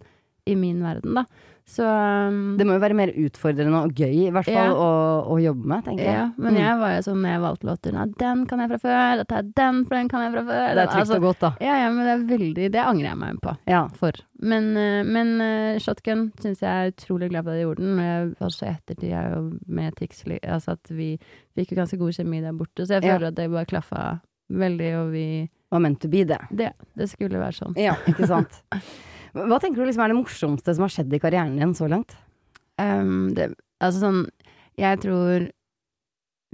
i 0.45 0.57
min 0.59 0.83
verden, 0.85 1.17
da. 1.17 1.25
Så 1.65 1.85
um, 1.87 2.57
Det 2.59 2.67
må 2.67 2.75
jo 2.75 2.81
være 2.83 2.97
mer 2.99 3.13
utfordrende 3.23 3.79
og 3.87 3.93
gøy, 3.95 4.27
i 4.27 4.31
hvert 4.35 4.45
fall, 4.45 4.55
Ja. 4.55 4.73
å, 4.75 4.89
å 5.31 5.37
jobbe 5.41 5.65
med, 5.71 5.85
tenker 5.87 6.03
jeg. 6.05 6.15
ja, 6.19 6.25
men 6.37 6.55
Mm. 6.55 6.59
jeg 6.59 6.79
var 6.81 6.91
jo 6.97 7.03
sånn 7.07 7.21
når 7.23 7.31
jeg 7.33 7.41
valgte 7.45 7.69
låter 7.69 7.93
Nei, 7.97 8.07
den 8.19 8.47
kan 8.51 8.59
jeg 8.61 8.69
fra 8.73 8.79
før, 8.83 9.17
dette 9.23 9.37
er 9.39 9.43
den, 9.57 9.85
for 9.87 9.95
den 9.97 10.09
kan 10.09 10.25
jeg 10.27 10.33
fra 10.33 10.43
før. 10.49 10.67
Det 10.75 10.83
er 10.83 10.87
trygt 10.91 11.01
Altså, 11.03 11.15
og 11.17 11.23
godt, 11.23 11.39
da. 11.41 11.51
Ja, 11.61 11.77
ja, 11.85 11.91
men 11.95 12.05
det 12.05 12.13
er 12.13 12.25
veldig 12.39 12.67
Det 12.73 12.83
angrer 12.83 13.09
jeg 13.13 13.19
meg 13.23 13.41
på. 13.41 13.55
Ja. 13.71 13.83
For. 14.01 14.13
Men, 14.43 14.77
eh, 14.77 15.03
men 15.05 15.33
uh, 15.41 15.79
Shotgun 15.79 16.33
syns 16.43 16.61
jeg 16.61 16.69
er 16.73 16.91
utrolig 16.93 17.31
glad 17.31 17.45
for 17.45 17.53
at 17.53 17.59
jeg 17.61 17.67
gjorde 17.69 17.87
den. 17.87 17.99
Og 18.03 18.43
jeg, 18.43 18.67
i 18.67 18.73
ettertid 18.75 19.13
er 19.13 19.31
jo 19.37 19.43
med 19.69 19.95
Tixley 19.97 20.39
Altså 20.43 20.73
at 20.75 20.91
vi 20.91 21.13
fikk 21.57 21.71
jo 21.73 21.77
ganske 21.79 21.99
god 21.99 22.13
kjemi 22.19 22.43
der 22.43 22.53
borte, 22.53 22.83
så 22.85 22.99
jeg 22.99 23.05
Ja. 23.05 23.15
føler 23.17 23.29
at 23.29 23.35
det 23.39 23.51
bare 23.51 23.67
klaffa 23.67 24.21
veldig, 24.51 24.91
og 24.99 25.13
vi 25.13 25.49
Var 25.71 25.79
meant 25.81 26.01
to 26.03 26.09
be, 26.09 26.25
det. 26.25 26.39
Det, 26.53 26.73
det 26.99 27.09
skulle 27.09 27.39
være 27.39 27.55
sånn. 27.57 27.75
Ja, 27.81 27.95
ikke 28.11 28.27
sant. 28.27 28.63
Hva 29.33 29.59
tenker 29.63 29.81
du 29.81 29.89
liksom 29.89 30.05
er 30.05 30.13
det 30.13 30.19
morsomste 30.19 30.75
som 30.77 30.85
har 30.87 30.93
skjedd 30.93 31.15
i 31.17 31.21
karrieren 31.23 31.57
din 31.61 31.75
så 31.77 31.89
langt? 31.89 32.15
Um, 32.81 33.33
det, 33.37 33.51
altså 33.85 34.01
sånn 34.07 34.23
Jeg 34.81 35.03
tror 35.03 35.51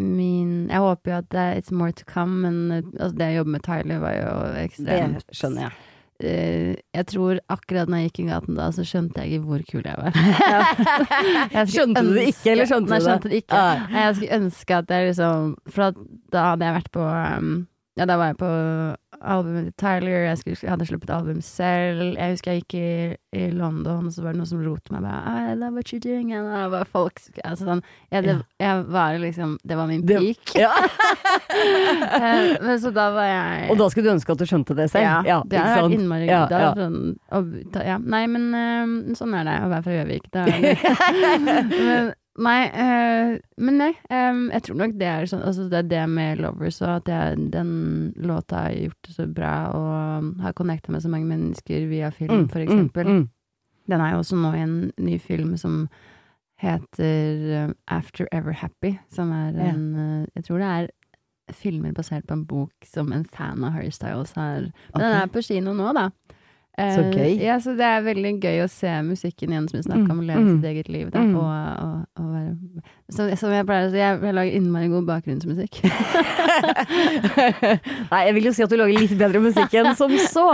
min 0.02 0.66
Jeg 0.66 0.82
håper 0.82 1.12
jo 1.12 1.18
at 1.20 1.28
det 1.34 1.46
It's 1.60 1.74
more 1.74 1.94
to 1.94 2.06
come, 2.06 2.42
men 2.42 2.90
altså, 2.98 3.14
det 3.18 3.28
å 3.32 3.36
jobbe 3.40 3.54
med 3.54 3.64
Tyler 3.66 4.02
var 4.02 4.16
jo 4.16 4.32
ekstremt 4.64 5.22
Det 5.26 5.38
skjønner 5.38 5.66
jeg. 5.68 5.78
Uh, 6.18 6.72
jeg 6.98 7.06
tror 7.12 7.38
akkurat 7.54 7.90
når 7.90 8.02
jeg 8.02 8.10
gikk 8.10 8.20
i 8.24 8.28
gaten 8.32 8.58
da, 8.58 8.68
så 8.74 8.82
skjønte 8.86 9.22
jeg 9.22 9.38
ikke 9.38 9.46
hvor 9.46 9.64
kul 9.68 9.86
jeg 9.86 9.98
var. 10.02 10.16
Jeg 11.54 11.70
Skjønte 11.70 12.02
du 12.02 12.10
det 12.16 12.24
ikke, 12.32 12.48
eller 12.56 12.66
skjønte 12.66 12.88
du 12.88 12.90
det? 12.90 12.98
Nei, 12.98 13.04
skjønte 13.06 13.30
det 13.30 13.40
ikke. 13.44 13.60
Nei, 13.62 14.02
Jeg 14.02 14.16
skulle 14.16 14.38
ønske 14.42 14.78
at 14.82 14.94
jeg 14.94 15.10
liksom 15.12 15.52
For 15.70 16.00
da 16.34 16.46
hadde 16.48 16.66
jeg 16.66 16.76
vært 16.80 16.90
på 16.98 17.06
um, 17.06 17.52
Ja, 17.98 18.04
da 18.06 18.14
var 18.20 18.28
jeg 18.30 18.36
på 18.38 18.48
albumet 19.18 19.64
til 19.64 19.72
Tyler, 19.82 20.20
jeg, 20.28 20.38
skulle, 20.38 20.56
jeg 20.62 20.70
hadde 20.70 20.86
sluppet 20.86 21.10
album 21.10 21.40
selv. 21.42 22.12
Jeg 22.14 22.36
husker 22.36 22.52
jeg 22.54 22.62
gikk 22.62 22.74
i, 22.78 22.90
i 23.34 23.48
London, 23.50 24.06
og 24.06 24.12
så 24.14 24.22
var 24.22 24.36
det 24.36 24.38
noen 24.38 24.50
som 24.52 24.60
lot 24.62 24.92
meg 24.94 25.02
bare 25.02 25.32
I 25.50 25.56
love 25.58 25.74
what 25.80 25.90
you're 25.90 25.98
doing. 26.04 26.30
And 26.36 26.46
I 26.46 26.68
var 26.70 26.86
folk 26.86 27.18
altså 27.42 27.66
sånn, 27.66 27.82
jeg, 28.14 28.22
det, 28.28 28.36
jeg 28.62 28.84
var 28.94 29.18
liksom 29.18 29.56
Det 29.66 29.76
var 29.80 29.90
min 29.90 30.04
Det- 30.06 30.20
peak. 30.22 30.54
Ja. 30.64 30.70
Eh, 31.58 32.56
Men 32.62 32.78
så 32.80 32.90
da 32.94 33.08
var 33.14 33.26
jeg 33.28 33.70
Og 33.72 33.78
da 33.80 33.86
skulle 33.90 34.08
du 34.08 34.12
ønske 34.14 34.32
at 34.34 34.40
du 34.40 34.44
skjønte 34.48 34.74
det 34.76 34.88
selv? 34.92 35.26
ja, 35.26 35.38
det 35.46 35.58
ikke 35.58 35.66
har 35.72 35.82
vært 35.82 35.94
innmari 35.96 36.28
Ja, 36.28 36.40
ja. 36.50 36.70
Sånn, 36.76 36.98
og, 37.34 37.50
ta, 37.74 37.82
ja. 37.86 37.96
Nei, 37.98 38.22
men 38.30 38.46
um, 38.54 38.94
sånn 39.18 39.34
er 39.38 39.46
det 39.48 39.56
å 39.64 39.68
være 39.72 39.84
fra 39.86 39.96
Gjøvik. 39.98 40.28
Det 40.34 40.44
er 40.44 40.48
det- 40.62 41.74
men, 41.78 42.12
nei, 42.38 42.58
eh, 42.70 43.32
men 43.58 43.78
nei, 43.80 43.90
eh, 44.10 44.42
jeg 44.54 44.62
tror 44.66 44.76
nok 44.78 44.92
det 45.00 45.08
er 45.10 45.26
sånn 45.30 45.42
Altså 45.46 45.66
det 45.70 45.78
er 45.80 45.88
det 45.90 46.02
med 46.12 46.42
Lovers 46.42 46.80
og 46.84 46.92
at 47.00 47.10
jeg, 47.10 47.48
den 47.54 47.72
låta 48.16 48.64
har 48.68 48.76
gjort 48.76 49.08
det 49.08 49.14
så 49.16 49.26
bra 49.26 49.54
og 49.74 49.88
um, 50.22 50.28
har 50.44 50.54
connecta 50.58 50.92
med 50.94 51.02
så 51.02 51.10
mange 51.12 51.26
mennesker 51.30 51.88
via 51.90 52.10
film, 52.14 52.46
for 52.52 52.62
eksempel. 52.64 53.06
Mm, 53.08 53.26
Den 53.88 54.00
er 54.04 54.12
jo 54.12 54.22
også 54.22 54.36
nå 54.36 54.52
i 54.54 54.62
en 54.62 54.78
ny 54.98 55.18
film 55.18 55.56
som 55.56 55.88
heter 56.60 57.50
eh, 57.54 57.70
After 57.86 58.26
Ever 58.32 58.52
Happy, 58.52 58.96
som 59.10 59.30
er 59.32 59.54
en 59.70 59.84
eh, 59.94 60.26
Jeg 60.36 60.44
tror 60.48 60.58
det 60.58 60.70
er 60.76 60.88
filmer 61.54 61.94
basert 61.96 62.26
på 62.28 62.34
en 62.36 62.44
bok 62.44 62.84
som 62.84 63.12
en 63.12 63.24
fan 63.24 63.62
av 63.64 63.72
Harry 63.72 63.90
Styles 63.90 64.34
har. 64.36 64.66
Men 64.92 65.00
den 65.00 65.14
er 65.22 65.30
på 65.32 65.40
kino 65.40 65.72
nå, 65.72 65.92
da. 65.96 66.10
Eh, 66.78 66.94
Så 66.94 67.02
gøy. 67.10 67.32
Ja, 67.42 67.56
så 67.58 67.72
det 67.74 67.82
er 67.82 68.04
veldig 68.06 68.30
gøy 68.38 68.60
å 68.62 68.68
se 68.70 68.90
musikken 69.02 69.50
igjen, 69.50 69.66
som 69.66 69.80
vi 69.80 69.86
snakka 69.88 70.12
om, 70.14 70.20
å 70.22 70.26
leve 70.28 70.44
mm. 70.44 70.50
sitt 70.52 70.68
eget 70.70 70.90
liv, 70.94 71.08
da. 71.10 71.24
Mm. 71.26 71.32
Og, 71.40 71.48
og, 71.82 71.96
og 72.22 72.28
være 72.36 72.52
Som 73.16 73.32
som 73.40 73.54
jeg 73.54 73.66
pleier 73.66 73.88
å 73.88 73.90
si, 73.90 73.98
jeg, 73.98 74.20
jeg 74.28 74.36
lager 74.36 74.58
innmari 74.60 74.90
god 74.92 75.08
bakgrunnsmusikk. 75.08 75.80
Nei, 78.12 78.22
jeg 78.28 78.36
vil 78.36 78.48
jo 78.50 78.54
si 78.54 78.66
at 78.66 78.70
du 78.70 78.78
lager 78.78 79.02
litt 79.02 79.16
bedre 79.18 79.42
musikk 79.42 79.74
enn 79.80 79.90
som 79.98 80.14
så. 80.28 80.46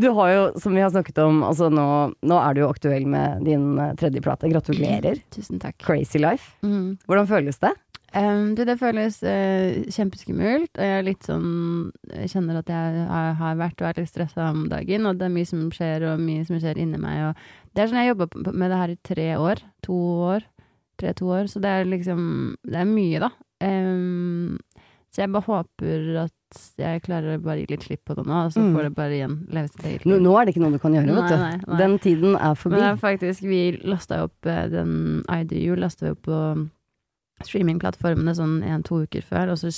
Du 0.00 0.08
har 0.16 0.32
jo, 0.32 0.42
som 0.62 0.72
vi 0.72 0.84
har 0.84 0.92
snakket 0.94 1.20
om, 1.26 1.42
altså 1.46 1.68
nå, 1.72 1.86
nå 2.24 2.40
er 2.40 2.56
du 2.56 2.64
jo 2.64 2.72
aktuell 2.72 3.04
med 3.10 3.44
din 3.44 3.74
eh, 3.76 3.92
tredje 4.00 4.24
plate. 4.24 4.48
Gratulerer. 4.54 5.20
Tusen 5.34 5.60
takk. 5.60 5.76
Crazy 5.84 6.22
Life. 6.22 6.54
Mm. 6.64 6.94
Hvordan 7.04 7.28
føles 7.28 7.60
det? 7.60 7.74
Um, 8.14 8.54
du, 8.54 8.62
det 8.64 8.76
føles 8.78 9.16
uh, 9.26 9.82
kjempeskummelt, 9.90 10.70
og 10.78 10.84
jeg 10.86 10.98
er 11.00 11.02
litt 11.02 11.24
sånn 11.26 11.90
Jeg 12.14 12.28
kjenner 12.30 12.60
at 12.60 12.68
jeg 12.70 13.06
har, 13.10 13.32
har 13.40 13.56
vært 13.58 13.80
og 13.82 13.88
er 13.88 13.98
litt 13.98 14.10
stressa 14.12 14.50
om 14.52 14.68
dagen, 14.70 15.06
og 15.10 15.18
det 15.18 15.26
er 15.26 15.32
mye 15.34 15.48
som 15.50 15.64
skjer, 15.74 16.04
og 16.12 16.20
mye 16.22 16.44
som 16.46 16.60
skjer 16.62 16.78
inni 16.78 17.00
meg, 17.02 17.24
og 17.32 17.72
Det 17.74 17.82
er 17.82 17.88
sånn 17.90 17.98
jeg 17.98 18.06
har 18.06 18.14
jobba 18.14 18.52
med 18.54 18.70
det 18.70 18.78
her 18.78 18.92
i 18.94 18.98
tre 19.10 19.26
år. 19.36 19.64
To 19.88 19.96
år. 20.30 20.46
Tre-to 21.02 21.26
år. 21.34 21.48
Så 21.50 21.58
det 21.64 21.72
er 21.74 21.84
liksom 21.90 22.54
Det 22.62 22.78
er 22.84 22.86
mye, 22.86 23.18
da. 23.24 23.30
Um, 23.66 24.58
så 25.14 25.22
jeg 25.24 25.30
bare 25.34 25.46
håper 25.46 26.06
at 26.24 26.62
jeg 26.78 27.02
klarer 27.02 27.34
å 27.36 27.42
bare 27.42 27.60
gi 27.64 27.66
litt 27.72 27.82
slipp 27.86 28.04
på 28.06 28.14
det 28.14 28.24
nå, 28.26 28.44
og 28.46 28.52
så 28.54 28.60
Mm. 28.62 28.74
får 28.76 28.82
det 28.86 28.94
bare 28.94 29.14
igjen 29.16 29.34
leve 29.50 29.68
sitt 29.72 29.84
eget 29.86 30.04
liv. 30.06 30.20
nå 30.22 30.32
er 30.38 30.44
det 30.46 30.54
ikke 30.54 30.62
noe 30.62 30.70
du 30.74 30.78
kan 30.78 30.92
gjøre, 30.94 31.06
vet 31.06 31.28
du. 31.30 31.36
Nei, 31.36 31.50
nei, 31.50 31.60
nei. 31.66 31.78
Den 31.82 31.98
tiden 31.98 32.34
er 32.36 32.54
Men 32.54 32.56
forbi. 32.62 32.76
det 32.78 32.86
er 32.92 32.96
faktisk, 33.02 33.42
vi 33.42 33.60
lasta 33.90 34.22
opp 34.22 34.46
eh, 34.46 34.68
den 34.70 35.24
IDU 35.28 35.74
lasta 35.76 36.06
vi 36.06 36.10
opp 36.14 36.22
på 36.22 36.40
streamingplattformene 37.48 38.34
sånn 38.36 38.56
en-to 38.66 39.02
uker 39.04 39.24
før, 39.26 39.52
og 39.54 39.58
så 39.60 39.70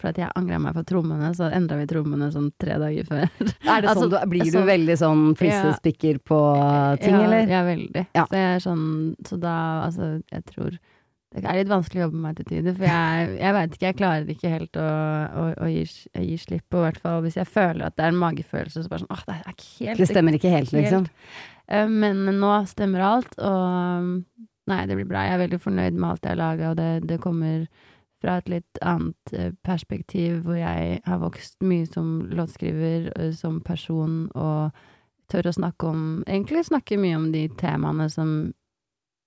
fordi 0.00 0.22
jeg 0.24 0.32
angra 0.38 0.58
meg 0.62 0.76
for 0.78 0.88
trommene, 0.88 1.30
så 1.36 1.48
endra 1.54 1.78
vi 1.80 1.86
trommene 1.90 2.28
sånn 2.34 2.50
tre 2.60 2.76
dager 2.82 3.08
før. 3.08 3.24
Er 3.68 3.82
det 3.84 3.90
Altså, 3.92 4.04
sånn, 4.06 4.12
du, 4.14 4.18
blir 4.34 4.44
du 4.46 4.52
sånn- 4.54 4.68
veldig 4.68 4.96
sånn 5.00 5.24
flisespikker 5.40 6.20
på 6.28 6.38
ting, 7.02 7.16
ja, 7.16 7.24
eller? 7.26 7.50
Ja, 7.56 7.64
veldig. 7.66 8.06
Ja. 8.16 8.26
Så 8.28 8.38
jeg 8.38 8.54
er 8.56 8.62
sånn 8.64 8.86
Så 9.28 9.40
da, 9.42 9.56
altså, 9.88 10.14
jeg 10.32 10.44
tror 10.52 10.78
det 11.36 11.42
er 11.44 11.58
litt 11.58 11.68
vanskelig 11.68 12.00
å 12.00 12.04
jobbe 12.06 12.16
med 12.16 12.24
meg 12.24 12.36
til 12.38 12.46
tider, 12.48 12.72
for 12.78 12.86
jeg, 12.88 13.24
jeg 13.36 13.52
veit 13.52 13.74
ikke, 13.76 13.84
jeg 13.90 13.96
klarer 13.98 14.30
ikke 14.32 14.52
helt 14.54 14.78
å, 14.80 14.84
å, 14.88 15.42
å 15.60 15.66
gi, 15.68 15.82
gi 16.24 16.38
slipp 16.40 16.64
på, 16.72 16.80
i 16.80 16.86
hvert 16.86 17.00
fall 17.04 17.18
hvis 17.26 17.36
jeg 17.36 17.50
føler 17.52 17.84
at 17.84 17.98
det 17.98 18.06
er 18.06 18.14
en 18.14 18.20
magefølelse, 18.22 18.80
så 18.80 18.88
bare 18.88 19.02
sånn 19.04 19.12
åh, 19.12 19.24
det 19.28 19.34
er 19.36 19.52
ikke 19.52 19.68
helt 19.90 20.00
Det 20.00 20.06
stemmer 20.08 20.38
ikke 20.38 20.54
helt, 20.54 20.72
liksom. 20.72 21.04
Helt. 21.04 21.92
Men 21.92 22.24
nå 22.40 22.54
stemmer 22.72 23.04
alt, 23.04 23.36
og 23.44 24.47
nei, 24.68 24.82
det 24.86 24.96
blir 24.98 25.08
bra. 25.08 25.24
Jeg 25.26 25.34
er 25.38 25.42
veldig 25.46 25.60
fornøyd 25.64 25.96
med 25.96 26.10
alt 26.10 26.26
jeg 26.26 26.34
har 26.34 26.40
laga, 26.42 26.70
og 26.70 26.76
det, 26.76 26.90
det 27.08 27.18
kommer 27.24 27.66
fra 28.22 28.36
et 28.40 28.48
litt 28.50 28.78
annet 28.82 29.32
eh, 29.32 29.50
perspektiv, 29.64 30.40
hvor 30.44 30.56
jeg 30.58 31.00
har 31.06 31.18
vokst 31.22 31.60
mye 31.62 31.86
som 31.86 32.08
låtskriver, 32.34 33.12
eh, 33.16 33.32
som 33.32 33.60
person, 33.62 34.24
og 34.34 34.72
tør 35.30 35.50
å 35.50 35.52
snakke 35.54 35.86
om 35.90 36.06
Egentlig 36.26 36.64
snakke 36.66 36.96
mye 36.98 37.16
om 37.18 37.26
de 37.34 37.44
temaene 37.60 38.06
som 38.10 38.30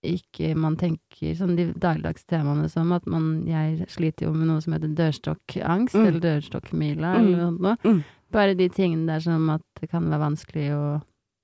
ikke 0.04 0.56
man 0.58 0.74
tenker 0.82 1.36
Sånn 1.38 1.52
de 1.56 1.68
dagligdagse 1.78 2.26
temaene 2.32 2.66
som 2.74 2.90
at 2.96 3.06
man 3.06 3.44
Jeg 3.46 3.86
sliter 3.94 4.26
jo 4.26 4.32
med 4.34 4.48
noe 4.50 4.64
som 4.66 4.74
heter 4.74 4.96
dørstokkangst, 4.98 5.94
Mm. 5.94 6.08
eller 6.08 6.20
dørstokkmila, 6.26 7.12
Mm. 7.16 7.20
eller 7.22 7.38
noe 7.38 7.52
sånt. 7.52 7.84
Mm. 7.86 8.04
Bare 8.32 8.56
de 8.58 8.68
tingene 8.70 9.06
der 9.08 9.20
som 9.20 9.50
at 9.54 9.62
det 9.80 9.90
kan 9.92 10.10
være 10.10 10.26
vanskelig 10.26 10.68
å 10.74 11.02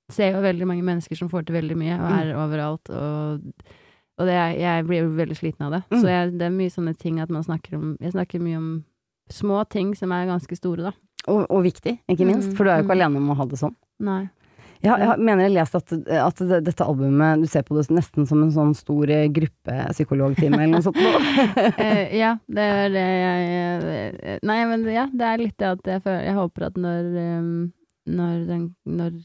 Ser 0.10 0.32
jo 0.32 0.40
veldig 0.42 0.66
mange 0.66 0.84
mennesker 0.88 1.18
som 1.20 1.28
får 1.28 1.46
til 1.46 1.56
veldig 1.62 1.76
mye, 1.76 1.96
og 2.00 2.10
Mm. 2.10 2.18
er 2.18 2.36
overalt, 2.40 2.90
og, 2.90 3.42
og 4.18 4.30
det, 4.30 4.38
jeg 4.58 4.86
blir 4.88 5.04
jo 5.04 5.10
veldig 5.18 5.36
sliten 5.38 5.68
av 5.68 5.76
det. 5.76 5.82
Mm. 5.92 6.00
Så 6.00 6.08
jeg, 6.10 6.32
det 6.40 6.48
er 6.48 6.56
mye 6.56 6.74
sånne 6.74 6.94
ting 6.98 7.20
at 7.22 7.34
man 7.34 7.46
snakker 7.46 7.78
om 7.78 7.92
Jeg 8.02 8.16
snakker 8.16 8.42
mye 8.42 8.62
om 8.62 8.72
små 9.30 9.62
ting 9.70 9.92
som 9.98 10.14
er 10.16 10.30
ganske 10.30 10.58
store, 10.58 10.90
da. 10.90 10.96
Og, 11.28 11.44
og 11.52 11.62
viktig, 11.66 11.98
ikke 12.08 12.26
minst, 12.26 12.54
Mm, 12.54 12.56
for 12.56 12.64
du 12.64 12.72
er 12.72 12.80
jo 12.80 12.86
ikke 12.86 12.96
mm. 12.96 13.00
alene 13.02 13.20
om 13.20 13.32
å 13.34 13.38
ha 13.38 13.46
det 13.52 13.60
sånn. 13.60 13.76
Nei. 14.00 14.22
Jeg, 14.78 14.94
jeg 15.02 15.18
mener 15.18 15.42
jeg 15.42 15.50
har 15.50 15.56
lest 15.56 15.76
at, 15.76 15.94
at 16.22 16.42
dette 16.64 16.86
albumet, 16.86 17.42
du 17.42 17.50
ser 17.50 17.66
på 17.66 17.76
det 17.76 17.88
nesten 17.92 18.28
som 18.30 18.44
en 18.46 18.54
sånn 18.54 18.76
stor 18.78 19.10
eh, 19.10 19.26
gruppepsykologtime 19.34 20.60
eller 20.62 20.78
noe 20.78 20.86
sånt. 20.86 21.02
Eh, 21.82 22.14
ja, 22.18 22.36
det 22.48 22.64
er 22.64 22.94
det 22.94 23.04
jeg 23.04 23.48
eh, 24.22 24.38
Nei, 24.46 24.60
men 24.70 24.86
ja, 24.90 25.08
det 25.12 25.26
er 25.28 25.42
litt 25.42 25.58
det 25.60 25.68
at 25.76 25.90
jeg 25.90 26.04
føler 26.06 26.24
Jeg 26.26 26.38
håper 26.38 26.66
at 26.70 26.78
når 26.80 27.10
når, 28.08 28.46
den, 28.48 28.64
når 28.88 29.18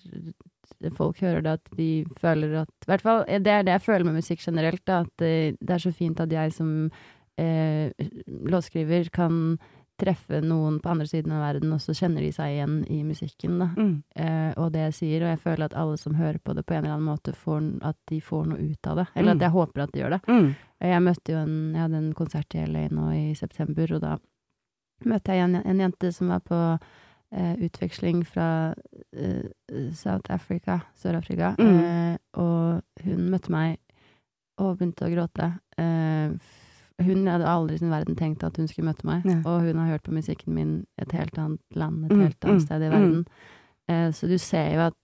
folk 0.91 1.21
hører 1.23 1.43
det, 1.43 1.53
at 1.61 1.77
de 1.77 2.05
føler 2.21 2.63
at 2.63 2.69
I 2.83 2.91
hvert 2.91 3.03
fall, 3.03 3.25
det 3.29 3.47
er 3.47 3.63
det 3.63 3.73
jeg 3.79 3.83
føler 3.87 4.05
med 4.05 4.15
musikk 4.15 4.41
generelt, 4.45 4.85
da, 4.85 5.01
at 5.07 5.13
det, 5.19 5.57
det 5.61 5.71
er 5.71 5.79
så 5.79 5.93
fint 5.95 6.21
at 6.21 6.31
jeg 6.33 6.53
som 6.53 6.91
eh, 7.39 7.93
låtskriver 8.27 9.09
kan 9.15 9.59
treffe 10.03 10.41
noen 10.43 10.81
på 10.83 10.89
andre 10.91 11.07
siden 11.07 11.31
av 11.37 11.43
verden, 11.45 11.73
og 11.77 11.81
så 11.85 11.93
kjenner 11.95 12.21
de 12.25 12.33
seg 12.35 12.57
igjen 12.57 12.79
i 12.91 13.03
musikken, 13.07 13.59
da. 13.61 13.69
Mm. 13.77 14.03
Eh, 14.17 14.53
og 14.59 14.73
det 14.75 14.81
jeg 14.89 14.95
sier, 14.97 15.23
og 15.23 15.29
jeg 15.31 15.39
føler 15.45 15.65
at 15.69 15.77
alle 15.79 15.97
som 16.01 16.17
hører 16.19 16.41
på 16.43 16.55
det 16.57 16.65
på 16.67 16.75
en 16.75 16.81
eller 16.83 16.97
annen 16.97 17.07
måte, 17.07 17.35
får, 17.37 17.61
at 17.87 17.97
de 18.11 18.19
får 18.25 18.49
noe 18.51 18.59
ut 18.73 18.87
av 18.91 18.97
det. 18.97 19.07
Eller 19.15 19.35
Mm. 19.35 19.37
at 19.39 19.43
jeg 19.47 19.51
håper 19.51 19.83
at 19.85 19.93
de 19.93 20.01
gjør 20.01 20.11
det. 20.17 20.21
Mm. 20.27 20.49
Jeg 20.83 21.03
møtte 21.03 21.33
jo 21.33 21.39
en, 21.39 21.55
jeg 21.77 21.81
hadde 21.85 21.97
en 22.01 22.13
konsert 22.15 22.55
i 22.57 22.65
LA 22.67 22.89
nå 22.91 23.11
i 23.15 23.35
september, 23.39 23.95
og 23.95 24.01
da 24.01 24.17
møtte 25.05 25.33
jeg 25.37 25.45
en, 25.45 25.57
en 25.63 25.79
jente 25.81 26.13
som 26.13 26.29
var 26.35 26.41
på 26.41 26.59
eh, 26.73 26.79
utveksling 27.33 28.25
fra 28.27 28.75
eh, 29.17 29.47
South 29.97 30.31
Africa, 30.33 30.81
Sør-Afrika, 31.01 31.55
Mm. 31.59 31.79
eh, 31.85 32.17
og 32.35 32.83
hun 33.05 33.31
møtte 33.31 33.51
meg 33.51 33.79
og 34.59 34.79
begynte 34.79 35.07
å 35.09 35.13
gråte. 35.15 35.47
Eh, 35.79 36.35
hun 37.03 37.27
hadde 37.27 37.47
aldri 37.49 37.75
i 37.75 37.79
sin 37.79 37.91
verden 37.91 38.15
tenkt 38.17 38.45
at 38.45 38.57
hun 38.57 38.69
skulle 38.69 38.93
møte 38.93 39.05
meg, 39.09 39.25
Ja. 39.25 39.39
og 39.49 39.63
hun 39.63 39.77
har 39.81 39.89
hørt 39.97 40.03
på 40.05 40.13
musikken 40.13 40.55
min 40.55 40.87
et 40.99 41.11
helt 41.13 41.37
annet 41.39 41.61
land, 41.75 42.05
et 42.05 42.13
Mm, 42.13 42.21
helt 42.23 42.45
annet 42.45 42.61
mm, 42.61 42.67
sted 42.67 42.83
i 42.83 42.89
mm. 42.89 42.93
verden. 42.93 43.27
Eh, 43.89 44.11
så 44.13 44.29
du 44.29 44.39
ser 44.39 44.75
jo 44.75 44.81
at 44.81 44.95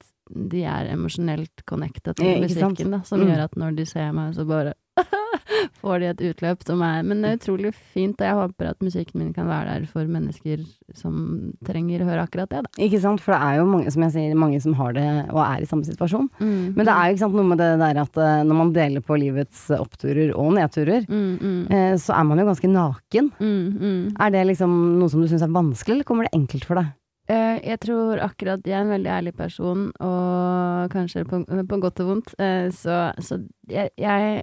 de 0.52 0.62
er 0.64 0.92
emosjonelt 0.92 1.64
connected 1.66 2.14
til 2.16 2.42
musikken, 2.42 2.90
da, 2.90 3.00
som 3.02 3.18
gjør 3.20 3.44
at 3.44 3.56
når 3.56 3.74
de 3.76 3.84
ser 3.86 4.12
meg, 4.12 4.34
så 4.34 4.46
bare 4.46 4.74
får 5.82 6.02
de 6.02 6.08
et 6.11 6.22
utløp 6.30 6.64
som 6.66 6.82
er 6.84 7.04
Men 7.06 7.22
det 7.22 7.30
er 7.30 7.38
utrolig 7.40 7.72
fint, 7.76 8.18
og 8.20 8.26
jeg 8.26 8.38
håper 8.38 8.70
at 8.72 8.84
musikken 8.84 9.22
min 9.22 9.32
kan 9.37 9.48
være 9.48 9.78
der 9.78 9.87
for 9.90 10.08
mennesker 10.11 10.64
som 10.96 11.52
trenger 11.66 12.02
å 12.02 12.08
høre 12.08 12.26
akkurat 12.26 12.50
det, 12.52 12.62
da. 12.66 12.72
Ikke 12.84 13.00
sant, 13.02 13.22
for 13.24 13.34
det 13.34 13.40
er 13.44 13.61
jo 13.61 13.68
mange, 13.68 13.92
som 13.94 14.04
jeg 14.06 14.14
sier, 14.16 14.37
mange 14.38 14.61
som 14.64 14.76
har 14.78 14.94
det 14.96 15.06
og 15.28 15.40
er 15.44 15.64
i 15.64 15.68
samme 15.68 15.87
situasjon. 15.87 16.28
Mm, 16.40 16.74
Men 16.76 16.88
det 16.88 16.94
er 16.94 17.08
jo 17.08 17.16
ikke 17.16 17.24
sant 17.24 17.38
noe 17.38 17.48
med 17.52 17.62
det 17.62 17.70
der 17.82 18.02
at 18.04 18.20
eh, 18.24 18.44
når 18.48 18.61
man 18.62 18.74
deler 18.76 19.04
på 19.04 19.18
livets 19.20 19.64
oppturer 19.78 20.32
og 20.34 20.54
nedturer, 20.58 21.08
mm, 21.08 21.32
mm, 21.38 21.58
eh, 21.74 21.94
så 22.00 22.16
er 22.18 22.28
man 22.28 22.42
jo 22.42 22.48
ganske 22.50 22.72
naken. 22.72 23.32
mm, 23.38 23.66
mm. 23.78 23.98
Er 24.18 24.34
det 24.34 24.46
liksom 24.52 24.78
noe 24.98 25.12
som 25.12 25.22
du 25.22 25.28
syns 25.30 25.44
er 25.44 25.52
vanskelig, 25.54 25.98
eller 25.98 26.08
kommer 26.08 26.28
det 26.28 26.37
enkelt 26.38 26.66
for 26.68 26.80
deg? 26.80 26.92
Eh, 27.28 27.58
jeg 27.68 27.80
tror 27.84 28.22
akkurat 28.24 28.64
jeg 28.64 28.76
er 28.76 28.87
en 28.87 28.94
veldig 28.94 29.11
ærlig 29.12 29.34
person, 29.37 29.88
og 30.00 30.92
kanskje 30.92 31.26
på, 31.28 31.42
på 31.44 31.80
godt 31.82 32.00
og 32.04 32.12
vondt, 32.14 32.32
så, 32.74 33.00
så 33.20 33.42
jeg, 33.68 33.92
jeg 34.00 34.42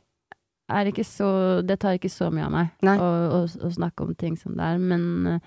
er 0.70 0.90
ikke 0.90 1.04
så 1.06 1.62
Det 1.68 1.78
tar 1.80 1.98
ikke 2.00 2.10
så 2.10 2.32
mye 2.34 2.46
av 2.48 2.52
meg 2.52 2.68
å, 2.98 3.10
å, 3.38 3.40
å 3.46 3.70
snakke 3.72 4.04
om 4.04 4.16
ting 4.16 4.38
som 4.38 4.56
det 4.58 4.64
er, 4.64 4.78
men 4.82 5.06
eh, 5.36 5.40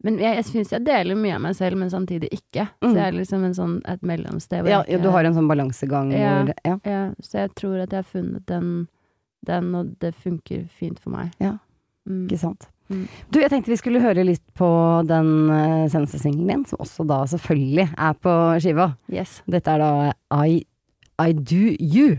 men 0.00 0.16
jeg, 0.16 0.32
jeg 0.38 0.44
syns 0.48 0.70
jeg 0.72 0.84
deler 0.86 1.18
mye 1.18 1.34
av 1.36 1.42
meg 1.44 1.56
selv, 1.58 1.76
men 1.76 1.90
samtidig 1.92 2.30
ikke. 2.32 2.62
Mm. 2.80 2.86
Så 2.86 2.94
jeg 2.94 3.04
er 3.04 3.16
liksom 3.18 3.42
en 3.44 3.56
sånn, 3.56 3.74
et 3.84 4.00
mellomsted. 4.06 4.68
Ja, 4.70 4.78
ikke- 4.80 5.02
du 5.02 5.10
har 5.12 5.24
en 5.28 5.34
sånn 5.36 5.48
balansegang 5.50 6.12
Ja. 6.12 6.46
ja. 6.64 6.78
Ja, 6.88 7.02
så 7.20 7.42
jeg 7.42 7.54
tror 7.54 7.82
at 7.82 7.90
jeg 7.92 7.98
har 7.98 8.08
funnet 8.08 8.46
den, 8.46 8.88
den 9.44 9.74
og 9.74 9.98
det 10.00 10.14
funker 10.14 10.64
fint 10.72 10.98
for 10.98 11.10
meg. 11.10 11.34
Ja. 11.38 11.58
Mm. 12.08 12.26
Ikke 12.28 12.38
sant. 12.38 12.68
Mm. 12.88 13.04
Du, 13.30 13.38
jeg 13.40 13.50
tenkte 13.52 13.70
vi 13.70 13.76
skulle 13.76 14.00
høre 14.00 14.24
litt 14.24 14.42
på 14.58 14.70
den 15.06 15.50
uh, 15.50 15.86
seneste 15.92 16.18
singelen 16.18 16.48
din, 16.48 16.64
som 16.64 16.80
også 16.82 17.06
da 17.06 17.20
selvfølgelig 17.28 17.90
er 17.92 18.14
på 18.24 18.34
skiva. 18.58 18.96
Yes. 19.12 19.42
Dette 19.46 19.68
er 19.76 19.78
da 19.84 19.92
I, 20.46 20.64
I 21.20 21.32
Do 21.36 21.76
You. 21.76 22.16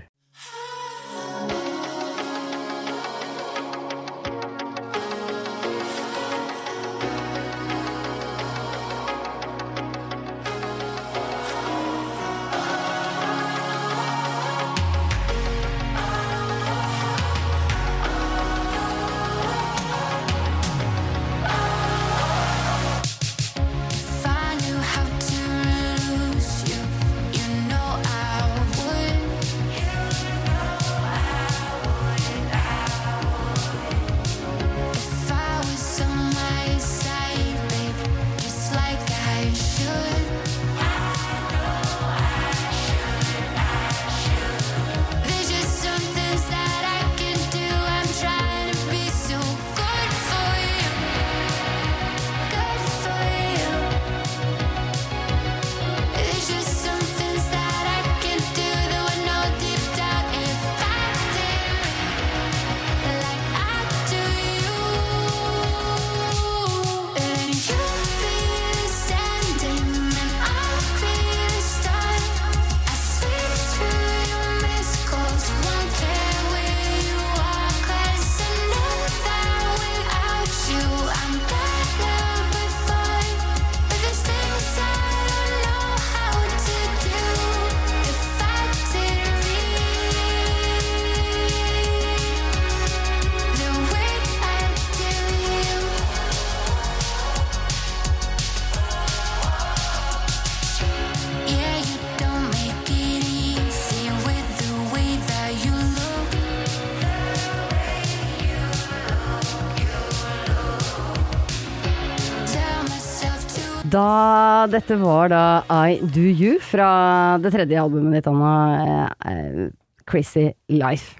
Da, 113.91 114.67
dette 114.71 114.95
var 115.01 115.29
da 115.31 115.41
I 115.67 115.97
Do 116.13 116.23
You 116.23 116.57
fra 116.63 117.37
det 117.43 117.51
tredje 117.53 117.79
albumet 117.81 118.19
ditt, 118.19 118.27
Anna. 118.29 118.51
eh, 118.79 119.31
eh, 119.31 119.69
Crazy 120.07 120.51
Life. 120.71 121.17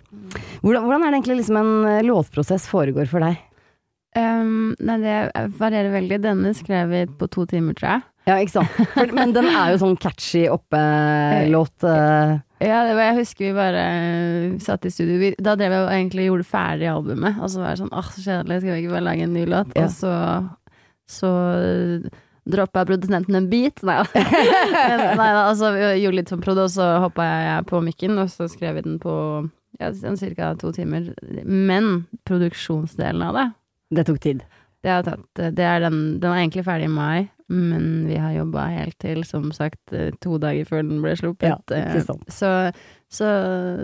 Hvordan, 0.61 0.85
hvordan 0.85 1.03
er 1.03 1.11
det 1.11 1.17
egentlig 1.19 1.39
liksom 1.41 1.57
en 1.59 1.71
eh, 1.89 2.03
låtprosess 2.07 2.67
foregår 2.71 3.09
for 3.11 3.23
deg? 3.25 3.41
Um, 4.15 4.73
nei, 4.83 4.97
det 5.03 5.17
varierer 5.59 5.91
veldig. 5.93 6.17
Denne 6.23 6.53
skrev 6.55 6.89
vi 6.91 7.03
på 7.19 7.27
to 7.31 7.45
timer, 7.47 7.75
tror 7.77 7.89
jeg. 7.93 8.01
Ja, 8.29 8.35
ikke 8.43 8.53
sant? 8.59 8.79
For, 8.93 9.11
men 9.17 9.31
den 9.35 9.47
er 9.49 9.71
jo 9.73 9.79
sånn 9.81 9.95
catchy 9.99 10.43
oppe-låt. 10.51 11.85
eh, 11.87 12.33
Ja, 12.61 12.81
det 12.87 12.95
var, 12.97 13.03
jeg 13.09 13.19
husker 13.21 13.47
vi 13.47 13.53
bare 13.57 13.85
satt 14.63 14.85
i 14.87 14.91
studio. 14.93 15.19
Vi, 15.21 15.31
da 15.39 15.55
drev 15.59 15.73
jeg 15.75 15.85
og 15.87 15.93
egentlig 15.95 16.27
gjorde 16.29 16.47
ferdig 16.51 16.91
albumet, 16.91 17.39
og 17.41 17.51
så 17.51 17.63
var 17.63 17.71
det 17.75 17.83
sånn 17.83 17.95
åh, 17.97 18.11
så 18.15 18.25
kjedelig, 18.27 18.59
skal 18.63 18.75
vi 18.75 18.83
ikke 18.85 18.95
bare 18.97 19.07
lage 19.09 19.27
en 19.27 19.33
ny 19.39 19.45
låt? 19.49 19.71
Ja. 19.79 19.87
Og 19.87 19.95
så, 19.95 20.13
så 21.19 21.31
droppa 22.53 22.83
produsenten 22.89 23.35
en 23.39 23.49
bit. 23.51 23.81
Nei 23.85 23.97
da. 24.05 25.47
Altså 25.47 25.71
vi 25.75 25.81
gjorde 26.03 26.19
litt 26.21 26.31
som 26.33 26.41
prod, 26.43 26.59
og 26.61 26.69
så 26.73 26.87
hoppa 27.03 27.25
jeg 27.25 27.67
på 27.71 27.81
mikken, 27.85 28.17
og 28.21 28.31
så 28.33 28.47
skrev 28.51 28.77
vi 28.79 28.85
den 28.87 28.99
på 29.01 29.15
ja, 29.81 29.91
ca. 29.95 30.15
cirka 30.19 30.53
to 30.61 30.71
timer. 30.75 31.11
Men 31.45 32.05
produksjonsdelen 32.29 33.23
av 33.29 33.37
det, 33.39 33.47
Det 33.97 34.07
tok 34.07 34.19
tid. 34.23 34.43
det 34.83 34.89
har 34.91 35.03
tatt 35.05 35.41
det 35.55 35.65
er 35.67 35.79
den, 35.83 36.19
den 36.21 36.31
er 36.31 36.39
egentlig 36.41 36.63
ferdig 36.65 36.87
i 36.89 36.93
mai, 36.93 37.29
men 37.51 38.07
vi 38.07 38.15
har 38.17 38.31
jobba 38.33 38.69
helt 38.71 38.95
til, 39.03 39.23
som 39.27 39.51
sagt, 39.51 39.79
to 40.23 40.37
dager 40.41 40.65
før 40.65 40.81
den 40.87 41.01
ble 41.03 41.15
sluppet. 41.19 41.49
Ja, 41.51 41.57
Eh. 41.71 42.01
Så, 42.31 42.49
så, 43.11 43.27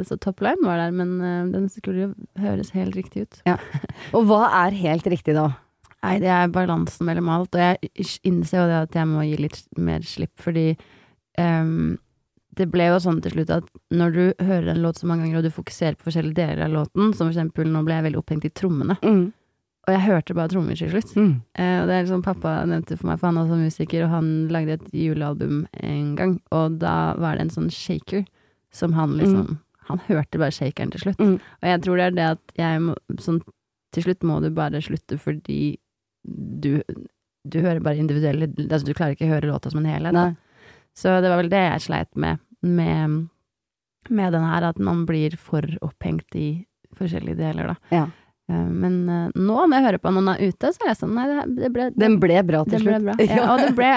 så 0.08 0.18
topline 0.24 0.64
var 0.64 0.80
der, 0.80 0.92
men 0.96 1.18
eh, 1.22 1.46
den 1.52 1.68
skulle 1.70 2.08
jo 2.08 2.14
høres 2.40 2.72
helt 2.72 2.96
riktig 2.96 3.26
ut. 3.28 3.42
Og 4.16 4.24
hva 4.30 4.46
er 4.66 4.72
helt 4.80 5.08
riktig 5.12 5.36
da? 5.38 5.50
Nei, 6.04 6.20
det 6.22 6.30
er 6.30 6.52
balansen 6.54 7.08
mellom 7.10 7.30
alt, 7.34 7.56
og 7.58 7.62
jeg 7.62 8.06
innser 8.24 8.60
jo 8.62 8.68
det 8.70 8.82
at 8.86 8.98
jeg 9.00 9.08
må 9.10 9.24
gi 9.26 9.38
litt 9.42 9.64
mer 9.82 10.04
slipp, 10.06 10.34
fordi 10.40 10.68
um, 11.42 11.98
det 12.58 12.68
ble 12.74 12.86
jo 12.90 13.00
sånn 13.02 13.20
til 13.22 13.34
slutt 13.34 13.52
at 13.54 13.66
når 13.94 14.14
du 14.16 14.22
hører 14.46 14.70
en 14.74 14.82
låt 14.82 14.98
så 15.02 15.08
mange 15.10 15.26
ganger, 15.26 15.40
og 15.42 15.48
du 15.50 15.54
fokuserer 15.54 15.98
på 15.98 16.08
forskjellige 16.08 16.38
deler 16.38 16.64
av 16.68 16.74
låten, 16.74 17.12
som 17.14 17.28
for 17.28 17.34
eksempel 17.34 17.68
nå 17.70 17.84
ble 17.86 17.98
jeg 17.98 18.08
veldig 18.08 18.22
opphengt 18.22 18.46
i 18.50 18.54
trommene, 18.54 18.98
Mm. 19.02 19.26
og 19.88 19.94
jeg 19.94 20.06
hørte 20.06 20.36
bare 20.36 20.50
trommer 20.54 20.76
til 20.78 20.90
slutt. 20.92 21.14
Mm. 21.16 21.42
Eh, 21.56 21.82
og 21.82 21.88
det 21.88 21.94
er 21.98 22.04
liksom 22.06 22.24
pappa 22.24 22.56
nevnte 22.66 22.98
for 22.98 23.08
meg, 23.08 23.20
for 23.20 23.28
han 23.28 23.38
er 23.38 23.46
også 23.46 23.60
musiker, 23.66 24.04
og 24.06 24.10
han 24.10 24.32
lagde 24.50 24.74
et 24.78 24.88
julealbum 24.94 25.68
en 25.84 26.16
gang, 26.16 26.42
og 26.52 26.80
da 26.80 27.14
var 27.18 27.36
det 27.38 27.42
en 27.48 27.54
sånn 27.58 27.70
shaker 27.74 28.26
som 28.72 28.94
han 28.94 29.18
liksom 29.18 29.58
Han 29.88 30.00
hørte 30.10 30.36
bare 30.38 30.52
shakeren 30.52 30.90
til 30.92 31.00
slutt. 31.00 31.18
Mm. 31.24 31.36
Og 31.40 31.64
jeg 31.70 31.82
tror 31.82 31.96
det 31.96 32.04
er 32.04 32.12
det 32.18 32.24
at 32.34 32.58
jeg 32.60 32.80
må 32.84 32.96
sånn 33.24 33.38
Til 33.96 34.04
slutt 34.04 34.26
må 34.28 34.42
du 34.44 34.50
bare 34.52 34.82
slutte 34.84 35.16
fordi 35.18 35.78
du 36.28 36.82
du 37.48 37.62
hører 37.64 37.80
bare 37.80 37.96
individuelle 38.02 38.50
Altså, 38.68 38.84
du 38.90 38.94
klarer 38.98 39.16
ikke 39.16 39.24
å 39.30 39.34
høre 39.38 39.48
låta 39.48 39.72
som 39.72 39.80
en 39.80 39.88
helhet. 39.88 40.36
Så 40.98 41.14
det 41.24 41.30
var 41.32 41.40
vel 41.40 41.48
det 41.54 41.62
jeg 41.64 41.86
sleit 41.86 42.10
med, 42.20 42.40
med, 42.62 43.28
med 44.10 44.34
den 44.36 44.44
her, 44.50 44.66
at 44.74 44.80
man 44.84 45.06
blir 45.08 45.38
for 45.40 45.64
opphengt 45.86 46.36
i 46.36 46.66
forskjellige 46.98 47.38
deler, 47.40 47.70
da. 47.72 47.76
Ja. 47.94 48.06
Eh, 48.50 48.68
Men 48.68 48.94
eh, 49.12 49.30
nå, 49.38 49.56
når 49.68 49.76
jeg 49.78 49.86
hører 49.86 50.02
på 50.04 50.12
noen 50.16 50.32
er 50.34 50.42
ute, 50.50 50.72
så 50.74 50.84
er 50.86 50.90
jeg 50.94 51.00
sånn 51.02 51.14
Nei, 51.16 51.26
det, 51.30 51.42
det 51.60 51.70
ble 51.76 51.86
Den 52.00 52.16
ble 52.20 52.42
bra 52.48 52.62
til 52.68 52.80
slutt. 52.84 53.04
bra. 53.06 53.16
Ja, 53.30 53.46
og 53.54 53.60
det 53.64 53.74
ble 53.78 53.92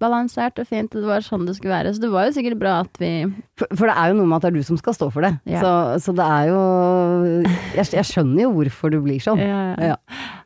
balansert 0.00 0.60
og 0.62 0.68
fint, 0.70 0.94
og 0.94 1.04
det 1.04 1.10
var 1.10 1.24
sånn 1.26 1.44
det 1.48 1.56
skulle 1.58 1.74
være. 1.74 1.92
Så 1.96 2.04
det 2.04 2.12
var 2.14 2.28
jo 2.30 2.36
sikkert 2.38 2.60
bra 2.62 2.74
at 2.84 3.00
vi 3.02 3.10
For, 3.58 3.66
for 3.74 3.90
det 3.90 3.96
er 3.98 4.12
jo 4.12 4.18
noe 4.20 4.30
med 4.30 4.36
at 4.38 4.46
det 4.46 4.52
er 4.54 4.58
du 4.60 4.68
som 4.70 4.80
skal 4.80 4.96
stå 4.96 5.10
for 5.12 5.26
det. 5.26 5.34
Ja. 5.50 5.60
Så, 5.64 5.74
så 6.06 6.16
det 6.16 6.30
er 6.38 6.52
jo 6.52 6.62
jeg, 7.74 7.90
jeg 7.98 8.08
skjønner 8.12 8.46
jo 8.46 8.54
hvorfor 8.60 8.94
du 8.94 9.00
blir 9.04 9.20
sånn. 9.24 9.42
ja, 9.44 9.60
Ja. 9.92 9.98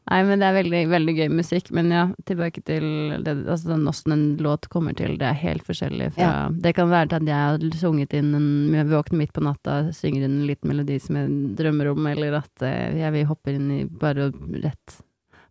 Nei, 0.09 0.23
men 0.25 0.41
det 0.41 0.49
er 0.49 0.57
veldig, 0.57 0.83
veldig 0.89 1.15
gøy 1.19 1.29
musikk. 1.37 1.71
Men 1.77 1.91
ja, 1.93 2.05
tilbake 2.29 2.63
til 2.65 2.85
det, 3.25 3.35
altså, 3.45 3.77
åssen 3.91 4.15
en 4.15 4.27
låt 4.41 4.69
kommer 4.73 4.97
til. 4.97 5.19
Det 5.21 5.29
er 5.29 5.41
helt 5.43 5.67
forskjellig 5.67 6.13
fra 6.17 6.31
Det 6.53 6.73
kan 6.79 6.89
være 6.93 7.11
til 7.11 7.21
at 7.21 7.29
jeg 7.29 7.49
har 7.49 7.81
sunget 7.83 8.17
inn 8.17 8.31
en 8.39 8.49
jeg 8.79 8.89
våkner 8.89 9.23
midt 9.23 9.35
på 9.37 9.45
natta, 9.45 9.81
synger 9.97 10.25
inn 10.25 10.41
en 10.41 10.47
liten 10.49 10.73
melodi 10.73 10.97
som 11.03 11.19
jeg 11.21 11.57
drømmer 11.59 11.93
om, 11.93 12.07
eller 12.13 12.39
at 12.41 12.65
eh, 12.65 12.97
jeg 13.03 13.15
vil 13.17 13.29
hoppe 13.29 13.53
inn 13.53 13.69
i 13.81 13.83
bare 13.89 14.31
rett 14.63 15.03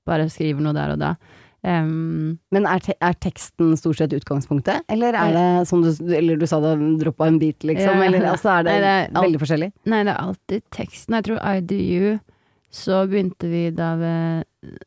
Bare 0.08 0.30
skriver 0.32 0.63
noe 0.63 0.72
der 0.72 0.93
og 0.93 1.02
da. 1.02 1.10
Um, 1.67 2.38
Men 2.54 2.67
er, 2.70 2.80
te 2.86 2.93
er 3.04 3.15
teksten 3.20 3.74
stort 3.80 3.98
sett 4.00 4.13
utgangspunktet, 4.15 4.86
eller 4.93 5.15
er 5.17 5.34
det 5.36 5.67
som 5.67 5.82
du 5.84 5.89
Eller 6.15 6.38
du 6.39 6.46
sa 6.48 6.62
det 6.63 6.76
droppa 7.02 7.28
en 7.28 7.39
bit, 7.41 7.65
liksom? 7.65 7.98
Ja. 7.98 8.06
Eller 8.08 8.28
altså 8.30 8.54
er 8.54 8.67
det, 8.67 8.76
Nei, 8.78 8.86
det 8.86 9.17
er 9.17 9.26
veldig 9.26 9.41
forskjellig? 9.41 9.70
Nei, 9.89 10.02
det 10.08 10.13
er 10.13 10.22
alltid 10.22 10.65
teksten. 10.78 11.17
Jeg 11.17 11.28
tror 11.28 11.41
I 11.41 11.65
Do 11.65 11.80
You, 11.82 12.13
så 12.78 13.02
begynte 13.10 13.50
vi 13.52 13.66
da 13.76 13.96
ved 14.00 14.78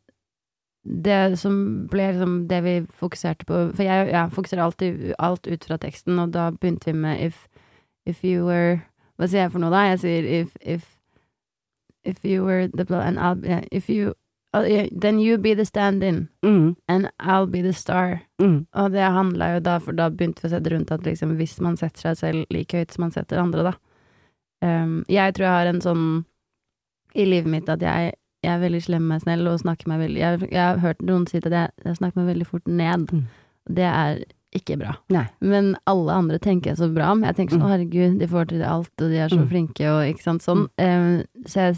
det 0.82 1.36
som 1.38 1.56
ble 1.92 2.06
liksom 2.12 2.36
det 2.48 2.60
vi 2.64 2.74
fokuserte 2.96 3.44
på 3.44 3.58
For 3.76 3.84
jeg, 3.84 4.06
jeg 4.14 4.30
fokuserer 4.32 4.62
alltid 4.64 5.10
alt 5.20 5.46
ut 5.46 5.66
fra 5.68 5.76
teksten, 5.82 6.16
og 6.22 6.30
da 6.32 6.46
begynte 6.56 6.88
vi 6.88 6.94
med 6.96 7.20
If, 7.26 7.42
if 8.08 8.22
you 8.24 8.46
were 8.46 8.80
Hva 9.20 9.28
sier 9.28 9.42
jeg 9.44 9.52
for 9.52 9.60
noe 9.60 9.70
da? 9.74 9.82
Jeg 9.90 10.00
sier 10.00 10.30
if, 10.40 10.54
if, 10.62 10.86
if 12.08 12.24
you 12.24 12.46
were 12.46 12.68
the 12.72 12.86
blood 12.88 13.04
and 13.10 13.20
I'll 13.20 13.36
yeah, 13.44 13.60
If 13.70 13.90
you 13.92 14.14
uh, 14.56 14.64
Then 14.90 15.20
you 15.20 15.36
be 15.38 15.52
the 15.54 15.66
stand-in, 15.68 16.28
Mm, 16.42 16.76
and 16.88 17.10
I'll 17.20 17.46
be 17.46 17.60
the 17.62 17.72
star. 17.76 18.22
mm, 18.40 18.66
Og 18.72 18.90
det 18.96 19.04
handla 19.04 19.52
jo 19.54 19.60
da, 19.60 19.76
for 19.84 19.92
da 19.92 20.08
begynte 20.10 20.40
vi 20.42 20.48
å 20.48 20.54
sette 20.56 20.72
rundt 20.72 20.90
at 20.90 21.04
liksom, 21.06 21.36
hvis 21.36 21.60
man 21.60 21.76
setter 21.76 22.00
seg 22.08 22.16
selv 22.18 22.44
like 22.50 22.72
høyt 22.80 22.90
som 22.96 23.04
man 23.04 23.12
setter 23.14 23.38
andre, 23.38 23.62
da. 23.68 23.74
Um, 24.64 25.04
jeg 25.08 25.34
tror 25.36 25.44
jeg 25.46 25.54
har 25.54 25.66
en 25.70 25.80
sånn 25.84 26.02
i 27.14 27.24
livet 27.24 27.50
mitt 27.50 27.68
at 27.68 27.80
jeg, 27.80 28.12
jeg 28.44 28.52
er 28.54 28.60
veldig 28.62 28.82
slem 28.82 29.02
med 29.02 29.18
meg 29.18 29.22
selv 29.22 29.48
og 29.52 29.60
snakker 29.60 29.86
meg 29.88 30.00
veldig 30.00 30.20
Jeg, 30.20 30.40
jeg 30.52 30.60
har 30.62 30.78
hørt 30.78 31.02
noen 31.02 31.26
si 31.28 31.38
at 31.38 31.44
jeg, 31.50 31.70
jeg 31.84 31.96
snakker 31.96 32.20
meg 32.22 32.28
veldig 32.34 32.46
fort 32.46 32.66
ned. 32.68 33.10
Mm. 33.12 33.24
Det 33.68 33.84
er 33.84 34.22
ikke 34.56 34.76
bra. 34.80 34.96
Nei. 35.14 35.26
Men 35.40 35.76
alle 35.86 36.12
andre 36.12 36.38
tenker 36.42 36.70
jeg 36.72 36.78
så 36.80 36.88
bra 36.94 37.12
om. 37.12 37.22
Jeg 37.22 37.36
tenker 37.36 37.54
sånn 37.56 37.62
Mm. 37.66 37.70
herregud, 37.70 38.18
de 38.18 38.26
får 38.26 38.48
til 38.48 38.62
alt, 38.66 38.90
og 39.00 39.10
de 39.10 39.16
er 39.18 39.28
så 39.28 39.38
Mm. 39.38 39.48
flinke, 39.48 39.84
og 39.86 40.00
ikke 40.14 40.22
sant, 40.22 40.42
sånn. 40.42 40.64
Um, 40.78 41.22
så 41.46 41.54
jeg, 41.68 41.76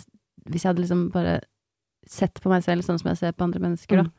hvis 0.49 0.63
jeg 0.65 0.71
hadde 0.71 0.81
liksom 0.81 1.11
bare 1.13 1.41
sett 2.07 2.41
på 2.41 2.49
meg 2.49 2.63
selv 2.65 2.83
sånn 2.83 2.99
som 2.99 3.09
jeg 3.11 3.19
ser 3.19 3.33
på 3.33 3.45
andre 3.45 3.61
mennesker, 3.61 3.97
da. 3.97 4.03
Mm. 4.05 4.13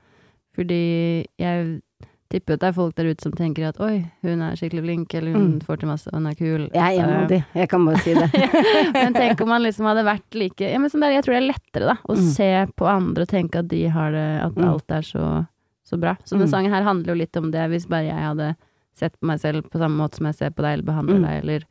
Fordi 0.56 1.26
jeg 1.40 1.82
tipper 2.30 2.54
at 2.56 2.60
det 2.64 2.68
er 2.70 2.74
folk 2.74 2.96
der 2.96 3.10
ute 3.12 3.22
som 3.22 3.32
tenker 3.38 3.68
at 3.68 3.80
oi, 3.80 4.06
hun 4.24 4.42
er 4.42 4.56
skikkelig 4.56 4.82
flink, 4.84 5.14
eller 5.14 5.34
hun 5.34 5.48
Mm. 5.54 5.62
får 5.62 5.80
til 5.80 5.88
masse, 5.90 6.10
hun 6.14 6.26
er 6.28 6.34
kul. 6.36 6.70
Jeg 6.74 6.98
er 6.98 7.04
en 7.04 7.14
av 7.24 7.28
de, 7.30 7.46
jeg 7.54 7.70
kan 7.70 7.86
bare 7.86 7.98
si 8.02 8.14
det. 8.14 8.30
Men 8.94 9.14
tenk 9.14 9.42
om 9.42 9.50
man 9.50 9.62
liksom 9.62 9.86
hadde 9.86 10.04
vært 10.06 10.34
like 10.40 10.60
ja, 10.72 10.80
men 10.80 10.90
sånn 10.90 11.02
der, 11.02 11.12
Jeg 11.12 11.24
tror 11.26 11.34
det 11.38 11.44
er 11.44 11.52
lettere 11.54 11.86
da 11.92 11.98
å 12.10 12.16
Mm. 12.18 12.30
se 12.34 12.50
på 12.78 12.88
andre 12.90 13.22
og 13.22 13.28
tenke 13.30 13.60
at 13.60 13.68
de 13.68 13.88
har 13.88 14.12
det 14.12 14.42
At 14.44 14.56
Mm. 14.56 14.66
alt 14.70 14.92
er 14.92 15.02
så, 15.02 15.48
så 15.86 16.00
bra. 16.00 16.16
Så 16.26 16.36
denne 16.38 16.48
Mm. 16.48 16.52
sangen 16.52 16.72
her 16.72 16.84
handler 16.84 17.14
jo 17.14 17.20
litt 17.20 17.38
om 17.38 17.52
det, 17.52 17.70
hvis 17.70 17.86
bare 17.88 18.06
jeg 18.08 18.16
hadde 18.18 18.56
sett 18.96 19.14
på 19.20 19.26
meg 19.28 19.40
selv 19.40 19.64
på 19.70 19.78
samme 19.80 19.98
måte 19.98 20.16
som 20.18 20.26
jeg 20.28 20.36
ser 20.36 20.50
på 20.52 20.62
deg, 20.64 20.74
eller 20.80 20.84
behandler 20.84 21.20
Mm. 21.20 21.28
deg, 21.28 21.44
eller 21.44 21.64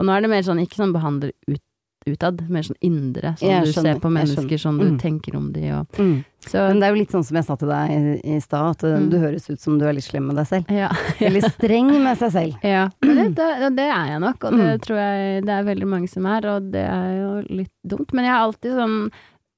Og 0.00 0.06
nå 0.06 0.16
er 0.16 0.20
det 0.22 0.30
mer 0.30 0.40
sånn, 0.42 0.60
ikke 0.64 0.76
sånn 0.80 0.94
behandler 0.94 1.30
ut, 1.46 1.60
utad, 2.06 2.40
mer 2.48 2.62
sånn 2.62 2.78
indre. 2.80 3.34
Sånn 3.36 3.48
Jeg 3.50 3.64
du 3.64 3.72
skjønner, 3.72 3.94
ser 3.94 4.00
på 4.00 4.10
mennesker, 4.10 4.58
sånn 4.58 4.78
du 4.80 4.86
Mm. 4.90 4.98
tenker 5.00 5.36
om 5.36 5.52
de 5.52 5.70
og 5.72 5.86
Mm. 5.98 6.24
Så 6.40 6.68
Men 6.68 6.80
det 6.80 6.86
er 6.88 6.94
jo 6.94 7.00
litt 7.02 7.10
sånn 7.12 7.24
som 7.24 7.36
jeg 7.36 7.44
sa 7.44 7.54
til 7.56 7.68
deg 7.68 7.90
i, 7.90 8.36
i 8.36 8.40
stad, 8.40 8.70
at 8.70 8.84
uh, 8.84 8.96
Mm. 8.98 9.10
du 9.10 9.18
høres 9.18 9.50
ut 9.50 9.60
som 9.60 9.78
du 9.78 9.84
er 9.86 9.92
litt 9.92 10.04
slem 10.04 10.26
med 10.26 10.36
deg 10.36 10.46
selv. 10.46 10.64
ja. 10.70 10.88
Eller 11.20 11.40
streng 11.42 11.90
med 12.02 12.16
seg 12.16 12.32
selv. 12.32 12.54
Ja, 12.64 12.88
det, 13.02 13.34
det, 13.36 13.76
det 13.76 13.88
er 13.92 14.06
jeg 14.14 14.20
nok, 14.20 14.44
og 14.44 14.52
det 14.56 14.80
Mm. 14.80 14.80
tror 14.80 14.96
jeg 14.96 15.44
det 15.44 15.50
er 15.52 15.64
veldig 15.64 15.86
mange 15.88 16.08
som 16.08 16.24
er, 16.26 16.46
og 16.46 16.70
det 16.72 16.86
er 16.88 17.12
jo 17.20 17.42
litt 17.56 17.70
dumt. 17.86 18.12
Men 18.14 18.24
jeg 18.24 18.32
har 18.32 18.46
alltid 18.48 18.72
sånn 18.72 19.10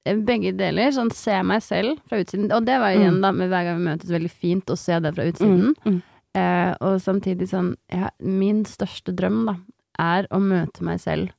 eh, 0.05 0.15
begge 0.15 0.51
deler, 0.57 0.91
sånn 0.91 1.13
se 1.13 1.41
meg 1.43 1.61
selv 1.63 1.97
fra 2.09 2.17
utsiden, 2.19 2.51
og 2.51 2.65
det 2.65 2.77
var 2.77 2.91
igjen 2.91 3.15
Mm. 3.19 3.21
da 3.21 3.31
med 3.31 3.49
hver 3.49 3.63
gang 3.63 3.77
vi 3.79 3.89
møtes 3.89 4.11
veldig 4.11 4.31
fint 4.31 4.65
å 4.65 4.77
se 4.77 4.99
det 4.99 5.15
fra 5.15 5.23
utsiden. 5.23 6.01
Eh, 6.35 6.75
og 6.81 6.99
samtidig 6.99 7.47
sånn, 7.47 7.75
ja, 7.93 8.09
min 8.19 8.65
største 8.65 9.15
drøm 9.15 9.45
da, 9.45 9.55
er 9.97 10.27
å 10.29 10.41
møte 10.41 10.81
meg 10.81 10.99
selv 10.99 11.29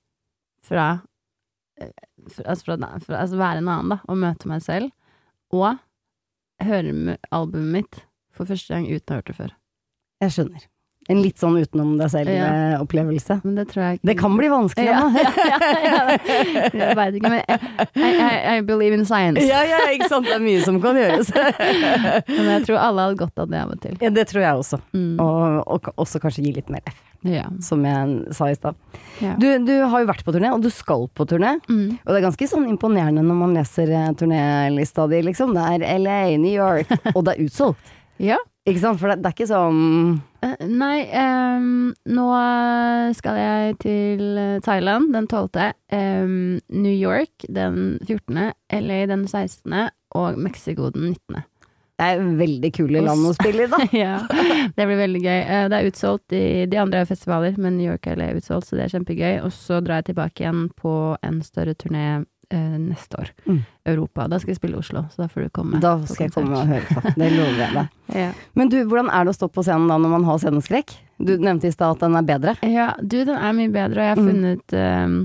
fra, 0.64 0.87
eh, 1.81 1.92
fra, 2.29 2.46
altså, 2.50 2.64
fra, 2.64 2.92
fra 3.05 3.20
altså 3.22 3.40
være 3.40 3.62
en 3.62 3.72
annen 3.72 3.96
da, 3.96 4.00
og 4.09 4.20
møte 4.20 4.50
meg 4.50 4.64
selv, 4.64 4.92
og 5.55 5.77
høre 6.64 7.18
albumet 7.35 7.72
mitt 7.79 8.00
for 8.35 8.48
første 8.48 8.74
gang 8.74 8.88
uten 8.88 9.11
å 9.11 9.14
ha 9.14 9.20
hørt 9.20 9.31
det 9.31 9.38
før. 9.38 9.59
Jeg 10.24 10.35
skjønner. 10.35 10.68
En 11.12 11.18
litt 11.20 11.36
sånn 11.36 11.56
utenom 11.60 11.98
deg 12.00 12.08
selv-opplevelse. 12.08 13.36
Ja. 13.36 13.50
det 13.58 13.64
ikke 13.68 13.88
Det 14.08 14.14
kan 14.16 14.36
bli 14.38 14.48
vanskelig, 14.48 14.86
ja, 14.88 15.02
da. 15.04 15.24
ja, 15.84 15.98
Jeg 16.72 16.96
veit 16.96 17.18
ikke, 17.18 17.32
men 17.34 17.42
I, 17.44 18.08
I, 18.08 18.28
I 18.54 18.62
believe 18.64 18.96
in 18.96 19.04
science. 19.04 19.44
Ja, 19.44 19.60
ja, 19.68 19.82
ikke 19.92 20.08
sant. 20.08 20.24
Det 20.30 20.38
er 20.38 20.44
mye 20.44 20.62
som 20.64 20.80
kan 20.80 20.96
gjøres. 20.96 21.28
Men 22.34 22.48
jeg 22.54 22.64
tror 22.68 22.80
alle 22.80 23.04
hadde 23.04 23.18
godt 23.20 23.42
av 23.42 23.50
det 23.52 23.60
av 23.60 23.74
og 23.74 23.82
til. 23.82 23.98
Ja, 24.00 24.10
det 24.14 24.24
tror 24.30 24.44
jeg 24.46 24.62
også. 24.62 24.80
Mm. 24.96 25.20
Og, 25.20 25.60
og 25.76 25.90
også 26.00 26.20
kanskje 26.22 26.46
gi 26.46 26.54
litt 26.56 26.72
mer 26.72 26.84
F, 26.88 26.96
Ja. 27.28 27.44
som 27.64 27.84
jeg 27.84 28.34
sa 28.36 28.48
i 28.48 28.56
stad. 28.56 28.76
Du, 29.40 29.46
du 29.64 29.74
har 29.84 30.00
jo 30.02 30.08
vært 30.08 30.24
på 30.24 30.32
turné, 30.34 30.50
og 30.56 30.64
du 30.64 30.70
skal 30.72 31.06
på 31.12 31.28
turné. 31.28 31.56
Mm. 31.68 31.98
Og 32.00 32.10
det 32.10 32.18
er 32.20 32.26
ganske 32.30 32.48
sånn 32.48 32.68
imponerende 32.72 33.24
når 33.24 33.40
man 33.44 33.56
leser 33.58 33.92
eh, 33.92 34.10
turnélista 34.16 35.04
di, 35.12 35.20
liksom. 35.28 35.52
Det 35.56 35.68
er 35.68 36.00
LA, 36.00 36.20
New 36.40 36.52
York, 36.54 36.92
og 37.12 37.26
det 37.28 37.36
er 37.36 37.44
utsolgt. 37.44 37.96
ja. 38.32 38.40
Ikke 38.64 38.80
sant? 38.80 38.96
For 38.96 39.12
det, 39.12 39.20
det 39.20 39.28
er 39.28 39.36
ikke 39.36 39.50
sånn 39.50 39.82
Eh, 40.16 40.33
nei, 40.68 41.07
um, 41.14 41.94
nå 42.11 42.26
skal 43.16 43.38
jeg 43.40 43.78
til 43.85 44.22
eh, 44.40 44.61
Thailand 44.64 45.12
den 45.14 45.28
12., 45.30 45.72
um, 45.94 46.37
New 46.68 46.92
York 46.94 47.46
den 47.48 47.98
14., 48.04 48.52
LA 48.80 49.00
den 49.11 49.26
16. 49.28 49.90
og 50.14 50.38
Mexico 50.38 50.90
den 50.94 51.14
19. 51.14 51.44
Det 51.94 52.07
er 52.11 52.22
veldig 52.40 52.70
kule 52.74 53.02
land 53.07 53.22
å 53.28 53.33
spille 53.37 53.68
i, 53.68 53.70
da. 53.70 53.78
ja, 54.04 54.14
det 54.74 54.87
blir 54.88 54.98
veldig 54.98 55.20
gøy. 55.22 55.40
Eh, 55.40 55.66
Det 55.70 55.78
er 55.78 55.90
utsolgt 55.90 56.35
i 56.35 56.44
de 56.70 56.80
andre 56.83 57.04
festivaler, 57.07 57.54
men 57.57 57.78
New 57.78 57.87
York 57.87 58.09
og 58.11 58.18
LA 58.18 58.33
er 58.33 58.40
utsolgt, 58.40 58.68
så 58.68 58.79
det 58.79 58.88
er 58.88 58.94
kjempegøy. 58.96 59.35
Og 59.46 59.52
så 59.54 59.79
drar 59.85 60.02
jeg 60.02 60.10
tilbake 60.10 60.42
igjen 60.42 60.66
på 60.81 60.94
en 61.23 61.38
større 61.46 61.77
turné 61.79 62.25
eh, 62.55 62.79
neste 62.81 63.19
år. 63.21 63.33
Mm. 63.48 63.59
Europa. 63.92 64.29
Da 64.33 64.38
skal 64.40 64.55
vi 64.55 64.59
spille 64.61 64.79
i 64.79 64.81
Oslo, 64.81 65.02
så 65.13 65.25
da 65.25 65.29
får 65.29 65.46
du 65.48 65.50
komme. 65.59 65.81
Da 65.83 65.96
skal 66.07 66.29
jeg 66.29 66.33
komme 66.37 66.57
og 66.63 66.71
høre 66.71 66.87
på. 66.88 67.15
Det 67.19 67.31
lover 67.35 67.61
jeg 67.67 67.75
deg. 67.81 67.92
Ja. 68.15 68.31
Men 68.55 68.69
du, 68.71 68.77
hvordan 68.85 69.09
er 69.11 69.25
det 69.25 69.33
å 69.33 69.38
stå 69.38 69.48
på 69.50 69.63
scenen 69.65 69.88
da 69.90 69.96
når 69.98 70.11
man 70.13 70.25
har 70.29 70.38
sceneskrekk? 70.38 70.92
Du 71.19 71.37
nevnte 71.40 71.67
i 71.71 71.73
stad 71.75 71.96
at 71.96 72.02
den 72.05 72.17
er 72.21 72.27
bedre. 72.29 72.57
ja, 72.63 72.90
du, 73.00 73.21
den 73.25 73.37
er 73.37 73.52
mye 73.57 73.73
bedre, 73.73 74.00
og 74.00 74.05
jeg 74.07 74.15
har 74.15 74.21
Mm. 74.23 74.29
funnet 74.33 74.77
ehm, 74.81 75.17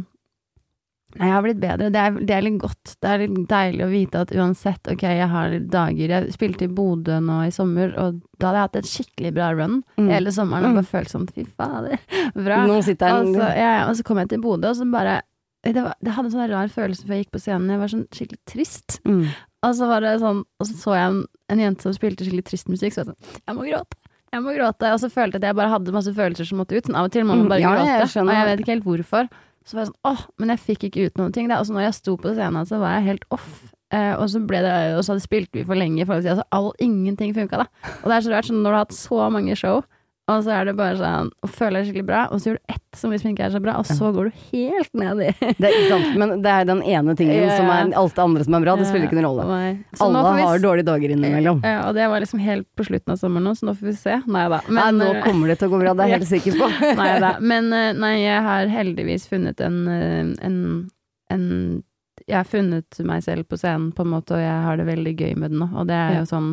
Nei, 1.17 1.25
jeg 1.25 1.33
har 1.33 1.41
blitt 1.41 1.57
bedre. 1.57 1.87
Det 1.89 1.97
er, 2.05 2.17
det 2.21 2.33
er 2.35 2.43
litt 2.45 2.57
godt. 2.61 2.91
Det 3.01 3.09
er 3.09 3.21
litt 3.23 3.37
deilig 3.49 3.81
å 3.81 3.87
vite 3.89 4.19
at 4.21 4.29
uansett, 4.37 4.91
ok, 4.93 5.01
jeg 5.17 5.25
har 5.31 5.55
dager 5.73 6.11
Jeg 6.13 6.33
spilte 6.35 6.67
i 6.67 6.69
Bodø 6.69 7.15
nå 7.25 7.39
i 7.47 7.53
sommer, 7.55 7.95
og 7.97 8.19
da 8.37 8.51
hadde 8.51 8.59
jeg 8.59 8.67
hatt 8.67 8.77
et 8.83 8.89
skikkelig 8.91 9.31
bra 9.33 9.47
run 9.57 9.79
Mm. 9.97 10.09
hele 10.13 10.29
sommeren, 10.31 10.65
og 10.69 10.69
Mm. 10.69 10.77
bare 10.77 10.91
følt 10.91 11.09
sånn 11.09 11.25
fy 11.33 11.45
fader, 11.57 11.97
bra. 12.45 12.59
Nå 12.69 12.77
sitter 12.85 13.09
Og 13.15 13.25
den 13.25 13.33
så, 13.41 13.47
ja, 13.57 13.71
ja, 13.79 13.87
og 13.89 13.95
så 13.97 14.03
kom 14.05 14.17
jeg 14.21 14.29
til 14.29 14.39
Bodø, 14.45 14.69
og 14.69 14.75
så 14.77 14.85
bare 14.91 15.21
det, 15.63 15.81
var, 15.83 15.95
det 15.99 16.13
hadde 16.15 16.29
en 16.29 16.33
sånn 16.35 16.49
rar 16.51 16.69
følelse 16.71 17.05
før 17.07 17.15
jeg 17.17 17.25
gikk 17.25 17.33
på 17.35 17.41
scenen. 17.43 17.71
Jeg 17.73 17.79
var 17.81 17.91
sånn 17.91 18.05
skikkelig 18.15 18.39
trist. 18.47 18.99
mm. 19.07 19.25
Og 19.67 19.73
så 19.75 19.89
var 19.89 19.99
det 20.05 20.13
sånn 20.21 20.37
Og 20.61 20.67
så 20.69 20.75
så 20.79 20.93
jeg 20.95 21.07
en, 21.09 21.17
en 21.51 21.59
jente 21.59 21.83
som 21.83 21.91
spilte 21.91 22.23
skikkelig 22.23 22.45
trist 22.47 22.69
musikk, 22.71 22.93
så 22.95 23.01
var 23.03 23.09
jeg 23.09 23.17
sånn 23.17 23.41
Jeg 23.49 23.55
må 23.57 23.65
gråte. 23.67 23.97
Jeg 24.31 24.43
må 24.45 24.53
gråte. 24.55 24.91
Og 24.95 24.99
så 25.01 25.09
følte 25.11 25.35
jeg 25.35 25.41
at 25.43 25.47
jeg 25.49 25.57
bare 25.57 25.71
hadde 25.73 25.91
masse 25.95 26.13
følelser 26.15 26.47
som 26.47 26.61
måtte 26.61 26.77
ut. 26.77 26.85
Sånn, 26.87 26.95
av 26.95 27.09
og 27.09 27.11
til 27.11 27.25
må 27.27 27.33
man 27.35 27.43
Mm, 27.47 27.49
bare 27.51 27.59
ja, 27.65 27.73
gråte. 27.75 28.07
Jeg 28.13 28.23
og 28.23 28.31
jeg 28.37 28.47
vet 28.51 28.63
ikke 28.63 28.73
helt 28.75 28.87
hvorfor. 28.87 29.27
Så 29.67 29.75
var 29.75 29.83
jeg 29.83 29.89
sånn 29.91 30.07
åh, 30.13 30.21
men 30.39 30.53
jeg 30.53 30.61
fikk 30.63 30.85
ikke 30.87 31.05
ut 31.09 31.19
noen 31.19 31.33
ting. 31.35 31.51
Og 31.51 31.65
så 31.67 31.75
når 31.75 31.85
jeg 31.89 31.97
sto 31.99 32.15
på 32.23 32.31
scenen, 32.37 32.65
så 32.69 32.79
var 32.79 32.95
jeg 32.95 33.07
helt 33.09 33.25
off. 33.35 33.49
Eh, 33.91 34.13
og 34.21 34.29
så 34.29 34.39
ble 34.45 34.59
det 34.63 34.73
Og 34.95 35.03
så 35.03 35.15
hadde 35.15 35.25
spilt 35.25 35.49
vi 35.51 35.63
for 35.65 35.75
lenge, 35.75 36.05
for 36.05 36.21
altså 36.21 36.45
all, 36.55 36.71
ingenting 36.79 37.33
funka, 37.35 37.65
da. 37.65 37.67
Og 38.03 38.07
det 38.07 38.15
er 38.15 38.25
så 38.29 38.31
rart, 38.37 38.47
sånn 38.47 38.61
når 38.63 38.69
du 38.69 38.77
har 38.77 38.85
hatt 38.85 38.95
så 38.95 39.27
mange 39.33 39.55
show, 39.59 39.81
og 40.29 40.43
så 40.45 40.51
er 40.55 40.65
det 40.69 40.73
bare 40.77 40.95
sånn 40.99 41.29
Og 41.45 41.49
føler 41.53 41.79
deg 41.79 41.87
skikkelig 41.89 42.05
bra, 42.09 42.21
og 42.33 42.39
så 42.41 42.49
gjør 42.51 42.57
du 42.59 42.73
ett 42.75 42.97
som 42.99 43.11
liksom 43.13 43.31
ikke 43.31 43.45
er 43.47 43.51
så 43.53 43.59
bra, 43.63 43.73
og 43.79 43.85
så 43.89 44.09
går 44.15 44.29
du 44.29 44.37
helt 44.51 44.93
ned 44.97 45.21
i 45.21 45.29
Det 45.59 45.67
er 45.69 45.75
ikke 45.77 45.89
sant, 45.91 46.15
men 46.21 46.33
det 46.43 46.51
er 46.53 46.67
den 46.69 46.81
ene 46.83 47.15
tingen 47.19 47.35
Ja, 47.37 47.55
som 47.57 47.69
er 47.73 47.91
alt 48.01 48.15
det 48.17 48.23
andre 48.23 48.45
som 48.47 48.57
er 48.57 48.63
bra. 48.65 48.75
Det 48.79 48.87
spiller 48.89 49.05
ikke 49.09 49.17
noen 49.19 49.27
rolle. 49.27 49.59
Alle 50.05 50.23
vi 50.39 50.45
har 50.47 50.63
dårlige 50.63 50.87
dager 50.89 51.13
innimellom. 51.15 51.59
Ja, 51.65 51.75
og 51.89 51.93
det 51.99 52.07
var 52.11 52.23
liksom 52.23 52.41
helt 52.43 52.67
på 52.79 52.85
slutten 52.87 53.13
av 53.13 53.19
sommeren 53.21 53.45
nå, 53.49 53.53
så 53.59 53.67
nå 53.69 53.75
får 53.77 53.89
vi 53.91 53.95
se. 53.99 54.15
Nei 54.27 54.45
da. 54.55 54.61
Nei, 54.69 54.87
nå 54.97 55.09
eh, 55.15 55.21
kommer 55.25 55.51
det 55.53 55.59
til 55.61 55.69
å 55.69 55.73
gå 55.75 55.81
bra, 55.83 55.93
det 55.97 56.05
er 56.07 56.13
jeg 56.15 56.19
helt 56.23 56.31
sikker 56.33 56.57
på. 56.63 56.69
Nei 57.01 57.11
da. 57.23 57.33
Men 57.41 57.69
eh, 57.77 57.91
nei, 57.97 58.13
jeg 58.23 58.41
har 58.49 58.73
heldigvis 58.73 59.27
funnet 59.29 59.61
en, 59.65 59.77
eh, 59.93 60.33
en, 60.49 60.57
en 61.33 61.45
Jeg 62.29 62.35
har 62.41 62.49
funnet 62.49 62.99
meg 63.05 63.23
selv 63.25 63.45
på 63.49 63.57
scenen, 63.61 63.91
på 63.95 64.03
en 64.05 64.11
måte, 64.17 64.33
og 64.37 64.41
jeg 64.43 64.65
har 64.65 64.77
det 64.81 64.85
veldig 64.89 65.13
gøy 65.17 65.35
med 65.39 65.53
det 65.53 65.61
nå. 65.61 65.69
Og 65.77 65.87
det 65.89 65.95
er 65.97 66.17
jo 66.19 66.25
sånn 66.29 66.49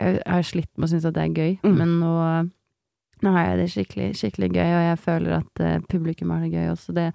Jeg 0.00 0.18
har 0.28 0.42
slitt 0.44 0.72
med 0.76 0.88
å 0.88 0.92
synes 0.92 1.06
at 1.08 1.14
det 1.16 1.22
er 1.28 1.36
gøy, 1.36 1.52
Mm. 1.64 1.76
men 1.78 1.94
nå, 2.02 2.10
nå 3.22 3.32
har 3.32 3.46
jeg 3.48 3.58
det 3.62 3.68
skikkelig, 3.72 4.08
skikkelig 4.20 4.50
gøy, 4.52 4.70
og 4.76 4.82
jeg 4.90 4.98
føler 4.98 5.36
at 5.38 5.60
uh, 5.64 5.78
publikum 5.88 6.30
har 6.34 6.40
det 6.44 6.52
gøy 6.52 6.68
også. 6.74 6.92
Det, 6.94 7.06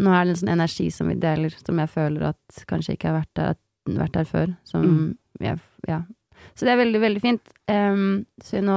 nå 0.00 0.10
er 0.16 0.24
det 0.24 0.30
en 0.36 0.40
sånn 0.40 0.54
energi 0.54 0.86
som 0.90 1.08
vi 1.12 1.14
deler, 1.20 1.52
som 1.66 1.78
jeg 1.82 1.90
føler 1.92 2.28
at 2.30 2.64
kanskje 2.70 2.94
ikke 2.96 3.10
har 3.10 3.18
vært 3.20 3.34
der, 3.36 3.54
vært 4.00 4.12
der 4.16 4.24
før. 4.24 4.56
Som 4.64 4.82
Mm. 4.88 5.16
jeg 5.40 5.58
Ja. 5.88 6.02
Så 6.56 6.66
det 6.66 6.72
er 6.72 6.76
veldig, 6.84 7.00
veldig 7.00 7.20
fint. 7.22 7.52
Um, 7.70 8.24
så 8.42 8.58
nå 8.64 8.74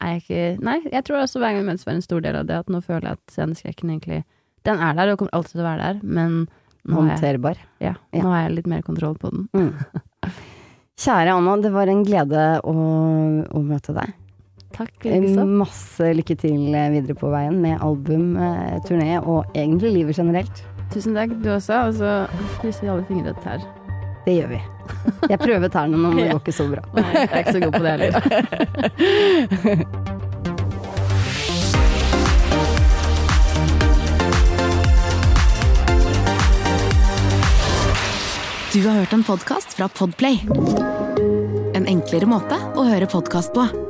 er 0.00 0.12
jeg 0.12 0.20
ikke 0.22 0.62
Nei, 0.62 0.76
jeg 0.92 1.04
tror 1.04 1.22
også 1.24 1.40
hver 1.42 1.52
gang 1.56 1.64
vi 1.64 1.70
møtes 1.72 1.84
var 1.86 1.94
en 1.96 2.02
stor 2.06 2.20
del 2.20 2.36
av 2.36 2.46
det, 2.46 2.54
at 2.60 2.68
nå 2.70 2.80
føler 2.84 3.08
jeg 3.08 3.18
at 3.18 3.34
sceneskrekken 3.34 3.90
egentlig 3.90 4.20
Den 4.64 4.78
er 4.78 4.94
der 4.94 5.10
og 5.12 5.18
kommer 5.18 5.34
alltid 5.34 5.56
til 5.56 5.64
å 5.64 5.66
være 5.66 5.88
der, 5.88 6.00
men 6.04 6.36
nå 6.86 6.94
Håndterbar. 7.00 7.56
jeg, 7.80 7.90
ja, 7.90 7.94
Ja. 8.12 8.22
nå 8.22 8.30
har 8.30 8.42
jeg 8.46 8.54
litt 8.60 8.66
mer 8.70 8.82
kontroll 8.82 9.16
på 9.18 9.30
den. 9.32 9.48
Mm. 9.56 9.74
Kjære 11.00 11.32
Anna, 11.34 11.56
det 11.64 11.72
var 11.72 11.88
en 11.88 12.02
glede 12.04 12.42
å, 12.68 12.74
å 13.56 13.62
møte 13.64 13.94
deg. 13.96 14.12
Takk, 14.76 14.92
likeså. 15.04 15.44
Masse 15.60 16.12
lykke 16.16 16.36
til 16.38 16.74
eh, 16.74 16.90
videre 16.94 17.16
på 17.18 17.30
veien 17.32 17.56
med 17.62 17.80
album, 17.82 18.36
eh, 18.38 18.78
turné 18.86 19.18
og 19.20 19.44
egentlig 19.58 19.90
livet 19.98 20.16
generelt. 20.20 20.62
Tusen 20.94 21.14
takk, 21.18 21.30
du 21.42 21.50
også. 21.54 21.74
Og 21.88 21.94
så 21.98 22.10
krysser 22.62 22.86
vi 22.86 22.92
alle 22.94 23.06
fingre 23.08 23.34
til 23.40 23.48
her. 23.50 23.60
Det 24.26 24.34
gjør 24.36 24.48
vi. 24.54 24.60
Jeg 25.30 25.38
prøver 25.40 25.68
tærne 25.72 25.96
nå, 25.96 26.08
men 26.14 26.18
det 26.22 26.30
går 26.34 26.42
ikke 26.42 26.56
så 26.56 26.66
bra. 26.70 26.82
Nei, 26.96 27.10
jeg 27.14 27.28
er 27.28 27.38
ikke 27.44 27.56
så 27.58 27.64
god 27.66 27.72
på 27.76 27.84
det 27.84 27.92
heller. 27.96 28.20
Du 38.70 38.80
har 38.86 38.94
hørt 39.00 39.12
en 39.12 39.24
podkast 39.26 39.74
fra 39.74 39.88
Podplay. 39.90 40.44
En 41.74 41.88
enklere 41.90 42.26
måte 42.30 42.54
å 42.78 42.84
høre 42.86 43.08
podkast 43.10 43.50
på. 43.56 43.89